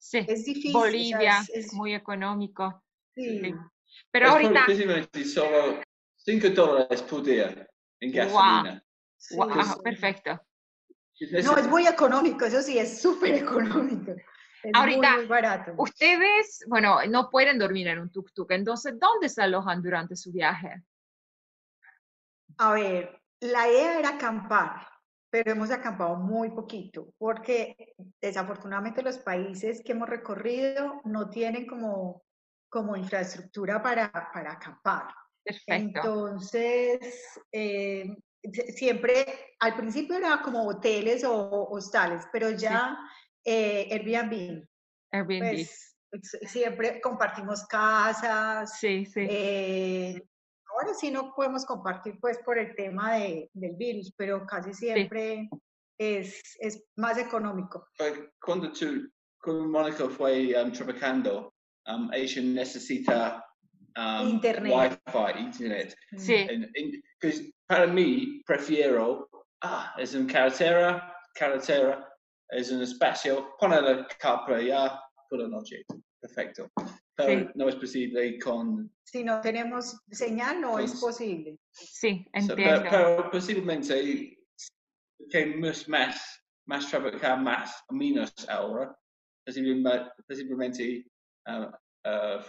Sí. 0.00 0.18
Es 0.28 0.44
difícil. 0.44 0.72
Bolivia 0.72 1.44
es, 1.52 1.72
muy 1.72 1.94
económico. 1.94 2.84
Sí. 3.16 3.52
Pero 4.12 4.26
es 4.26 4.32
ahorita. 4.32 4.66
Solo 5.24 5.82
5 6.18 6.50
dólares 6.50 7.02
por 7.02 7.24
día 7.24 7.66
en 8.00 8.12
gasolina. 8.12 8.72
Wow, 8.72 8.87
perfecto. 9.82 10.40
No, 11.44 11.56
es 11.56 11.68
muy 11.68 11.86
económico, 11.86 12.44
eso 12.44 12.62
sí, 12.62 12.78
es 12.78 13.00
súper 13.00 13.34
económico. 13.34 14.12
Es 14.62 14.72
Ahorita, 14.74 15.16
muy, 15.16 15.26
barato. 15.26 15.72
ustedes, 15.76 16.64
bueno, 16.66 16.98
no 17.08 17.30
pueden 17.30 17.58
dormir 17.58 17.88
en 17.88 18.00
un 18.00 18.10
tuk-tuk, 18.10 18.50
entonces, 18.50 18.98
¿dónde 18.98 19.28
se 19.28 19.42
alojan 19.42 19.82
durante 19.82 20.16
su 20.16 20.32
viaje? 20.32 20.82
A 22.56 22.72
ver, 22.72 23.20
la 23.40 23.68
idea 23.68 23.98
era 24.00 24.08
acampar, 24.10 24.86
pero 25.30 25.52
hemos 25.52 25.70
acampado 25.70 26.16
muy 26.16 26.50
poquito, 26.50 27.12
porque 27.18 27.94
desafortunadamente 28.20 29.02
los 29.02 29.18
países 29.18 29.82
que 29.84 29.92
hemos 29.92 30.08
recorrido 30.08 31.00
no 31.04 31.30
tienen 31.30 31.66
como, 31.66 32.24
como 32.68 32.96
infraestructura 32.96 33.80
para, 33.80 34.10
para 34.32 34.52
acampar. 34.52 35.14
Perfecto. 35.44 36.00
Entonces, 36.00 37.40
eh, 37.52 38.16
siempre, 38.52 39.54
al 39.60 39.76
principio 39.76 40.16
era 40.16 40.40
como 40.42 40.66
hoteles 40.66 41.24
o 41.24 41.68
hostales, 41.70 42.24
pero 42.32 42.50
ya 42.50 42.96
eh, 43.44 43.88
Airbnb. 43.90 44.66
Airbnb. 45.12 45.66
Pues, 46.10 46.38
siempre 46.42 47.00
compartimos 47.00 47.66
casas. 47.66 48.78
Sí, 48.78 49.04
sí. 49.06 49.26
Eh, 49.28 50.22
ahora 50.70 50.94
sí 50.94 51.10
no 51.10 51.32
podemos 51.34 51.64
compartir 51.64 52.18
pues 52.20 52.38
por 52.44 52.58
el 52.58 52.74
tema 52.74 53.14
de, 53.14 53.50
del 53.52 53.76
virus, 53.76 54.12
pero 54.16 54.46
casi 54.46 54.72
siempre 54.72 55.48
es, 55.98 56.40
es, 56.60 56.82
más 56.96 57.18
económico. 57.18 57.88
Cuando 58.40 58.72
tú, 58.72 59.10
con 59.38 59.70
Mónica 59.70 60.08
fue 60.08 60.54
um, 60.62 60.72
trabajando, 60.72 61.54
um, 61.86 62.10
ella 62.12 62.42
necesita 62.42 63.44
um, 63.96 64.28
internet. 64.28 64.72
Wi-Fi, 64.72 65.40
internet. 65.40 65.94
Sí. 66.16 66.46
Because 67.20 67.50
para 67.68 67.86
mí, 67.86 68.42
prefiero, 68.46 69.28
ah, 69.62 69.94
es 69.98 70.14
una 70.14 70.32
carretera, 70.32 71.14
carretera, 71.34 72.12
es 72.48 72.70
un 72.72 72.82
espacio, 72.82 73.54
poner 73.58 73.82
la 73.82 74.06
capa 74.18 74.60
ya 74.60 75.00
por 75.28 75.40
la 75.40 75.48
noche. 75.48 75.84
Perfecto. 76.20 76.68
Pero 77.14 77.40
Sí. 77.40 77.48
no 77.56 77.68
es 77.68 77.76
posible 77.76 78.38
con... 78.38 78.90
Si 79.04 79.22
no 79.22 79.40
tenemos 79.40 80.00
señal, 80.10 80.60
no 80.60 80.78
es 80.78 80.98
posible. 81.00 81.58
Sí, 81.70 82.24
so, 82.40 82.52
entiendo. 82.52 82.82
pero, 82.82 82.90
pero 82.90 83.30
posiblemente 83.30 84.38
que 85.30 85.46
más, 85.56 85.88
más, 85.88 86.42
más 86.66 86.88
trabajar 86.88 87.40
más 87.40 87.84
o 87.88 87.94
menos 87.94 88.32
ahora, 88.48 88.96
posiblemente, 89.44 90.10
posiblemente 90.26 91.04
uh, 91.48 91.52
uh, 92.08 92.40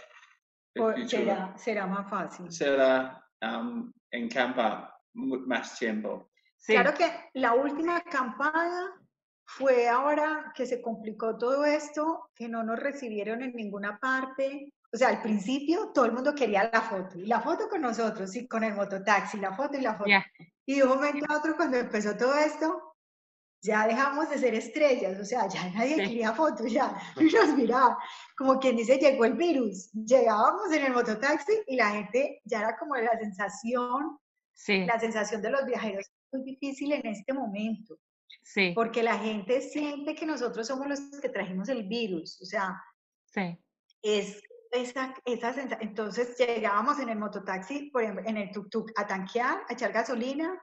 el 0.74 0.82
Por- 0.82 0.94
futuro 0.94 1.08
será, 1.08 1.58
será 1.58 1.86
más 1.86 2.08
fácil. 2.08 2.50
será 2.50 3.24
um, 3.42 3.92
en 4.12 4.28
campo 4.28 4.62
mu- 4.62 4.86
más 5.14 5.78
tiempo. 5.78 6.30
Sí, 6.56 6.72
Claro 6.74 6.94
que 6.94 7.10
la 7.34 7.54
última 7.54 7.96
acampada 7.96 8.92
fue 9.46 9.88
ahora 9.88 10.52
que 10.54 10.66
se 10.66 10.80
complicó 10.80 11.36
todo 11.36 11.64
esto, 11.64 12.30
que 12.34 12.48
no 12.48 12.62
nos 12.62 12.78
recibieron 12.78 13.42
en 13.42 13.52
ninguna 13.54 13.98
parte. 13.98 14.72
O 14.92 14.96
sea, 14.96 15.08
al 15.08 15.22
principio 15.22 15.90
todo 15.94 16.04
el 16.04 16.12
mundo 16.12 16.34
quería 16.34 16.68
la 16.72 16.80
foto, 16.82 17.18
y 17.18 17.26
la 17.26 17.40
foto 17.40 17.68
con 17.68 17.80
nosotros, 17.80 18.34
y 18.36 18.46
con 18.46 18.62
el 18.64 18.74
mototaxi, 18.74 19.38
la 19.38 19.54
foto 19.54 19.76
y 19.78 19.80
la 19.80 19.94
foto. 19.94 20.10
ya. 20.10 20.24
Y 20.66 20.76
de 20.76 20.82
un 20.84 20.90
momento 20.90 21.26
a 21.28 21.38
otro, 21.38 21.56
cuando 21.56 21.78
empezó 21.78 22.16
todo 22.16 22.34
esto, 22.34 22.94
ya 23.62 23.86
dejamos 23.86 24.30
de 24.30 24.38
ser 24.38 24.54
estrellas, 24.54 25.18
o 25.20 25.24
sea, 25.24 25.46
ya 25.48 25.68
nadie 25.70 25.96
Sí. 25.96 26.02
quería 26.02 26.32
fotos, 26.32 26.70
ya 26.72 26.94
y 27.16 27.24
nos 27.24 27.54
miraba. 27.56 27.98
Como 28.36 28.58
quien 28.58 28.76
dice, 28.76 28.96
llegó 28.98 29.24
el 29.24 29.34
virus. 29.34 29.90
Llegábamos 29.92 30.70
en 30.72 30.84
el 30.86 30.92
mototaxi 30.92 31.52
y 31.66 31.76
la 31.76 31.90
gente 31.90 32.40
ya 32.44 32.60
era 32.60 32.76
como 32.78 32.96
la 32.96 33.18
sensación, 33.18 34.18
Sí, 34.62 34.84
la 34.84 35.00
sensación 35.00 35.40
de 35.40 35.50
los 35.50 35.64
viajeros 35.64 36.04
es 36.06 36.12
muy 36.32 36.42
difícil 36.44 36.92
en 36.92 37.06
este 37.06 37.32
momento 37.32 37.98
sí, 38.42 38.72
porque 38.74 39.02
la 39.02 39.18
gente 39.18 39.62
siente 39.62 40.14
que 40.14 40.26
nosotros 40.26 40.66
somos 40.66 40.86
los 40.86 41.00
que 41.18 41.30
trajimos 41.30 41.70
el 41.70 41.84
virus, 41.84 42.38
o 42.42 42.44
sea, 42.44 42.78
sí. 43.24 43.58
es 44.02 44.42
esa, 44.70 45.14
esa 45.24 45.54
sensación. 45.54 45.88
Entonces 45.88 46.36
llegábamos 46.36 46.98
en 47.00 47.08
el 47.08 47.18
mototaxi, 47.18 47.90
por 47.90 48.02
ejemplo, 48.02 48.22
en 48.26 48.36
el 48.36 48.50
tuk-tuk, 48.50 48.92
a 48.96 49.06
tanquear, 49.06 49.62
a 49.66 49.72
echar 49.72 49.92
gasolina, 49.92 50.62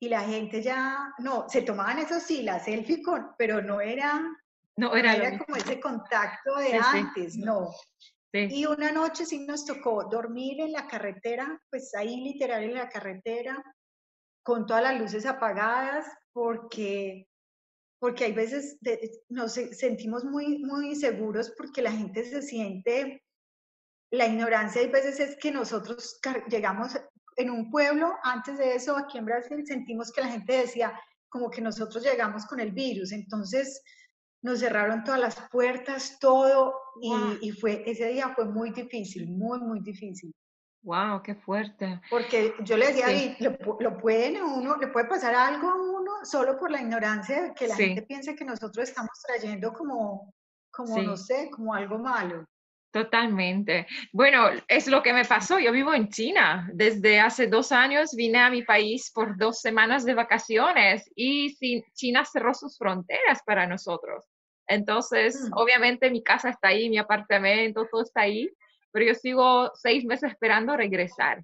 y 0.00 0.08
la 0.08 0.22
gente 0.22 0.60
ya, 0.60 1.14
no, 1.18 1.48
se 1.48 1.62
tomaban 1.62 2.00
eso 2.00 2.18
sí, 2.18 2.42
la 2.42 2.58
selfie 2.58 3.02
con, 3.02 3.36
pero 3.38 3.62
no 3.62 3.80
era, 3.80 4.18
No 4.76 4.88
no 4.88 4.96
era, 4.96 5.16
lo 5.16 5.24
era 5.24 5.38
como 5.38 5.56
ese 5.56 5.78
contacto 5.78 6.56
de 6.56 6.70
sí. 6.70 6.78
antes, 6.80 7.36
no. 7.36 7.70
Sí, 8.32 8.48
Y 8.50 8.66
una 8.66 8.92
noche 8.92 9.24
sí 9.24 9.46
nos 9.46 9.64
tocó 9.64 10.04
dormir 10.10 10.60
en 10.60 10.72
la 10.72 10.86
carretera, 10.86 11.60
pues 11.70 11.94
ahí 11.94 12.20
literal 12.20 12.62
en 12.64 12.74
la 12.74 12.88
carretera, 12.88 13.62
con 14.42 14.66
todas 14.66 14.82
las 14.82 15.00
luces 15.00 15.24
apagadas, 15.26 16.06
porque, 16.32 17.26
porque 17.98 18.24
hay 18.26 18.32
veces 18.32 18.78
de- 18.80 19.10
nos 19.28 19.52
se- 19.54 19.74
sentimos 19.74 20.24
muy, 20.24 20.58
muy 20.58 20.88
inseguros 20.90 21.52
porque 21.56 21.82
la 21.82 21.92
gente 21.92 22.24
se 22.24 22.42
siente, 22.42 23.22
la 24.10 24.26
ignorancia 24.26 24.80
hay 24.80 24.88
veces 24.90 25.20
es 25.20 25.36
que 25.36 25.50
nosotros 25.50 26.18
llegamos 26.48 26.98
en 27.36 27.50
un 27.50 27.70
pueblo, 27.70 28.14
antes 28.22 28.58
de 28.58 28.74
eso 28.74 28.96
aquí 28.96 29.18
en 29.18 29.26
Brasil 29.26 29.64
sentimos 29.66 30.10
que 30.12 30.20
la 30.22 30.28
gente 30.28 30.52
decía 30.54 30.98
como 31.28 31.50
que 31.50 31.60
nosotros 31.60 32.02
llegamos 32.02 32.46
con 32.46 32.58
el 32.60 32.72
virus, 32.72 33.12
entonces 33.12 33.82
nos 34.42 34.60
cerraron 34.60 35.02
todas 35.04 35.20
las 35.20 35.36
puertas, 35.50 36.18
todo, 36.20 36.74
y, 37.40 37.50
fue, 37.52 37.82
ese 37.86 38.08
día 38.08 38.28
fue 38.34 38.44
muy 38.46 38.70
difícil, 38.70 39.28
muy, 39.30 39.60
muy 39.60 39.80
difícil. 39.80 40.32
wow, 40.82 41.20
qué 41.22 41.34
fuerte. 41.34 42.00
Porque 42.08 42.54
yo 42.64 42.76
le 42.76 42.86
decía, 42.88 43.08
Sí. 43.08 43.36
"David, 43.40 43.58
lo, 43.66 43.76
lo 43.80 43.98
pueden 43.98 44.40
uno, 44.42 44.76
le 44.76 44.86
puede 44.88 45.06
pasar 45.06 45.34
algo 45.34 45.68
a 45.68 45.74
uno 45.74 46.12
solo 46.24 46.56
por 46.58 46.70
la 46.70 46.80
ignorancia 46.80 47.42
de 47.42 47.52
que 47.54 47.66
la 47.68 47.74
Sí. 47.76 47.84
gente 47.86 48.02
piense 48.02 48.34
que 48.36 48.44
nosotros 48.44 48.88
estamos 48.88 49.10
trayendo 49.26 49.72
como, 49.72 50.32
como 50.70 50.94
Sí. 50.94 51.02
no 51.04 51.16
sé, 51.16 51.50
como 51.50 51.74
algo 51.74 51.98
malo. 51.98 52.44
Totalmente. 52.90 53.86
Bueno, 54.12 54.46
es 54.66 54.86
lo 54.88 55.02
que 55.02 55.12
me 55.12 55.24
pasó. 55.24 55.58
Yo 55.58 55.72
vivo 55.72 55.92
en 55.92 56.08
China. 56.08 56.68
Desde 56.72 57.20
hace 57.20 57.46
dos 57.46 57.70
años 57.70 58.14
vine 58.16 58.38
a 58.38 58.50
mi 58.50 58.62
país 58.62 59.10
por 59.14 59.36
dos 59.36 59.60
semanas 59.60 60.04
de 60.04 60.14
vacaciones 60.14 61.10
y 61.14 61.54
China 61.94 62.24
cerró 62.24 62.54
sus 62.54 62.78
fronteras 62.78 63.40
para 63.44 63.66
nosotros. 63.66 64.24
Entonces, 64.66 65.38
Mm. 65.50 65.52
obviamente 65.58 66.10
mi 66.10 66.22
casa 66.22 66.50
está 66.50 66.68
ahí, 66.68 66.88
mi 66.88 66.98
apartamento, 66.98 67.86
todo 67.90 68.02
está 68.02 68.22
ahí, 68.22 68.50
pero 68.90 69.06
yo 69.06 69.14
sigo 69.14 69.70
seis 69.74 70.04
meses 70.04 70.30
esperando 70.32 70.76
regresar. 70.76 71.42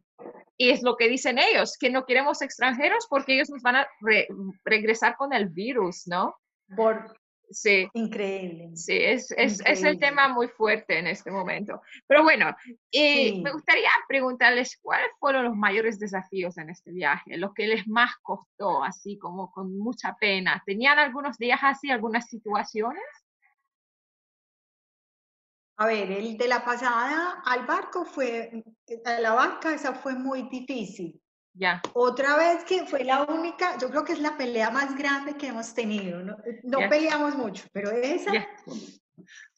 Y 0.56 0.70
es 0.70 0.82
lo 0.82 0.96
que 0.96 1.08
dicen 1.08 1.38
ellos, 1.38 1.76
que 1.78 1.90
no 1.90 2.04
queremos 2.06 2.40
extranjeros 2.42 3.06
porque 3.08 3.34
ellos 3.34 3.50
nos 3.50 3.62
van 3.62 3.76
a 3.76 3.88
re- 4.00 4.28
regresar 4.64 5.16
con 5.16 5.32
el 5.34 5.48
virus, 5.50 6.06
¿no? 6.06 6.34
Por, 6.76 7.16
Sí. 7.50 7.88
Increíble. 7.94 8.70
Sí, 8.74 8.96
es, 8.96 9.30
es, 9.32 9.60
es, 9.64 9.82
el 9.82 9.98
tema 9.98 10.28
muy 10.28 10.48
fuerte 10.48 10.98
en 10.98 11.06
este 11.06 11.30
momento. 11.30 11.80
Pero 12.06 12.22
bueno, 12.22 12.54
eh, 12.90 13.40
me 13.42 13.52
gustaría 13.52 13.90
preguntarles 14.08 14.78
cuáles 14.80 15.08
fueron 15.18 15.44
los 15.44 15.56
mayores 15.56 15.98
desafíos 15.98 16.58
en 16.58 16.70
este 16.70 16.90
viaje, 16.90 17.36
lo 17.36 17.52
que 17.52 17.66
les 17.66 17.86
más 17.86 18.12
costó, 18.22 18.82
así 18.82 19.18
como 19.18 19.50
con 19.52 19.76
mucha 19.78 20.16
pena. 20.18 20.62
¿Tenían 20.66 20.98
algunos 20.98 21.38
días 21.38 21.60
así, 21.62 21.90
algunas 21.90 22.26
situaciones? 22.26 23.02
A 25.76 25.86
ver, 25.86 26.12
el 26.12 26.36
de 26.36 26.48
la 26.48 26.64
pasada 26.64 27.42
al 27.44 27.66
barco 27.66 28.04
fue, 28.04 28.64
a 29.04 29.20
la 29.20 29.32
barca, 29.32 29.74
esa 29.74 29.92
fue 29.92 30.14
muy 30.14 30.42
difícil. 30.42 31.20
Ya. 31.54 31.80
Otra 31.92 32.36
vez 32.36 32.64
que 32.64 32.84
fue 32.84 33.04
la 33.04 33.22
única, 33.22 33.78
yo 33.78 33.88
creo 33.88 34.04
que 34.04 34.12
es 34.12 34.18
la 34.18 34.36
pelea 34.36 34.70
más 34.70 34.96
grande 34.96 35.36
que 35.36 35.46
hemos 35.46 35.72
tenido. 35.72 36.20
No, 36.20 36.78
peleamos 36.90 37.36
mucho, 37.36 37.64
pero 37.72 37.92
esa, 37.92 38.32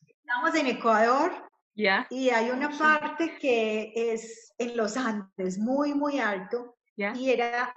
estamos 0.06 0.54
en 0.54 0.66
Ecuador 0.66 1.32
ya. 1.74 2.06
y 2.10 2.28
hay 2.28 2.50
una 2.50 2.68
parte 2.76 3.38
que 3.38 3.92
es 3.94 4.52
en 4.58 4.76
los 4.76 4.96
Andes, 4.98 5.58
muy, 5.58 5.94
muy 5.94 6.18
alto, 6.18 6.76
y 6.96 7.30
era 7.30 7.74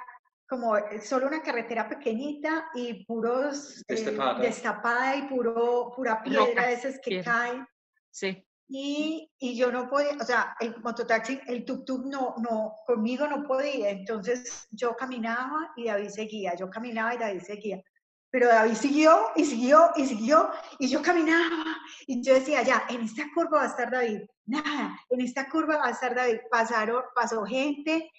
como 0.49 0.75
solo 1.01 1.27
una 1.27 1.41
carretera 1.41 1.87
pequeñita 1.87 2.69
y 2.73 3.05
puros 3.05 3.83
eh, 3.87 4.17
destapada, 4.41 5.15
y 5.15 5.21
puro, 5.29 5.93
pura 5.95 6.21
piedra, 6.23 6.67
de 6.67 6.73
esas 6.73 6.99
que 6.99 7.23
caen. 7.23 7.65
Sí. 8.09 8.45
Y, 8.71 9.31
y, 9.39 9.55
yo 9.55 9.71
no 9.71 9.89
podía, 9.89 10.11
o 10.21 10.23
sea, 10.23 10.55
el 10.59 10.79
mototaxi, 10.83 11.39
el 11.47 11.65
tuk-tuk 11.65 12.05
no, 12.05 12.35
no, 12.37 12.75
conmigo 12.85 13.25
no 13.25 13.43
podía, 13.47 13.89
entonces 13.89 14.67
yo 14.69 14.95
caminaba 14.95 15.73
y 15.75 15.85
David 15.85 16.09
seguía, 16.09 16.55
yo 16.55 16.69
caminaba 16.69 17.15
y 17.15 17.17
David 17.17 17.41
seguía, 17.41 17.81
pero 18.29 18.47
David 18.47 18.75
siguió 18.75 19.31
y 19.35 19.43
siguió 19.43 19.89
y 19.95 20.05
siguió 20.05 20.51
y 20.77 20.87
yo 20.87 21.01
caminaba 21.01 21.77
y 22.05 22.21
yo 22.21 22.35
decía, 22.35 22.61
ya, 22.61 22.83
en 22.89 23.01
esta 23.01 23.23
curva 23.33 23.57
va 23.57 23.63
a 23.63 23.69
estar 23.69 23.89
David, 23.89 24.21
nada, 24.45 24.99
en 25.09 25.21
esta 25.21 25.49
curva 25.49 25.77
va 25.77 25.87
a 25.87 25.91
estar 25.91 26.13
David, 26.13 26.37
pasaron, 26.51 27.03
pasó 27.15 27.43
gente 27.45 28.11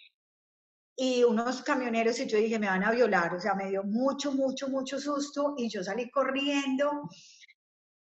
y 0.97 1.23
unos 1.23 1.63
camioneros 1.63 2.19
y 2.19 2.27
yo 2.27 2.39
dije, 2.39 2.59
me 2.59 2.67
van 2.67 2.83
a 2.83 2.91
violar, 2.91 3.33
o 3.35 3.41
sea, 3.41 3.55
me 3.55 3.71
dio 3.71 3.85
mucho, 3.85 4.33
mucho, 4.33 4.69
mucho 4.69 4.99
susto 4.99 5.55
y 5.57 5.69
yo 5.69 5.85
salí 5.85 6.11
corriendo 6.11 7.09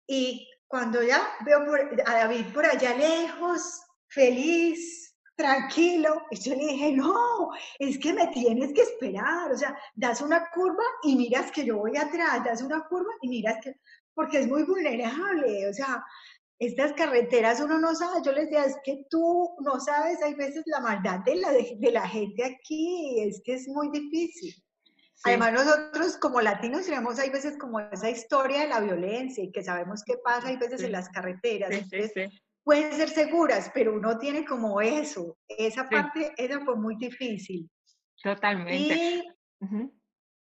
y 0.06 0.48
cuando 0.68 1.02
ya 1.02 1.22
veo 1.44 1.60
a 2.06 2.14
David 2.14 2.52
por 2.52 2.66
allá 2.66 2.94
lejos, 2.96 3.82
feliz, 4.08 5.14
tranquilo, 5.36 6.22
yo 6.30 6.54
le 6.54 6.66
dije, 6.66 6.92
no, 6.92 7.50
es 7.78 7.98
que 7.98 8.12
me 8.12 8.26
tienes 8.28 8.72
que 8.72 8.82
esperar, 8.82 9.52
o 9.52 9.56
sea, 9.56 9.76
das 9.94 10.22
una 10.22 10.48
curva 10.50 10.82
y 11.02 11.14
miras 11.14 11.50
que 11.50 11.64
yo 11.64 11.76
voy 11.76 11.96
atrás, 11.96 12.42
das 12.44 12.62
una 12.62 12.86
curva 12.88 13.12
y 13.20 13.28
miras 13.28 13.58
que, 13.62 13.74
porque 14.14 14.38
es 14.40 14.48
muy 14.48 14.64
vulnerable, 14.64 15.68
o 15.68 15.74
sea, 15.74 16.02
estas 16.58 16.94
carreteras 16.94 17.60
uno 17.60 17.78
no 17.78 17.94
sabe, 17.94 18.20
yo 18.24 18.32
les 18.32 18.46
decía, 18.46 18.64
es 18.64 18.76
que 18.82 19.04
tú 19.10 19.54
no 19.60 19.78
sabes, 19.78 20.22
hay 20.22 20.34
veces 20.34 20.62
la 20.66 20.80
maldad 20.80 21.20
de 21.20 21.36
la, 21.36 21.52
de 21.52 21.90
la 21.92 22.08
gente 22.08 22.42
aquí, 22.42 23.20
es 23.20 23.42
que 23.44 23.54
es 23.54 23.68
muy 23.68 23.90
difícil. 23.90 24.54
Además, 25.24 25.52
nosotros 25.52 26.16
como 26.18 26.40
latinos 26.40 26.84
tenemos 26.84 27.18
hay 27.18 27.30
veces 27.30 27.56
como 27.58 27.80
esa 27.80 28.10
historia 28.10 28.60
de 28.60 28.68
la 28.68 28.80
violencia 28.80 29.42
y 29.42 29.50
que 29.50 29.62
sabemos 29.62 30.02
qué 30.04 30.18
pasa 30.22 30.48
hay 30.48 30.56
veces 30.56 30.82
en 30.82 30.92
las 30.92 31.08
carreteras. 31.08 31.70
pueden 32.62 32.92
ser 32.92 33.08
seguras, 33.08 33.70
pero 33.72 33.94
uno 33.94 34.18
tiene 34.18 34.44
como 34.44 34.80
eso. 34.80 35.38
Esa 35.48 35.88
parte, 35.88 36.32
esa 36.36 36.60
fue 36.64 36.76
muy 36.76 36.96
difícil. 36.96 37.68
Totalmente. 38.22 39.24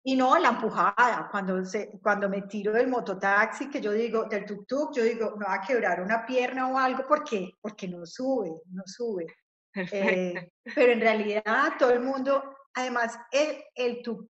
Y, 0.04 0.16
no, 0.16 0.36
la 0.36 0.48
empujada, 0.48 1.28
cuando, 1.30 1.64
se, 1.64 2.00
cuando 2.02 2.28
me 2.28 2.42
tiro 2.42 2.72
del 2.72 2.88
mototaxi, 2.88 3.70
que 3.70 3.80
yo 3.80 3.92
digo, 3.92 4.24
del 4.24 4.44
tuk-tuk, 4.44 4.92
yo 4.96 5.04
digo, 5.04 5.36
me 5.36 5.44
va 5.46 5.54
a 5.54 5.60
quebrar 5.60 6.00
una 6.00 6.26
pierna 6.26 6.68
o 6.72 6.78
algo, 6.78 7.06
¿por 7.06 7.22
qué? 7.22 7.52
Porque 7.60 7.86
no 7.86 8.04
sube, 8.04 8.50
no 8.70 8.82
sube. 8.84 9.26
Eh, 9.74 10.50
pero 10.74 10.92
en 10.92 11.00
realidad 11.00 11.72
todo 11.78 11.92
el 11.92 12.00
mundo, 12.00 12.56
además, 12.74 13.16
el, 13.30 13.62
el 13.74 14.02
tuk 14.02 14.28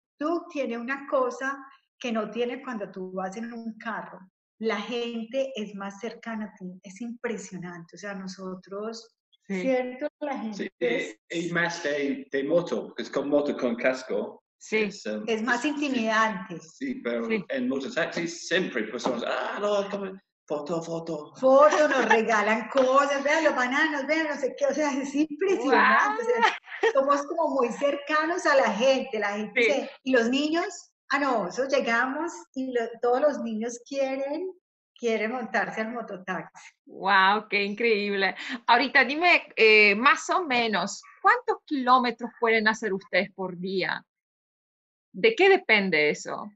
tiene 0.50 0.78
una 0.78 1.06
cosa 1.06 1.58
que 1.98 2.12
no 2.12 2.30
tiene 2.30 2.62
cuando 2.62 2.90
tú 2.90 3.12
vas 3.12 3.36
en 3.36 3.52
un 3.52 3.78
carro. 3.78 4.18
La 4.58 4.80
gente 4.80 5.52
es 5.54 5.74
más 5.74 6.00
cercana 6.00 6.46
a 6.46 6.54
ti, 6.54 6.80
es 6.82 7.00
impresionante. 7.00 7.96
O 7.96 7.98
sea, 7.98 8.14
nosotros, 8.14 9.08
¿cierto? 9.46 10.08
La 10.20 10.38
gente 10.38 10.70
sí, 10.80 11.16
es... 11.28 11.52
más 11.52 11.82
de, 11.82 12.26
de, 12.30 12.44
moto, 12.44 12.86
porque 12.86 13.02
es 13.02 13.10
con 13.10 13.28
moto 13.28 13.56
con 13.56 13.76
casco. 13.76 14.42
Sí. 14.58 14.78
Es, 14.78 15.04
um, 15.06 15.24
es 15.26 15.42
más 15.42 15.64
intimidante. 15.64 16.60
Sí, 16.60 16.96
pero 17.02 17.28
en 17.48 17.68
mototaxis 17.68 18.46
siempre 18.46 18.84
personas, 18.84 19.24
ah, 19.26 19.58
no, 19.60 19.88
foto, 20.46 20.82
foto. 20.82 21.34
Foto, 21.36 21.88
nos 21.88 22.08
regalan 22.08 22.68
cosas, 22.68 23.22
vean 23.22 23.44
los 23.44 23.54
bananos, 23.54 24.06
vean 24.06 24.28
no 24.28 24.36
sé 24.36 24.54
qué, 24.58 24.66
o 24.66 24.74
sea, 24.74 24.90
es 24.92 25.14
impresionante 25.14 26.24
somos 26.92 27.22
como 27.26 27.48
muy 27.54 27.68
cercanos 27.72 28.44
a 28.46 28.56
la 28.56 28.72
gente, 28.72 29.18
la 29.18 29.36
gente 29.36 29.90
y 30.02 30.12
los 30.12 30.28
niños, 30.28 30.92
ah 31.10 31.18
no, 31.18 31.48
eso 31.48 31.66
llegamos 31.68 32.32
y 32.54 32.74
todos 33.00 33.20
los 33.20 33.38
niños 33.40 33.80
quieren 33.86 34.52
quieren 34.94 35.32
montarse 35.32 35.80
al 35.80 35.92
mototaxi. 35.92 36.62
Wow, 36.84 37.48
qué 37.48 37.64
increíble. 37.64 38.36
Ahorita 38.68 39.04
dime 39.04 39.48
eh, 39.56 39.96
más 39.96 40.30
o 40.30 40.44
menos, 40.44 41.02
¿cuántos 41.20 41.56
kilómetros 41.64 42.30
pueden 42.38 42.68
hacer 42.68 42.92
ustedes 42.92 43.32
por 43.32 43.58
día? 43.58 44.04
¿De 45.12 45.34
qué 45.34 45.48
depende 45.48 46.10
eso? 46.10 46.48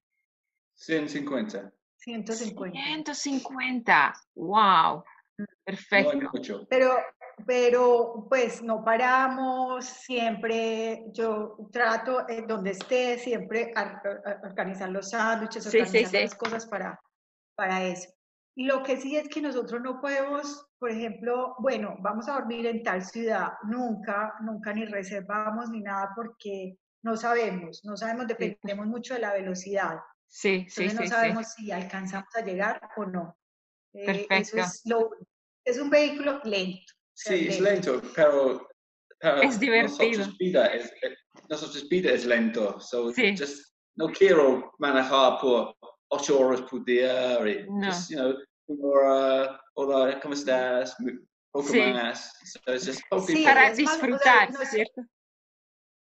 150. 0.75 1.73
150. 2.07 2.79
150. 3.15 4.15
Wow. 4.37 5.05
Perfecto. 5.65 6.31
Pero 6.71 6.97
pero 7.45 8.27
pues 8.29 8.63
no 8.63 8.83
paramos, 8.83 9.85
siempre 9.85 11.05
yo 11.13 11.57
trato 11.71 12.27
eh, 12.29 12.45
donde 12.47 12.71
esté, 12.71 13.19
siempre 13.19 13.75
organizar 14.43 14.89
los 14.91 15.11
sándwiches, 15.11 15.67
organizar 15.67 16.23
las 16.23 16.35
cosas 16.35 16.67
para, 16.67 16.99
para 17.55 17.85
eso. 17.85 18.09
Lo 18.57 18.83
que 18.83 18.97
sí 18.97 19.17
es 19.17 19.29
que 19.29 19.43
nosotros 19.43 19.83
no 19.83 20.01
podemos, 20.01 20.67
por 20.79 20.91
ejemplo, 20.91 21.55
bueno, 21.59 21.97
vamos 22.01 22.27
a 22.29 22.35
dormir 22.35 22.65
en 22.67 22.83
tal 22.83 23.05
ciudad, 23.05 23.53
nunca, 23.65 24.33
nunca 24.41 24.73
ni 24.73 24.87
reservamos 24.87 25.69
ni 25.69 25.83
nada 25.83 26.13
porque 26.17 26.79
no 27.03 27.19
sabemos, 27.19 27.83
no 27.85 27.99
sabemos, 27.99 28.27
dependemos 28.27 28.87
mucho 28.87 29.13
de 29.13 29.21
la 29.21 29.35
velocidad. 29.35 29.99
Sí, 30.29 30.67
sí, 30.69 30.83
Entonces 30.85 31.11
no 31.11 31.17
sabemos 31.17 31.53
si 31.53 31.71
alcanzamos 31.73 32.29
a 32.35 32.41
llegar 32.43 32.81
o 32.97 33.05
no. 33.07 33.39
Eh, 33.93 34.27
eso 34.31 34.59
es, 34.59 34.83
lo, 34.85 35.11
es 35.65 35.79
un 35.79 35.91
vehículo 35.91 36.41
lento. 36.45 36.93
Sí, 37.15 37.49
es 37.49 37.61
lento, 37.61 38.03
pero, 38.15 38.69
es 39.43 39.59
divertido. 39.59 40.19
Nosotros 40.19 40.39
vida 40.39 40.67
es, 40.67 40.93
nosotros 41.49 41.89
vida 41.89 42.13
es 42.13 42.27
lento, 42.27 42.79
so 42.79 43.13
just, 43.13 43.73
no 43.97 44.09
quiero 44.09 44.73
manejar 44.79 45.39
por 45.41 45.75
ocho 46.09 46.39
horas 46.39 46.61
por 46.63 46.85
día, 46.85 47.39
no. 47.69 47.87
just, 47.87 48.11
you 48.11 48.19
know, 48.19 48.35
uh, 48.69 49.57
hola, 49.75 50.21
¿cómo 50.21 50.35
estás? 50.35 50.95
Poco 51.51 51.69
sí. 51.69 51.81
más. 51.81 52.33
So 52.45 52.75
it's 52.75 52.85
just 52.85 53.01
sí, 53.27 53.45
para 53.45 53.73
disfrutar, 53.73 54.53
¿cierto? 54.67 55.03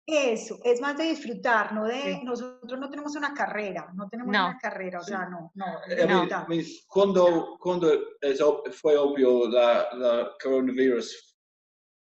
Eso, 0.06 0.60
es 0.62 0.82
más 0.82 0.98
de 0.98 1.04
disfrutar, 1.04 1.72
no 1.72 1.86
de, 1.86 2.22
nosotros 2.24 2.78
no 2.78 2.90
tenemos 2.90 3.16
una 3.16 3.32
carrera, 3.32 3.90
no 3.94 4.06
tenemos 4.06 4.28
una 4.28 4.58
carrera, 4.60 5.00
o 5.00 5.02
sea, 5.02 5.26
no, 5.30 5.50
no. 5.54 5.66
no. 6.06 6.28
cuando, 6.86 7.56
cuando 7.58 7.90
fue 8.72 8.98
obvio 8.98 9.48
la, 9.48 9.88
la 9.94 10.30
coronavirus 10.42 11.10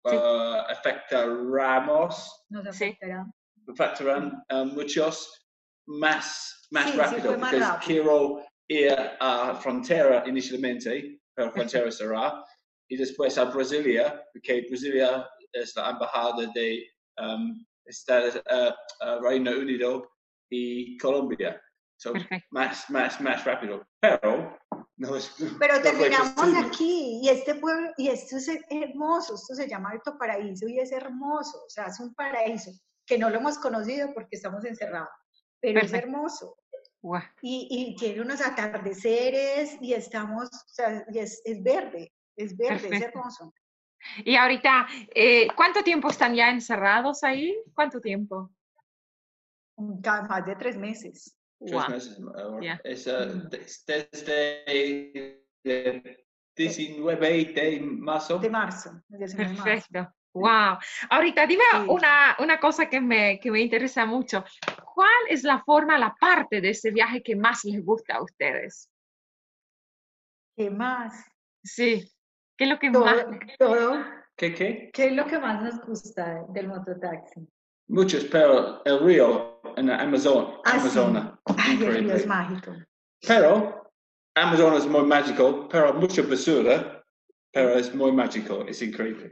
sí. 0.03 0.15
uh, 0.15 0.71
afectaremos, 0.71 2.45
nos 2.49 2.65
afectará. 2.65 3.27
afectarán 3.67 4.43
um, 4.51 4.73
muchos 4.73 5.47
más, 5.85 6.67
más 6.71 6.95
rápido, 6.95 7.37
porque 7.37 7.61
quiero 7.85 8.43
ir 8.67 8.97
a 9.19 9.53
frontera 9.53 10.23
inicialmente, 10.25 11.21
pero 11.35 11.51
frontera 11.51 11.91
será, 11.91 12.43
y 12.89 12.97
después 12.97 13.37
a 13.37 13.45
Brasilia, 13.45 14.27
porque 14.33 14.65
Brasilia 14.67 15.29
es 15.53 15.75
la 15.75 15.91
embajada 15.91 16.47
de 16.55 16.87
um, 17.21 17.63
está 17.85 18.21
uh, 18.21 19.23
Reino 19.23 19.51
Unido 19.51 20.11
y 20.49 20.97
Colombia. 20.97 21.61
So, 21.97 22.13
más, 22.49 22.89
más, 22.89 23.21
más 23.21 23.45
rápido. 23.45 23.85
Pero 23.99 24.57
no 24.97 25.15
es. 25.15 25.33
Pero 25.59 25.81
terminamos 25.81 26.53
aquí 26.63 27.21
y 27.23 27.29
este 27.29 27.55
pueblo, 27.55 27.91
y 27.97 28.09
esto 28.09 28.37
es 28.37 28.49
hermoso, 28.69 29.35
esto 29.35 29.55
se 29.55 29.67
llama 29.67 29.91
Alto 29.91 30.17
Paraíso 30.17 30.67
y 30.67 30.79
es 30.79 30.91
hermoso, 30.91 31.63
o 31.65 31.69
sea, 31.69 31.85
es 31.85 31.99
un 31.99 32.13
paraíso 32.13 32.71
que 33.05 33.17
no 33.17 33.29
lo 33.29 33.37
hemos 33.37 33.57
conocido 33.57 34.13
porque 34.13 34.35
estamos 34.35 34.63
encerrados, 34.65 35.09
pero 35.59 35.81
es 35.81 35.91
hermoso. 35.93 36.55
Y, 37.41 37.67
y, 37.71 37.95
tiene 37.95 38.21
unos 38.21 38.41
atardeceres 38.41 39.75
y 39.81 39.93
estamos, 39.93 40.49
o 40.49 40.73
sea, 40.73 41.03
y 41.11 41.17
es, 41.17 41.41
es 41.45 41.63
verde, 41.63 42.13
es 42.35 42.55
verde, 42.55 42.95
es 42.95 43.01
hermoso. 43.01 43.51
Y 44.25 44.35
ahorita, 44.35 44.87
eh, 45.13 45.47
¿cuánto 45.55 45.83
tiempo 45.83 46.09
están 46.09 46.33
ya 46.35 46.49
encerrados 46.49 47.23
ahí? 47.23 47.55
¿Cuánto 47.73 47.99
tiempo? 48.01 48.51
Más 49.77 50.45
de 50.45 50.55
tres 50.55 50.77
meses. 50.77 51.35
Tres 51.59 51.71
Wow. 51.73 51.89
meses. 51.89 52.17
Yeah. 52.61 52.81
Es 52.83 53.07
uh, 53.07 53.49
desde 53.49 54.63
el 55.63 56.25
19 56.55 57.45
de 57.53 57.79
marzo. 57.81 58.39
De 58.39 58.49
marzo, 58.49 58.91
el 59.09 59.19
19 59.19 59.49
de 59.49 59.55
marzo. 59.57 59.63
Perfecto. 59.63 60.13
Wow. 60.33 60.77
Ahorita 61.09 61.45
dime 61.45 61.63
Sí. 61.71 61.85
una, 61.89 62.35
una 62.39 62.59
cosa 62.59 62.89
que 62.89 63.01
me, 63.01 63.39
que 63.39 63.51
me 63.51 63.59
interesa 63.59 64.05
mucho. 64.05 64.43
¿Cuál 64.95 65.09
es 65.29 65.43
la 65.43 65.61
forma, 65.63 65.97
la 65.97 66.15
parte 66.15 66.61
de 66.61 66.69
ese 66.69 66.89
viaje 66.91 67.21
que 67.21 67.35
más 67.35 67.63
les 67.65 67.83
gusta 67.83 68.15
a 68.15 68.23
ustedes? 68.23 68.89
¿Qué 70.55 70.69
más? 70.69 71.13
Sí. 71.63 72.09
¿Qué 72.61 72.65
es 72.65 72.69
lo 72.69 72.77
que 72.77 72.91
Todo, 72.91 73.05
más? 73.05 73.25
todo. 73.57 74.05
¿Qué, 74.37 74.53
qué? 74.53 74.91
¿Qué 74.93 75.07
es 75.07 75.13
lo 75.13 75.25
que 75.25 75.39
más 75.39 75.63
nos 75.63 75.81
gusta 75.83 76.45
del 76.49 76.67
mototaxi? 76.67 77.49
Muchos, 77.87 78.25
pero 78.25 78.83
el 78.85 78.99
río 78.99 79.59
en 79.77 79.87
la 79.87 79.97
Amazon, 79.97 80.57
Ah, 80.63 80.73
sí. 80.73 80.77
Amazona. 80.81 81.39
Ay, 81.57 81.83
el 81.83 81.95
río 82.03 82.13
es 82.13 82.27
mágico. 82.27 82.75
Pero 83.27 83.91
Amazon 84.35 84.75
es 84.75 84.85
muy 84.85 85.01
mágico, 85.07 85.67
pero 85.71 85.91
mucha 85.95 86.21
basura, 86.21 87.03
pero 87.51 87.69
es 87.71 87.95
muy 87.95 88.11
mágico, 88.11 88.63
es 88.67 88.79
increíble. 88.83 89.31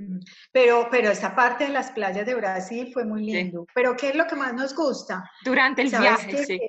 Pero, 0.51 0.87
pero 0.89 1.11
esta 1.11 1.35
parte 1.35 1.65
de 1.65 1.69
las 1.73 1.91
playas 1.91 2.25
de 2.25 2.33
Brasil 2.33 2.89
fue 2.91 3.05
muy 3.05 3.25
Sí. 3.25 3.31
lindo. 3.31 3.67
Pero 3.75 3.95
¿qué 3.95 4.09
es 4.09 4.15
lo 4.15 4.25
que 4.25 4.35
más 4.37 4.55
nos 4.55 4.73
gusta? 4.75 5.23
Durante 5.45 5.83
el 5.83 5.91
¿Sabes 5.91 6.25
viaje, 6.25 6.31
qué? 6.31 6.43
sí. 6.45 6.57
Que 6.57 6.67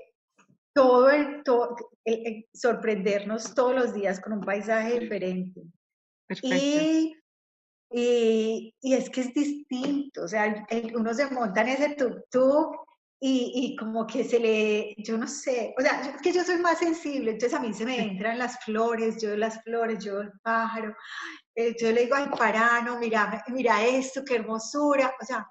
Todo 0.74 1.08
el, 1.08 1.42
todo, 1.42 1.74
el- 2.04 2.26
el 2.26 2.46
sorprendernos 2.52 3.54
todos 3.54 3.74
los 3.74 3.94
días 3.94 4.20
con 4.20 4.34
un 4.34 4.40
paisaje 4.42 4.92
Sí. 4.92 4.98
diferente. 5.00 5.62
Perfecto. 6.30 6.56
Y, 6.56 7.16
y, 7.92 8.74
y 8.80 8.94
es 8.94 9.10
que 9.10 9.20
es 9.22 9.34
distinto, 9.34 10.22
o 10.22 10.28
sea, 10.28 10.66
el- 10.70 10.96
uno 10.96 11.12
se 11.12 11.26
monta 11.30 11.62
en 11.62 11.68
ese 11.70 11.96
tuk-tuk 11.96 12.76
y, 13.22 13.52
y 13.54 13.76
como 13.76 14.06
que 14.06 14.22
se 14.24 14.38
le, 14.38 14.94
yo 14.98 15.18
no 15.18 15.26
sé, 15.26 15.74
o 15.76 15.82
sea, 15.82 16.00
es 16.02 16.22
que 16.22 16.32
yo 16.32 16.44
soy 16.44 16.58
más 16.58 16.78
sensible, 16.78 17.32
entonces 17.32 17.58
a 17.58 17.60
mí 17.62 17.74
se 17.74 17.84
me 17.84 17.98
entran 18.00 18.38
las 18.38 18.64
flores, 18.64 19.20
yo 19.20 19.36
las 19.36 19.62
flores, 19.64 20.02
yo 20.04 20.20
el 20.20 20.30
pájaro, 20.42 20.94
eh, 21.56 21.74
yo 21.80 21.90
le 21.92 22.02
digo 22.04 22.14
al 22.14 22.30
parano, 22.30 22.98
mira, 22.98 23.42
mira 23.48 23.84
esto, 23.84 24.24
qué 24.24 24.36
hermosura, 24.36 25.12
o 25.20 25.24
sea, 25.24 25.46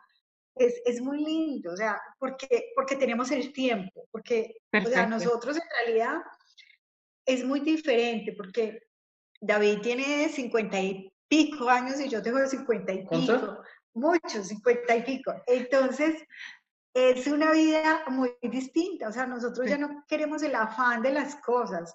es, 0.56 0.82
es 0.86 1.02
muy 1.02 1.24
lindo, 1.24 1.74
o 1.74 1.78
sea, 1.78 2.00
porque, 2.18 2.72
porque 2.76 2.96
tenemos 2.96 3.32
el 3.32 3.52
tiempo, 3.54 4.08
porque, 4.12 4.56
o 4.88 4.90
sea, 4.90 5.06
nosotros 5.10 5.58
en 5.58 5.86
realidad 5.86 6.18
es 7.26 7.44
muy 7.46 7.60
diferente, 7.60 8.34
porque 8.36 8.80
David 9.42 9.80
tiene 9.82 10.30
50 10.30 10.80
y 10.80 11.12
pico 11.28 11.70
años 11.70 12.00
y 12.00 12.10
yo 12.10 12.22
tengo 12.22 12.46
50 12.46 12.92
y 12.94 13.08
pico, 13.08 13.64
muchos, 13.94 14.48
50 14.48 14.96
y 14.98 15.04
pico. 15.04 15.34
Entonces, 15.48 16.24
es 16.94 17.28
una 17.28 17.52
vida 17.52 18.04
muy 18.08 18.32
distinta, 18.42 19.08
o 19.08 19.12
sea, 19.12 19.26
nosotros 19.28 19.66
Sí. 19.66 19.72
ya 19.72 19.78
no 19.78 20.04
queremos 20.08 20.42
el 20.44 20.56
afán 20.56 21.02
de 21.02 21.12
las 21.14 21.36
cosas. 21.38 21.94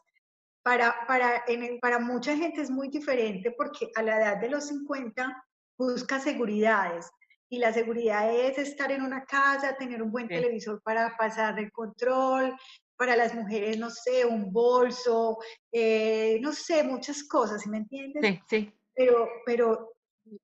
Para, 0.62 0.94
para, 1.06 1.42
en 1.46 1.62
el- 1.62 1.78
para 1.80 1.98
mucha 1.98 2.34
gente 2.36 2.62
es 2.62 2.70
muy 2.70 2.88
diferente 2.88 3.50
porque 3.50 3.90
a 3.96 4.02
la 4.02 4.16
edad 4.16 4.36
de 4.38 4.48
los 4.48 4.68
50 4.68 5.44
busca 5.76 6.18
seguridades 6.20 7.10
y 7.50 7.58
la 7.58 7.72
seguridad 7.72 8.32
es 8.34 8.56
estar 8.56 8.90
en 8.90 9.02
una 9.02 9.24
casa, 9.26 9.76
tener 9.76 10.02
un 10.02 10.10
buen 10.10 10.28
Sí. 10.28 10.34
televisor 10.36 10.80
para 10.82 11.14
pasar 11.18 11.58
el 11.58 11.70
control, 11.70 12.56
para 12.96 13.16
las 13.16 13.34
mujeres, 13.34 13.78
no 13.78 13.90
sé, 13.90 14.24
un 14.24 14.52
bolso, 14.52 15.38
eh, 15.72 16.38
no 16.40 16.52
sé, 16.52 16.82
muchas 16.84 17.24
cosas, 17.24 17.62
¿sí 17.62 17.68
me 17.70 17.78
entiendes? 17.78 18.22
Sí, 18.24 18.40
sí. 18.48 18.72
Pero, 18.94 19.28
pero, 19.44 19.92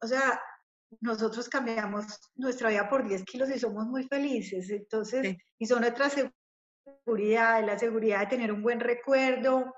o 0.01 0.07
sea, 0.07 0.41
nosotros 1.01 1.49
cambiamos 1.49 2.05
nuestra 2.35 2.69
vida 2.71 2.89
por 2.89 3.07
10 3.07 3.25
kilos 3.25 3.49
y 3.51 3.59
somos 3.59 3.87
muy 3.87 4.05
felices. 4.09 4.69
Entonces, 4.71 5.27
Sí. 5.29 5.39
y 5.61 5.67
son 5.67 5.81
nuestra 5.83 6.11
seguridad, 6.11 7.65
la 7.65 7.79
seguridad 7.79 8.21
de 8.21 8.27
tener 8.27 8.53
un 8.53 8.63
buen 8.63 8.81
recuerdo. 8.81 9.73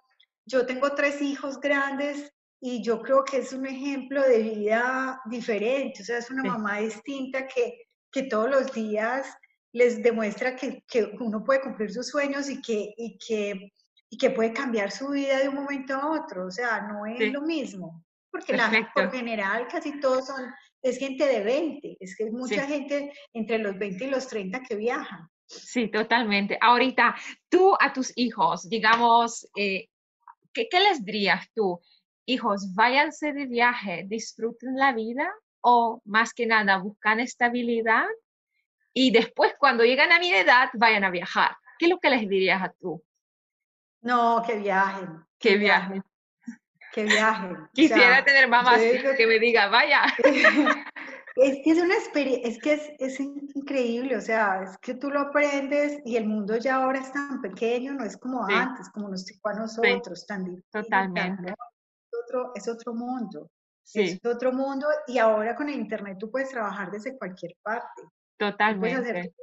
Yo 0.47 0.67
tengo 0.67 0.95
tres 0.95 1.21
hijos 1.21 1.61
grandes 1.61 2.33
y 2.61 2.83
yo 2.83 3.03
creo 3.03 3.25
que 3.25 3.39
es 3.39 3.53
un 3.53 3.67
ejemplo 3.67 4.23
de 4.23 4.39
vida 4.39 5.21
diferente. 5.27 6.03
O 6.03 6.05
sea, 6.05 6.19
es 6.19 6.31
una 6.31 6.43
Sí. 6.43 6.49
mamá 6.49 6.79
distinta 6.79 7.47
que, 7.47 7.83
que 8.11 8.23
todos 8.25 8.49
los 8.51 8.73
días 8.73 9.27
les 9.73 10.03
demuestra 10.03 10.55
que, 10.57 10.83
que 10.87 11.05
uno 11.21 11.43
puede 11.45 11.61
cumplir 11.63 11.93
sus 11.93 12.09
sueños 12.09 12.49
y 12.51 12.61
que, 12.61 12.93
y, 12.97 13.19
que, 13.19 13.73
y 14.11 14.17
que 14.19 14.31
puede 14.31 14.53
cambiar 14.53 14.91
su 14.91 15.09
vida 15.09 15.39
de 15.39 15.49
un 15.49 15.55
momento 15.57 15.95
a 15.95 16.11
otro. 16.21 16.47
O 16.47 16.51
sea, 16.51 16.83
no 16.83 17.07
es 17.07 17.19
Sí. 17.19 17.31
lo 17.31 17.43
mismo. 17.43 18.05
Porque 18.31 18.57
la, 18.57 18.65
por 18.71 18.73
Perfecto. 18.73 19.11
general 19.11 19.69
casi 19.69 20.01
todos 20.01 20.27
son, 20.27 20.53
es 20.83 20.99
gente 20.99 21.27
de 21.27 21.43
20, 21.43 21.97
es 22.01 22.17
que 22.17 22.25
es 22.25 22.33
mucha 22.33 22.67
Sí. 22.67 22.73
gente 22.73 23.13
entre 23.35 23.59
los 23.59 23.79
20 23.79 24.05
y 24.05 24.11
los 24.11 24.27
30 24.27 24.61
que 24.63 24.75
viajan. 24.77 25.29
Sí, 25.47 25.89
totalmente. 25.89 26.57
Ahorita, 26.61 27.15
tú 27.51 27.75
a 27.79 27.93
tus 27.93 28.13
hijos, 28.17 28.69
digamos, 28.71 29.47
eh, 29.55 29.89
¿qué, 30.55 30.67
qué 30.71 30.81
les 30.81 31.05
dirías 31.05 31.47
tú? 31.55 31.79
Hijos, 32.25 32.75
váyanse 32.75 33.33
de 33.35 33.47
viaje, 33.47 34.05
disfruten 34.09 34.77
la 34.77 34.93
vida 34.95 35.31
o 35.61 36.01
más 36.05 36.33
que 36.33 36.47
nada 36.47 36.79
buscan 36.79 37.21
estabilidad 37.21 38.07
y 38.95 39.11
después 39.11 39.55
cuando 39.59 39.85
llegan 39.85 40.13
a 40.13 40.19
mi 40.19 40.33
edad 40.33 40.71
vayan 40.75 41.05
a 41.05 41.11
viajar. 41.11 41.57
¿Qué 41.79 41.87
es 41.87 41.91
lo 41.91 41.99
que 41.99 42.11
les 42.11 42.29
dirías 42.29 42.63
a 42.63 42.73
tú? 42.81 43.03
No, 44.03 44.43
que 44.47 44.57
viajen. 44.57 45.25
Que 45.39 45.57
viajen. 45.57 46.03
Que 46.93 47.05
viajen. 47.05 47.57
O 47.57 47.69
Quisiera 47.73 48.17
sea, 48.17 48.25
tener 48.25 48.49
mamá 48.49 48.77
yo 48.77 49.15
que 49.17 49.27
me 49.27 49.39
diga, 49.39 49.69
vaya. 49.69 50.03
Es 51.35 51.61
que 51.65 51.71
es 51.71 51.79
una 51.81 51.95
experiencia, 51.95 52.47
es 52.47 52.59
que 52.59 52.73
es, 52.75 52.93
es 52.99 53.19
increíble, 53.21 54.17
o 54.17 54.21
sea, 54.21 54.65
es 54.65 54.77
que 54.83 54.93
tú 54.93 55.09
lo 55.09 55.21
aprendes 55.21 56.03
y 56.05 56.17
el 56.17 56.27
mundo 56.27 56.59
ya 56.59 56.77
ahora 56.77 56.99
es 56.99 57.11
tan 57.11 57.41
pequeño, 57.41 57.95
no 57.95 58.05
es 58.05 58.19
como 58.19 58.47
Sí. 58.47 58.53
antes, 58.55 58.91
como 58.91 59.09
nos 59.09 59.25
tocó 59.25 59.49
a 59.49 59.55
nosotros, 59.55 60.27
tan 60.27 60.45
difícil, 60.45 60.63
Totalmente. 60.71 61.53
es 61.53 62.19
otro, 62.27 62.53
es 62.55 62.69
otro 62.69 62.93
mundo, 62.93 63.51
Sí, 63.83 64.03
es 64.23 64.27
otro 64.27 64.53
mundo 64.53 64.87
y 65.07 65.17
ahora 65.17 65.57
con 65.57 65.71
el 65.71 65.77
internet 65.77 66.19
tú 66.21 66.31
puedes 66.31 66.51
trabajar 66.51 66.91
desde 66.91 67.17
cualquier 67.17 67.55
parte, 67.63 68.03
totalmente. 68.51 69.35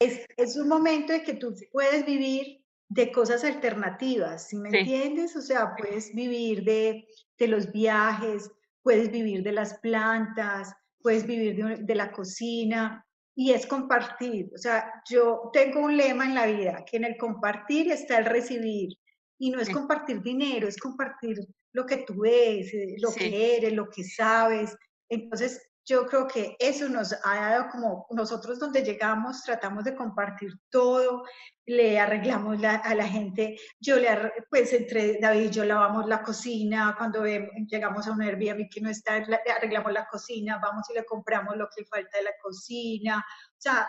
es, 0.00 0.26
es 0.36 0.56
un 0.56 0.68
momento 0.68 1.12
en 1.12 1.22
que 1.24 1.34
tú 1.34 1.54
puedes 1.72 2.04
vivir 2.04 2.62
de 2.88 3.10
cosas 3.12 3.44
alternativas, 3.44 4.48
¿sí 4.48 4.56
me 4.56 4.70
Sí. 4.70 4.78
entiendes? 4.78 5.34
O 5.36 5.40
sea, 5.40 5.74
puedes 5.76 6.14
vivir 6.14 6.62
de, 6.64 7.06
de 7.38 7.48
los 7.48 7.72
viajes, 7.72 8.50
puedes 8.82 9.10
vivir 9.10 9.42
de 9.42 9.52
las 9.52 9.78
plantas, 9.80 10.72
puedes 11.00 11.26
vivir 11.26 11.56
de, 11.56 11.82
de 11.82 11.94
la 11.94 12.12
cocina 12.12 13.04
y 13.34 13.52
es 13.52 13.66
compartir. 13.66 14.50
O 14.54 14.58
sea, 14.58 15.02
yo 15.10 15.50
tengo 15.52 15.80
un 15.80 15.96
lema 15.96 16.24
en 16.26 16.34
la 16.34 16.46
vida, 16.46 16.84
que 16.88 16.98
en 16.98 17.04
el 17.04 17.16
compartir 17.16 17.90
está 17.90 18.18
el 18.18 18.26
recibir 18.26 18.90
y 19.38 19.50
no 19.50 19.60
es 19.60 19.68
Sí. 19.68 19.72
compartir 19.72 20.22
dinero, 20.22 20.68
es 20.68 20.76
compartir 20.78 21.36
lo 21.72 21.84
que 21.86 21.98
tú 21.98 22.20
ves, 22.20 22.72
eh, 22.72 22.94
lo 23.00 23.10
Sí. 23.10 23.20
que 23.20 23.56
eres, 23.56 23.72
lo 23.72 23.88
que 23.90 24.04
sabes. 24.04 24.76
Entonces, 25.10 25.60
yo 25.88 26.04
creo 26.06 26.26
que 26.26 26.56
eso 26.58 26.88
nos 26.88 27.12
ha 27.24 27.36
dado 27.50 27.68
como 27.70 28.06
nosotros 28.10 28.58
donde 28.58 28.82
llegamos 28.82 29.42
tratamos 29.44 29.84
de 29.84 29.94
compartir 29.94 30.52
todo, 30.68 31.24
le 31.64 31.98
arreglamos 32.00 32.60
la- 32.60 32.76
a 32.76 32.94
la 32.94 33.06
gente, 33.06 33.56
yo 33.80 33.96
le 33.96 34.08
pues 34.50 34.72
entre 34.72 35.18
David 35.20 35.44
y 35.46 35.50
yo 35.50 35.64
lavamos 35.64 36.06
la 36.08 36.22
cocina, 36.22 36.94
cuando 36.98 37.24
llegamos 37.24 38.06
a 38.06 38.12
un 38.12 38.22
Airbnb 38.22 38.68
que 38.68 38.80
no 38.80 38.90
está, 38.90 39.18
le 39.20 39.38
arreglamos 39.56 39.92
la 39.92 40.06
cocina, 40.08 40.58
vamos 40.60 40.90
y 40.90 40.94
le 40.94 41.04
compramos 41.04 41.56
lo 41.56 41.68
que 41.74 41.84
falta 41.84 42.18
de 42.18 42.24
la 42.24 42.32
cocina, 42.42 43.18
o 43.18 43.56
sea, 43.60 43.88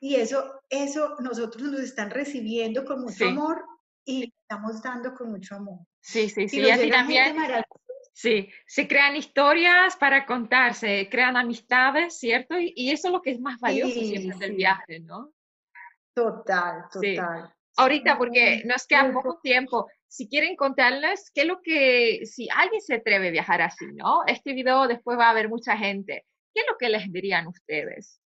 y 0.00 0.16
eso, 0.16 0.60
eso 0.68 1.16
nosotros 1.20 1.62
nos 1.70 1.80
están 1.80 2.10
recibiendo 2.10 2.84
con 2.84 3.00
mucho 3.00 3.16
Sí. 3.16 3.24
amor 3.24 3.64
y 4.04 4.20
le 4.26 4.34
estamos 4.42 4.82
dando 4.82 5.14
con 5.14 5.30
mucho 5.30 5.56
amor. 5.56 5.80
Sí, 6.00 6.28
sí, 6.28 6.48
sí. 6.48 6.60
Y 6.60 6.70
así 6.70 6.90
también, 6.90 7.34
sí, 8.16 8.48
se 8.66 8.88
crean 8.88 9.14
historias 9.14 9.94
para 9.96 10.24
contar, 10.24 10.72
se 10.72 11.06
crean 11.10 11.36
amistades, 11.36 12.18
¿cierto? 12.18 12.58
Y, 12.58 12.72
y 12.74 12.90
eso 12.90 13.08
es 13.08 13.12
lo 13.12 13.20
que 13.20 13.32
es 13.32 13.40
más 13.40 13.60
valioso 13.60 13.92
Sí, 14.00 14.06
siempre 14.06 14.38
del 14.38 14.50
sí. 14.52 14.56
viaje, 14.56 15.00
¿no? 15.00 15.32
total, 16.14 16.84
Sí. 16.90 17.16
total. 17.16 17.52
Ahorita, 17.76 18.16
porque 18.16 18.62
nos 18.64 18.86
queda 18.86 19.12
poco 19.12 19.38
tiempo, 19.42 19.86
si 20.08 20.26
quieren 20.30 20.56
contarles 20.56 21.30
qué 21.34 21.42
es 21.42 21.46
lo 21.46 21.60
que, 21.60 22.24
si 22.24 22.48
alguien 22.56 22.80
se 22.80 22.94
atreve 22.94 23.28
a 23.28 23.32
viajar 23.32 23.60
así, 23.60 23.84
¿no? 23.92 24.22
Este 24.26 24.54
video 24.54 24.88
después 24.88 25.18
va 25.18 25.28
a 25.28 25.34
ver 25.34 25.50
mucha 25.50 25.76
gente. 25.76 26.24
¿Qué 26.54 26.62
es 26.62 26.66
lo 26.70 26.78
que 26.78 26.88
les 26.88 27.12
dirían 27.12 27.46
ustedes? 27.46 28.18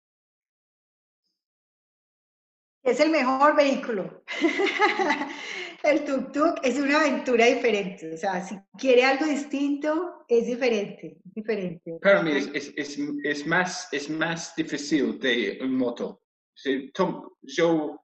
Es 2.83 2.99
el 3.01 3.11
mejor 3.11 3.55
vehículo. 3.57 4.25
el 5.83 6.05
tuk-tuk 6.05 6.61
es 6.63 6.79
una 6.79 7.01
aventura 7.01 7.47
diferente. 7.47 8.15
O 8.15 8.17
sea, 8.17 8.43
si 8.43 8.59
quiere 8.79 9.05
algo 9.05 9.27
distinto, 9.27 10.25
es 10.29 10.47
diferente. 10.47 11.19
es 11.25 11.35
diferente. 11.35 11.99
Para 12.01 12.23
mí 12.23 12.33
es, 12.33 12.49
es, 12.55 12.73
es, 12.77 12.99
es 13.25 13.47
más, 13.47 13.89
es 13.93 14.09
más 14.09 14.55
difícil 14.57 15.19
de 15.19 15.59
un 15.63 15.77
moto. 15.77 16.23
Sí, 16.55 16.91
tom- 16.93 17.29
yo 17.43 18.01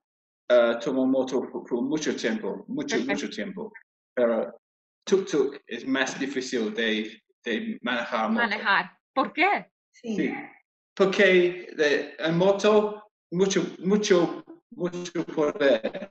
uh, 0.50 0.78
tomo 0.78 1.06
moto 1.06 1.40
por, 1.50 1.64
por 1.64 1.82
mucho 1.82 2.14
tiempo, 2.14 2.64
mucho, 2.68 2.98
mucho 2.98 3.30
tiempo. 3.30 3.72
Pero 4.14 4.58
tuk-tuk 5.08 5.62
es 5.66 5.86
más 5.86 6.18
difícil 6.18 6.74
de, 6.74 7.22
de 7.44 7.78
manejar 7.82 8.30
moto. 8.30 8.42
Manejar. 8.42 8.90
¿Por 9.14 9.32
qué? 9.32 9.70
Sí. 9.90 10.16
Sí, 10.16 10.34
porque 10.94 11.70
de, 11.76 12.14
en 12.18 12.36
moto 12.36 13.10
mucho, 13.30 13.62
mucho 13.78 14.44
mucho 14.76 15.24
poder. 15.34 16.10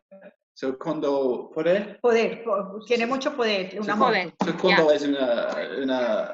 So, 0.54 0.78
cuando 0.78 1.52
poder, 1.54 2.00
Poder, 2.02 2.44
po- 2.44 2.80
tiene 2.86 3.06
mucho 3.06 3.36
poder, 3.36 3.78
una 3.80 3.96
moto. 3.96 4.10
poder. 4.12 4.34
so, 4.46 4.58
cuando 4.58 4.92
es 4.92 5.02
una, 5.04 5.48
una 5.84 6.34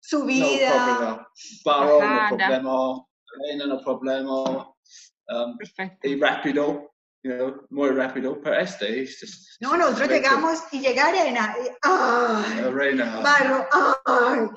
Subida, 0.00 0.46
no 0.68 1.26
problema, 2.28 2.62
no 2.62 3.08
problema, 3.26 3.66
no 3.66 3.80
problema, 3.82 4.74
um, 5.28 5.56
Perfecto. 5.56 6.06
y 6.06 6.20
rápido, 6.20 6.92
you 7.24 7.32
know, 7.34 7.66
muy 7.70 7.90
rápido, 7.90 8.38
pero 8.40 8.58
este 8.60 9.02
es 9.02 9.18
just 9.20 9.60
no, 9.60 9.74
nosotros 9.76 10.08
llegamos 10.10 10.62
y 10.70 10.80
llega 10.80 11.06
arena, 11.06 11.56
y- 11.64 11.68
¡ay! 11.82 12.60
arena. 12.60 13.20
barro, 13.20 13.66
¡ay! 14.04 14.48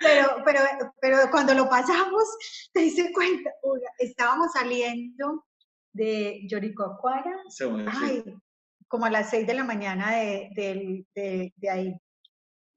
Pero, 0.00 0.42
pero, 0.44 0.60
pero 1.00 1.18
cuando 1.30 1.54
lo 1.54 1.68
pasamos, 1.68 2.24
te 2.72 2.80
diste 2.80 3.12
cuenta, 3.12 3.50
estábamos 3.98 4.52
saliendo 4.52 5.44
de 5.98 6.40
Yoricoacoara, 6.48 7.34
So, 7.50 7.76
sí. 7.76 7.84
ay, 8.02 8.24
como 8.88 9.04
a 9.04 9.10
las 9.10 9.28
seis 9.30 9.46
de 9.46 9.52
la 9.54 9.64
mañana 9.64 10.12
de, 10.16 10.48
del- 10.56 11.06
de- 11.14 11.52
de 11.56 11.70
ahí. 11.70 11.94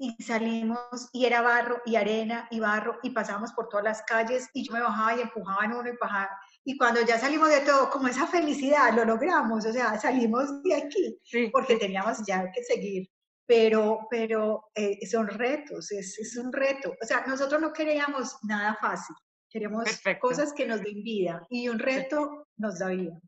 Y 0.03 0.15
salimos 0.23 1.09
y 1.13 1.25
era 1.25 1.41
barro 1.41 1.79
y 1.85 1.95
arena 1.95 2.47
y 2.49 2.59
barro 2.59 2.97
y 3.03 3.11
pasábamos 3.11 3.53
por 3.53 3.69
todas 3.69 3.83
las 3.85 4.01
calles 4.01 4.49
y 4.53 4.65
yo 4.67 4.73
me 4.73 4.81
bajaba 4.81 5.15
y 5.15 5.21
empujaba 5.21 5.63
en 5.65 5.73
uno 5.73 5.89
y 5.89 5.95
bajaba. 6.01 6.29
Y 6.65 6.75
cuando 6.75 7.01
ya 7.05 7.19
salimos 7.19 7.49
de 7.49 7.59
todo, 7.61 7.89
como 7.91 8.07
esa 8.07 8.25
felicidad, 8.25 8.93
lo 8.95 9.05
logramos, 9.05 9.63
o 9.65 9.71
sea, 9.71 9.99
salimos 9.99 10.63
de 10.63 10.73
aquí 10.75 11.19
Sí. 11.23 11.49
porque 11.53 11.75
teníamos 11.77 12.17
ya 12.25 12.51
que 12.51 12.63
seguir. 12.63 13.07
Pero, 13.45 14.07
pero 14.09 14.63
eh, 14.75 15.05
son 15.07 15.27
retos, 15.27 15.91
es, 15.91 16.17
es 16.17 16.35
un 16.37 16.51
reto. 16.51 16.93
O 17.01 17.05
sea, 17.05 17.23
nosotros 17.27 17.61
no 17.61 17.71
queríamos 17.73 18.37
nada 18.43 18.75
fácil, 18.81 19.15
queremos 19.51 19.83
Perfecto. 19.83 20.27
cosas 20.27 20.53
que 20.53 20.65
nos 20.65 20.81
den 20.81 21.03
vida 21.03 21.45
y 21.49 21.67
un 21.67 21.77
reto 21.77 22.47
nos 22.57 22.79
da 22.79 22.87
vida. 22.89 23.19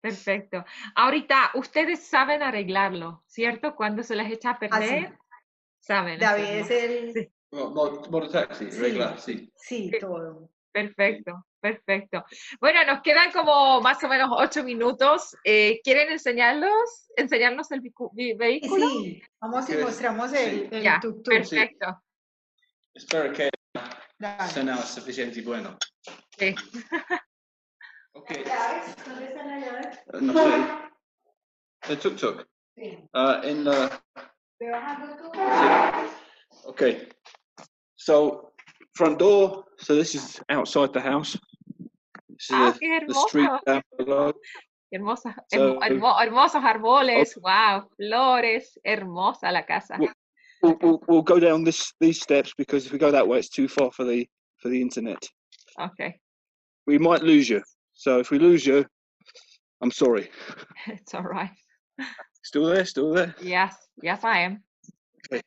Perfecto. 0.00 0.64
Ahorita, 0.94 1.50
ustedes 1.54 2.00
saben 2.06 2.42
arreglarlo, 2.42 3.22
¿cierto? 3.26 3.74
Cuando 3.76 4.02
se 4.02 4.16
les 4.16 4.30
echa 4.32 4.50
a 4.50 4.58
perder, 4.58 5.16
saben. 5.80 6.18
David 6.18 6.60
hacerlo. 6.60 6.64
es 6.64 6.70
el, 6.70 7.12
Sí. 7.24 7.32
Mototaxi, 7.52 8.70
Sí. 8.70 8.80
regla, 8.80 9.18
sí. 9.18 9.52
sí, 9.56 9.90
Sí. 9.90 9.98
todo. 10.00 10.48
Perfecto, 10.72 11.44
perfecto. 11.60 12.24
Bueno, 12.58 12.80
nos 12.86 13.02
quedan 13.02 13.30
como 13.30 13.82
más 13.82 14.02
o 14.02 14.08
menos 14.08 14.30
ocho 14.32 14.64
minutos. 14.64 15.36
Eh, 15.44 15.80
¿Quieren 15.84 16.10
enseñarlos, 16.10 17.10
enseñarnos 17.14 17.70
el 17.72 17.82
vehículo? 18.38 18.88
Sí, 18.88 19.22
vamos 19.38 19.68
y 19.68 19.76
mostramos 19.76 20.32
el, 20.32 20.68
el 20.72 20.82
Ya, 20.82 20.98
tuk-tuk. 21.00 21.24
perfecto. 21.24 22.02
Espero 22.94 23.32
que 23.34 23.50
Dale. 24.22 24.48
sea 24.52 24.76
suficiente 24.78 25.42
bueno. 25.42 25.76
Sí. 26.38 26.54
Ok, 28.14 28.28
¿Dónde 29.06 29.24
están 29.24 29.48
las 29.48 29.64
llaves? 29.64 29.98
no 30.20 30.32
sé. 30.34 30.50
The 31.88 31.96
tuk-tuk. 31.96 32.46
Sí. 32.76 33.08
Uh, 33.14 33.40
in 33.48 33.64
the 33.64 33.88
Ve 34.60 34.70
bajando 34.70 35.16
tú. 35.16 36.68
Okay. 36.68 37.08
So 37.96 38.52
front 38.94 39.18
door. 39.18 39.64
So 39.78 39.94
this 39.96 40.14
is 40.14 40.40
outside 40.50 40.92
the 40.92 41.00
house. 41.00 41.38
This 42.28 42.50
is 42.50 42.52
Ah, 42.52 42.72
the, 42.72 42.78
qué 42.80 43.06
the 43.08 43.14
street 43.14 43.48
hermoso. 43.48 43.64
down 43.64 43.82
below. 43.96 44.32
Hermosa, 44.92 45.34
So- 45.50 45.58
hermo- 45.58 45.80
hermo- 45.82 46.20
hermosos 46.20 46.62
árboles, 46.62 47.34
wow, 47.40 47.88
flores, 47.96 48.78
hermosa 48.84 49.50
la 49.50 49.64
casa. 49.64 49.96
Well- 50.62 50.78
We'll, 50.80 51.02
we'll, 51.08 51.22
go 51.22 51.40
down 51.40 51.64
this 51.64 51.92
these 52.00 52.20
steps 52.20 52.52
because 52.56 52.86
if 52.86 52.92
we 52.92 52.98
go 52.98 53.10
that 53.10 53.26
way, 53.26 53.38
it's 53.38 53.48
too 53.48 53.66
far 53.66 53.90
for 53.90 54.04
the 54.04 54.28
for 54.58 54.68
the 54.68 54.80
internet. 54.80 55.18
Okay, 55.80 56.18
We 56.86 56.98
might 56.98 57.22
lose 57.22 57.48
you. 57.48 57.62
So 57.94 58.20
if 58.20 58.30
we 58.30 58.38
lose 58.38 58.64
you, 58.64 58.86
I'm 59.80 59.90
sorry. 59.90 60.30
it's 60.86 61.14
all 61.14 61.22
right. 61.24 61.50
Still 62.44 62.66
there? 62.66 62.84
Still 62.84 63.12
there? 63.12 63.34
Yes, 63.42 63.74
yes, 64.02 64.22
I 64.22 64.38
am. 64.40 64.62
Okay. 65.32 65.42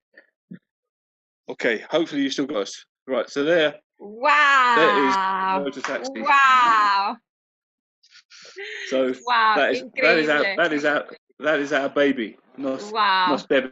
Okay. 1.49 1.83
Hopefully 1.89 2.21
you 2.23 2.29
still 2.29 2.45
got 2.45 2.57
us. 2.63 2.85
Right. 3.07 3.29
So 3.29 3.43
there. 3.43 3.75
Wow, 3.97 4.75
There 4.75 5.07
is 5.07 5.63
motor 5.63 5.81
taxi. 5.81 6.21
wow, 6.21 7.15
So 8.89 9.13
wow, 9.25 9.55
that 9.55 9.71
is 9.71 9.83
that 10.01 10.17
is 10.17 10.29
our 10.29 10.43
that 10.57 10.73
is 10.73 10.85
our 10.85 11.05
that 11.39 11.59
is 11.61 11.71
our 11.73 11.89
baby. 11.89 12.37
Nos 12.57 12.91
Wow, 12.91 13.27
nos 13.29 13.45
bebe. 13.45 13.71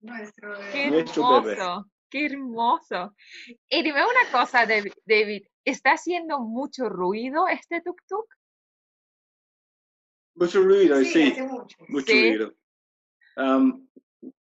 Nuestro 0.00 0.54
qué 0.72 0.90
bebé. 0.90 1.04
Bebé. 1.04 1.52
hermoso, 1.52 1.90
qué 2.10 2.26
hermoso. 2.26 3.14
Y 3.68 3.82
dime 3.82 4.00
una 4.04 4.30
cosa, 4.30 4.66
David, 4.66 4.92
David, 5.04 5.42
¿está 5.64 5.92
haciendo 5.92 6.40
mucho 6.40 6.88
ruido 6.88 7.48
este 7.48 7.82
tuk-tuk? 7.82 8.26
Mucho 10.36 10.62
ruido, 10.62 10.98
Sí, 10.98 11.04
sí. 11.06 11.22
hace 11.32 11.42
mucho. 11.42 11.76
Mucho 11.88 12.06
Sí. 12.06 12.20
ruido. 12.36 12.54
Um, 13.38 13.88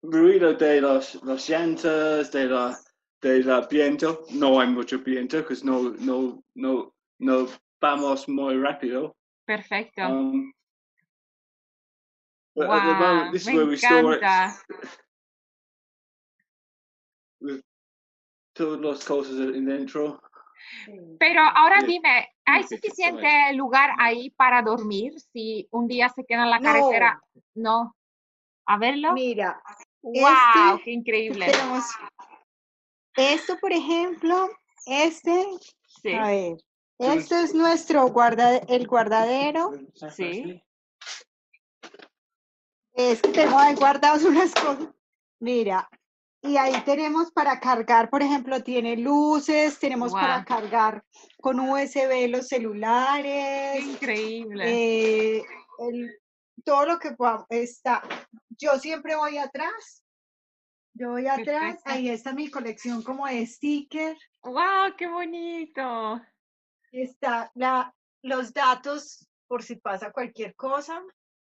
ruido 0.02 0.54
de 0.54 0.82
los, 0.82 1.16
los 1.24 1.48
llantas, 1.48 2.32
de 2.32 2.46
la, 2.48 2.78
de 3.22 3.44
la 3.44 3.62
viento. 3.62 4.26
No 4.32 4.60
hay 4.60 4.68
mucho 4.68 5.00
viento, 5.00 5.38
because 5.38 5.64
no, 5.64 5.92
no, 6.00 6.44
no, 6.56 6.94
no 7.20 7.48
vamos 7.80 8.28
muy 8.28 8.58
rápido. 8.58 9.16
Perfecto. 9.46 10.02
Um, 10.02 10.52
Wow, 12.58 12.68
moment, 12.68 13.34
this 13.34 13.42
is 13.42 13.54
me 13.54 13.76
store 13.76 14.16
encanta. 14.16 14.56
With 17.46 17.62
todas 18.54 18.80
las 18.80 19.06
cosas 19.06 19.34
en 19.34 19.66
dentro. 19.66 20.20
Pero 21.20 21.42
ahora 21.42 21.82
dime, 21.86 22.30
¿hay 22.46 22.64
suficiente 22.64 23.54
lugar 23.54 23.92
ahí 24.00 24.32
para 24.32 24.62
dormir 24.62 25.14
si 25.34 25.68
un 25.72 25.88
día 25.88 26.10
se 26.10 26.24
queda 26.26 26.44
en 26.44 26.50
la 26.50 26.60
carretera? 26.60 27.22
No. 27.54 27.96
A 28.66 28.78
verlo. 28.78 29.14
Mira, 29.14 29.62
¡Wow! 30.02 30.16
este- 30.16 30.84
¡Qué 30.84 30.92
increíble! 30.92 31.46
tenemos 31.52 31.84
esto, 33.16 33.58
por 33.60 33.72
ejemplo, 33.72 34.50
este, 34.86 35.46
Sí, 36.02 36.14
a 36.14 36.28
ver, 36.28 36.58
esto 37.00 37.36
es 37.38 37.54
nuestro 37.54 38.08
guarda, 38.08 38.58
el 38.58 38.88
guardadero. 38.88 39.72
Sí. 40.16 40.62
Es 42.94 43.22
que 43.22 43.30
tengo 43.30 43.58
ahí 43.58 43.76
guardados 43.76 44.24
unas 44.24 44.54
cosas. 44.54 44.90
Mira, 45.40 45.88
y 46.46 46.58
ahí 46.58 46.74
tenemos 46.86 47.32
para 47.32 47.60
cargar, 47.60 48.10
por 48.10 48.22
ejemplo, 48.22 48.64
tiene 48.64 48.98
luces, 48.98 49.80
tenemos 49.80 50.12
para 50.14 50.44
cargar 50.46 51.04
con 51.42 51.60
USB 51.60 52.28
los 52.30 52.48
¡Qué 52.48 52.56
celulares, 52.56 53.84
increíble! 53.86 54.64
eh, 55.38 55.44
el- 55.80 56.12
todo 56.64 56.86
lo 56.86 57.00
que 57.00 57.12
pueda- 57.12 57.46
está. 57.50 58.02
Yo 58.58 58.80
siempre 58.80 59.16
voy 59.16 59.38
atrás. 59.38 60.04
Yo 60.94 61.12
voy 61.12 61.28
atrás, 61.28 61.46
Perfecto. 61.76 61.82
ahí 61.92 62.10
está 62.10 62.34
mi 62.34 62.50
colección 62.50 63.04
como 63.04 63.28
de 63.28 63.46
stickers. 63.46 64.20
¡Wow! 64.44 64.96
¡Qué 64.98 65.08
bonito! 65.08 66.22
Está 66.92 67.52
la, 67.56 67.94
los 68.22 68.54
datos 68.54 69.28
por 69.48 69.62
si 69.62 69.76
pasa 69.76 70.12
cualquier 70.14 70.56
cosa. 70.56 71.02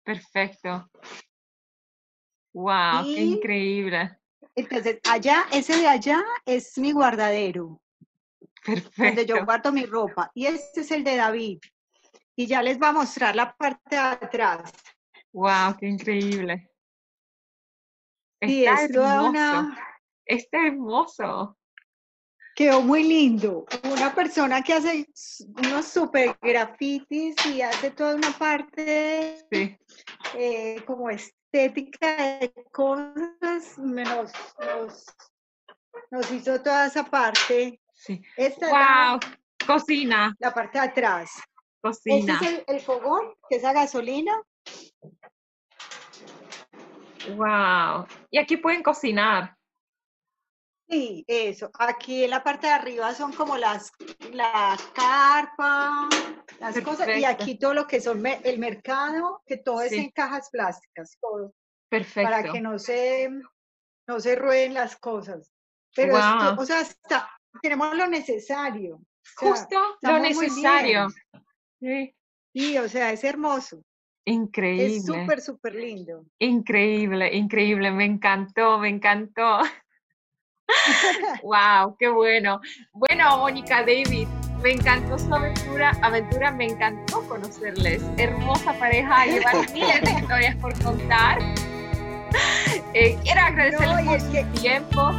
Perfecto. 0.03 0.89
¡Wow! 2.53 3.03
¡Qué 3.03 3.21
increíble! 3.21 4.17
Entonces, 4.55 4.99
allá, 5.09 5.45
ese 5.51 5.75
de 5.77 5.87
allá 5.87 6.23
es 6.45 6.77
mi 6.77 6.91
guardadero, 6.93 7.81
donde 8.65 9.25
yo 9.25 9.35
Perfecto. 9.35 9.45
guardo 9.45 9.71
mi 9.73 9.85
ropa. 9.85 10.31
Y 10.33 10.45
este 10.47 10.81
es 10.81 10.91
el 10.91 11.03
de 11.03 11.17
David. 11.17 11.59
Y 12.37 12.47
ya 12.47 12.61
les 12.61 12.77
voy 12.79 12.89
a 12.89 12.93
mostrar 12.93 13.35
la 13.35 13.55
parte 13.55 13.95
de 13.95 14.01
atrás. 14.01 14.71
¡Wow! 15.33 15.75
¡Qué 15.79 15.87
increíble! 15.87 16.69
Está 18.39 18.83
es 18.85 18.91
toda 18.91 19.13
hermoso. 19.15 19.29
una, 19.29 19.77
Está 20.25 20.67
hermoso. 20.67 21.57
quedó 22.55 22.81
muy 22.81 23.03
lindo. 23.03 23.65
Una 23.83 24.13
persona 24.13 24.61
que 24.61 24.73
hace 24.73 25.07
unos 25.57 25.85
super 25.87 26.37
grafitis 26.41 27.35
y 27.47 27.61
hace 27.61 27.91
toda 27.91 28.15
una 28.15 28.31
parte 28.37 29.45
Sí. 29.51 29.77
eh, 30.37 30.83
como 30.85 31.09
estética 31.51 32.39
de 32.39 32.53
cosas, 32.71 33.77
nos, 33.77 34.31
nos, 34.59 35.05
nos 36.11 36.31
hizo 36.31 36.61
toda 36.61 36.87
esa 36.87 37.03
parte. 37.05 37.79
Sí. 37.93 38.21
Esta 38.35 38.65
es 38.65 38.71
la- 38.71 39.19
¡Wow! 39.21 39.31
Cocina, 39.65 40.35
la 40.39 40.53
parte 40.53 40.79
de 40.79 40.85
atrás. 40.85 41.31
Este 41.83 42.09
cocina. 42.09 42.39
es 42.41 42.47
el, 42.47 42.63
el 42.67 42.79
fogón, 42.81 43.33
que 43.49 43.55
es 43.57 43.63
a 43.65 43.73
gasolina. 43.73 44.33
¡Wow! 47.35 48.05
Y 48.29 48.37
aquí 48.37 48.57
pueden 48.57 48.83
cocinar. 48.83 49.55
Sí, 50.87 51.25
eso. 51.27 51.71
Aquí 51.79 52.23
en 52.25 52.29
la 52.29 52.43
parte 52.43 52.67
de 52.67 52.73
arriba 52.73 53.13
son 53.13 53.33
como 53.33 53.57
las 53.57 53.91
la 54.31 54.77
carpa, 54.93 56.07
las 56.59 56.79
cosas. 56.81 57.07
Y 57.17 57.25
aquí 57.25 57.57
todo 57.57 57.73
lo 57.73 57.87
que 57.87 57.99
son 57.99 58.21
me- 58.21 58.39
el 58.43 58.59
mercado, 58.59 59.41
que 59.47 59.57
todo 59.57 59.81
es 59.81 59.91
en 59.93 60.11
cajas 60.11 60.49
plásticas, 60.51 61.17
todo, 61.19 61.53
Perfecto. 61.89 62.29
para 62.29 62.43
que 62.51 62.61
no 62.61 62.77
se, 62.77 63.29
no 64.07 64.19
se 64.19 64.35
rueden 64.35 64.73
las 64.75 64.95
cosas. 64.97 65.51
Pero 65.95 66.17
esto, 66.17 66.37
Guau. 66.37 66.59
o 66.61 66.65
sea, 66.65 66.81
está, 66.81 67.29
tenemos 67.61 67.95
lo 67.95 68.05
necesario. 68.07 68.95
o 68.97 69.01
sea, 69.39 69.49
Justo 69.49 69.97
lo 70.01 70.19
necesario. 70.19 71.07
Sí. 71.79 72.15
Sí, 72.53 72.77
o 72.77 72.87
sea, 72.87 73.11
es 73.11 73.23
hermoso. 73.23 73.81
Increíble. 74.27 74.97
Es 74.97 75.05
súper, 75.05 75.41
súper 75.41 75.75
lindo. 75.75 76.25
Increíble, 76.39 77.33
increíble. 77.35 77.91
Me 77.91 78.05
encantó, 78.05 78.77
me 78.77 78.89
encantó. 78.89 79.59
wow, 81.43 81.95
qué 81.97 82.09
bueno. 82.09 82.61
Bueno, 82.93 83.37
Mónica 83.37 83.81
David, 83.81 84.27
me 84.61 84.71
encantó 84.71 85.17
su 85.19 85.33
aventura, 85.33 85.91
aventura, 86.01 86.51
me 86.51 86.65
encantó 86.65 87.21
conocerles. 87.27 88.01
Hermosa 88.17 88.73
pareja, 88.73 89.25
llevar 89.25 89.71
miles 89.71 90.01
de 90.01 90.11
historias 90.11 90.55
por 90.57 90.73
contar. 90.83 91.39
Eh, 92.93 93.17
quiero 93.23 93.41
agradecerles 93.41 94.05
por 94.05 94.19
su 94.21 94.61
tiempo. 94.61 95.11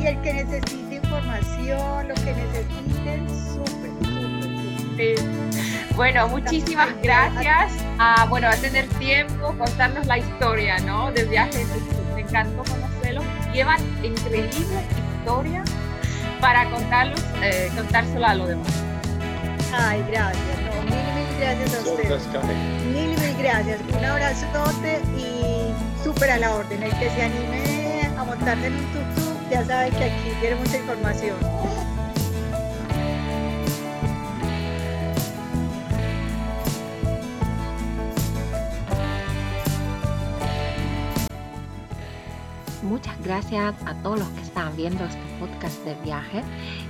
Y 0.00 0.06
el 0.06 0.20
que 0.22 0.32
necesite 0.32 0.94
información, 0.96 2.08
lo 2.08 2.14
que 2.14 2.32
necesiten, 2.32 3.28
súper, 3.28 3.90
súper, 4.04 5.16
súper. 5.16 5.96
Bueno, 5.96 6.28
muchísimas 6.28 6.90
gracias. 7.02 7.72
a 7.98 8.26
bueno, 8.26 8.48
a 8.48 8.56
tener 8.56 8.86
tiempo, 8.98 9.54
contarnos 9.56 10.06
la 10.06 10.18
historia, 10.18 10.78
¿no? 10.80 11.10
Del 11.12 11.28
viaje 11.28 11.64
Me 12.14 12.20
encantó 12.20 12.58
conocerlos. 12.58 12.85
Llevan 13.56 13.80
increíble 14.04 14.84
historia 15.18 15.64
para 16.42 16.68
contarlos, 16.68 17.18
eh, 17.42 17.70
contárselo 17.74 18.26
a 18.26 18.34
los 18.34 18.48
demás. 18.48 18.66
Ay, 19.72 20.04
gracias. 20.10 20.60
No, 20.60 20.82
mil, 20.82 20.92
mil 20.92 21.38
gracias 21.40 21.74
a 21.74 21.78
ustedes. 21.78 22.22
Mil, 22.92 23.18
mil 23.18 23.36
gracias. 23.38 23.80
Un 23.96 24.04
abrazote 24.04 25.00
y 25.16 25.72
súper 26.04 26.32
a 26.32 26.36
la 26.36 26.54
orden. 26.54 26.82
El 26.82 26.90
que 26.98 27.08
se 27.08 27.22
anime 27.22 28.10
a 28.18 28.24
montarse 28.24 28.66
en 28.66 28.74
un 28.74 28.84
tuk 28.92 29.50
ya 29.50 29.64
sabe 29.64 29.88
que 29.88 30.04
aquí 30.04 30.32
tiene 30.38 30.56
mucha 30.56 30.76
información. 30.76 31.36
Muchas 42.96 43.22
gracias 43.22 43.74
a 43.84 43.94
todos 44.02 44.20
los 44.20 44.28
que 44.30 44.40
están 44.40 44.74
viendo 44.74 45.04
este 45.04 45.20
podcast 45.38 45.84
de 45.84 45.94
viaje, 45.96 46.42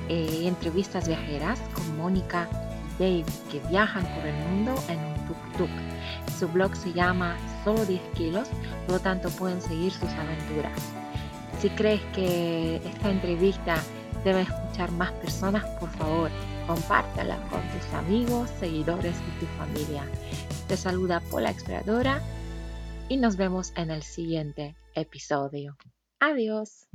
eh, 0.09 0.43
entrevistas 0.45 1.09
viajeras 1.09 1.61
con 1.75 1.97
Mónica 1.97 2.49
Dave 2.97 3.25
que 3.51 3.59
viajan 3.69 4.05
por 4.15 4.25
el 4.25 4.37
mundo 4.37 4.77
en 4.89 5.01
un 5.01 5.15
tuk-tuk. 5.27 5.69
Su 6.39 6.47
blog 6.47 6.77
se 6.77 6.93
llama 6.93 7.37
Solo 7.65 7.85
10 7.85 8.01
kilos, 8.15 8.49
por 8.87 8.95
lo 8.95 9.01
tanto 9.01 9.31
pueden 9.31 9.61
seguir 9.61 9.91
sus 9.91 10.09
aventuras. 10.11 10.81
Si 11.59 11.71
crees 11.71 12.03
que 12.15 12.77
esta 12.77 13.11
entrevista 13.11 13.75
debe 14.23 14.43
escuchar 14.43 14.93
más 14.93 15.11
personas, 15.11 15.65
por 15.81 15.91
favor, 15.91 16.31
compártela 16.69 17.37
con 17.51 17.63
tus 17.63 17.95
amigos, 17.95 18.49
seguidores 18.61 19.17
y 19.17 19.41
tu 19.41 19.47
familia. 19.59 20.05
Te 20.69 20.77
saluda 20.77 21.19
Pola 21.33 21.51
Exploradora 21.51 22.23
y 23.09 23.17
nos 23.17 23.37
vemos 23.37 23.73
en 23.75 23.91
el 23.91 24.05
siguiente 24.05 24.77
episodio. 24.95 25.77
Adiós. 26.21 26.87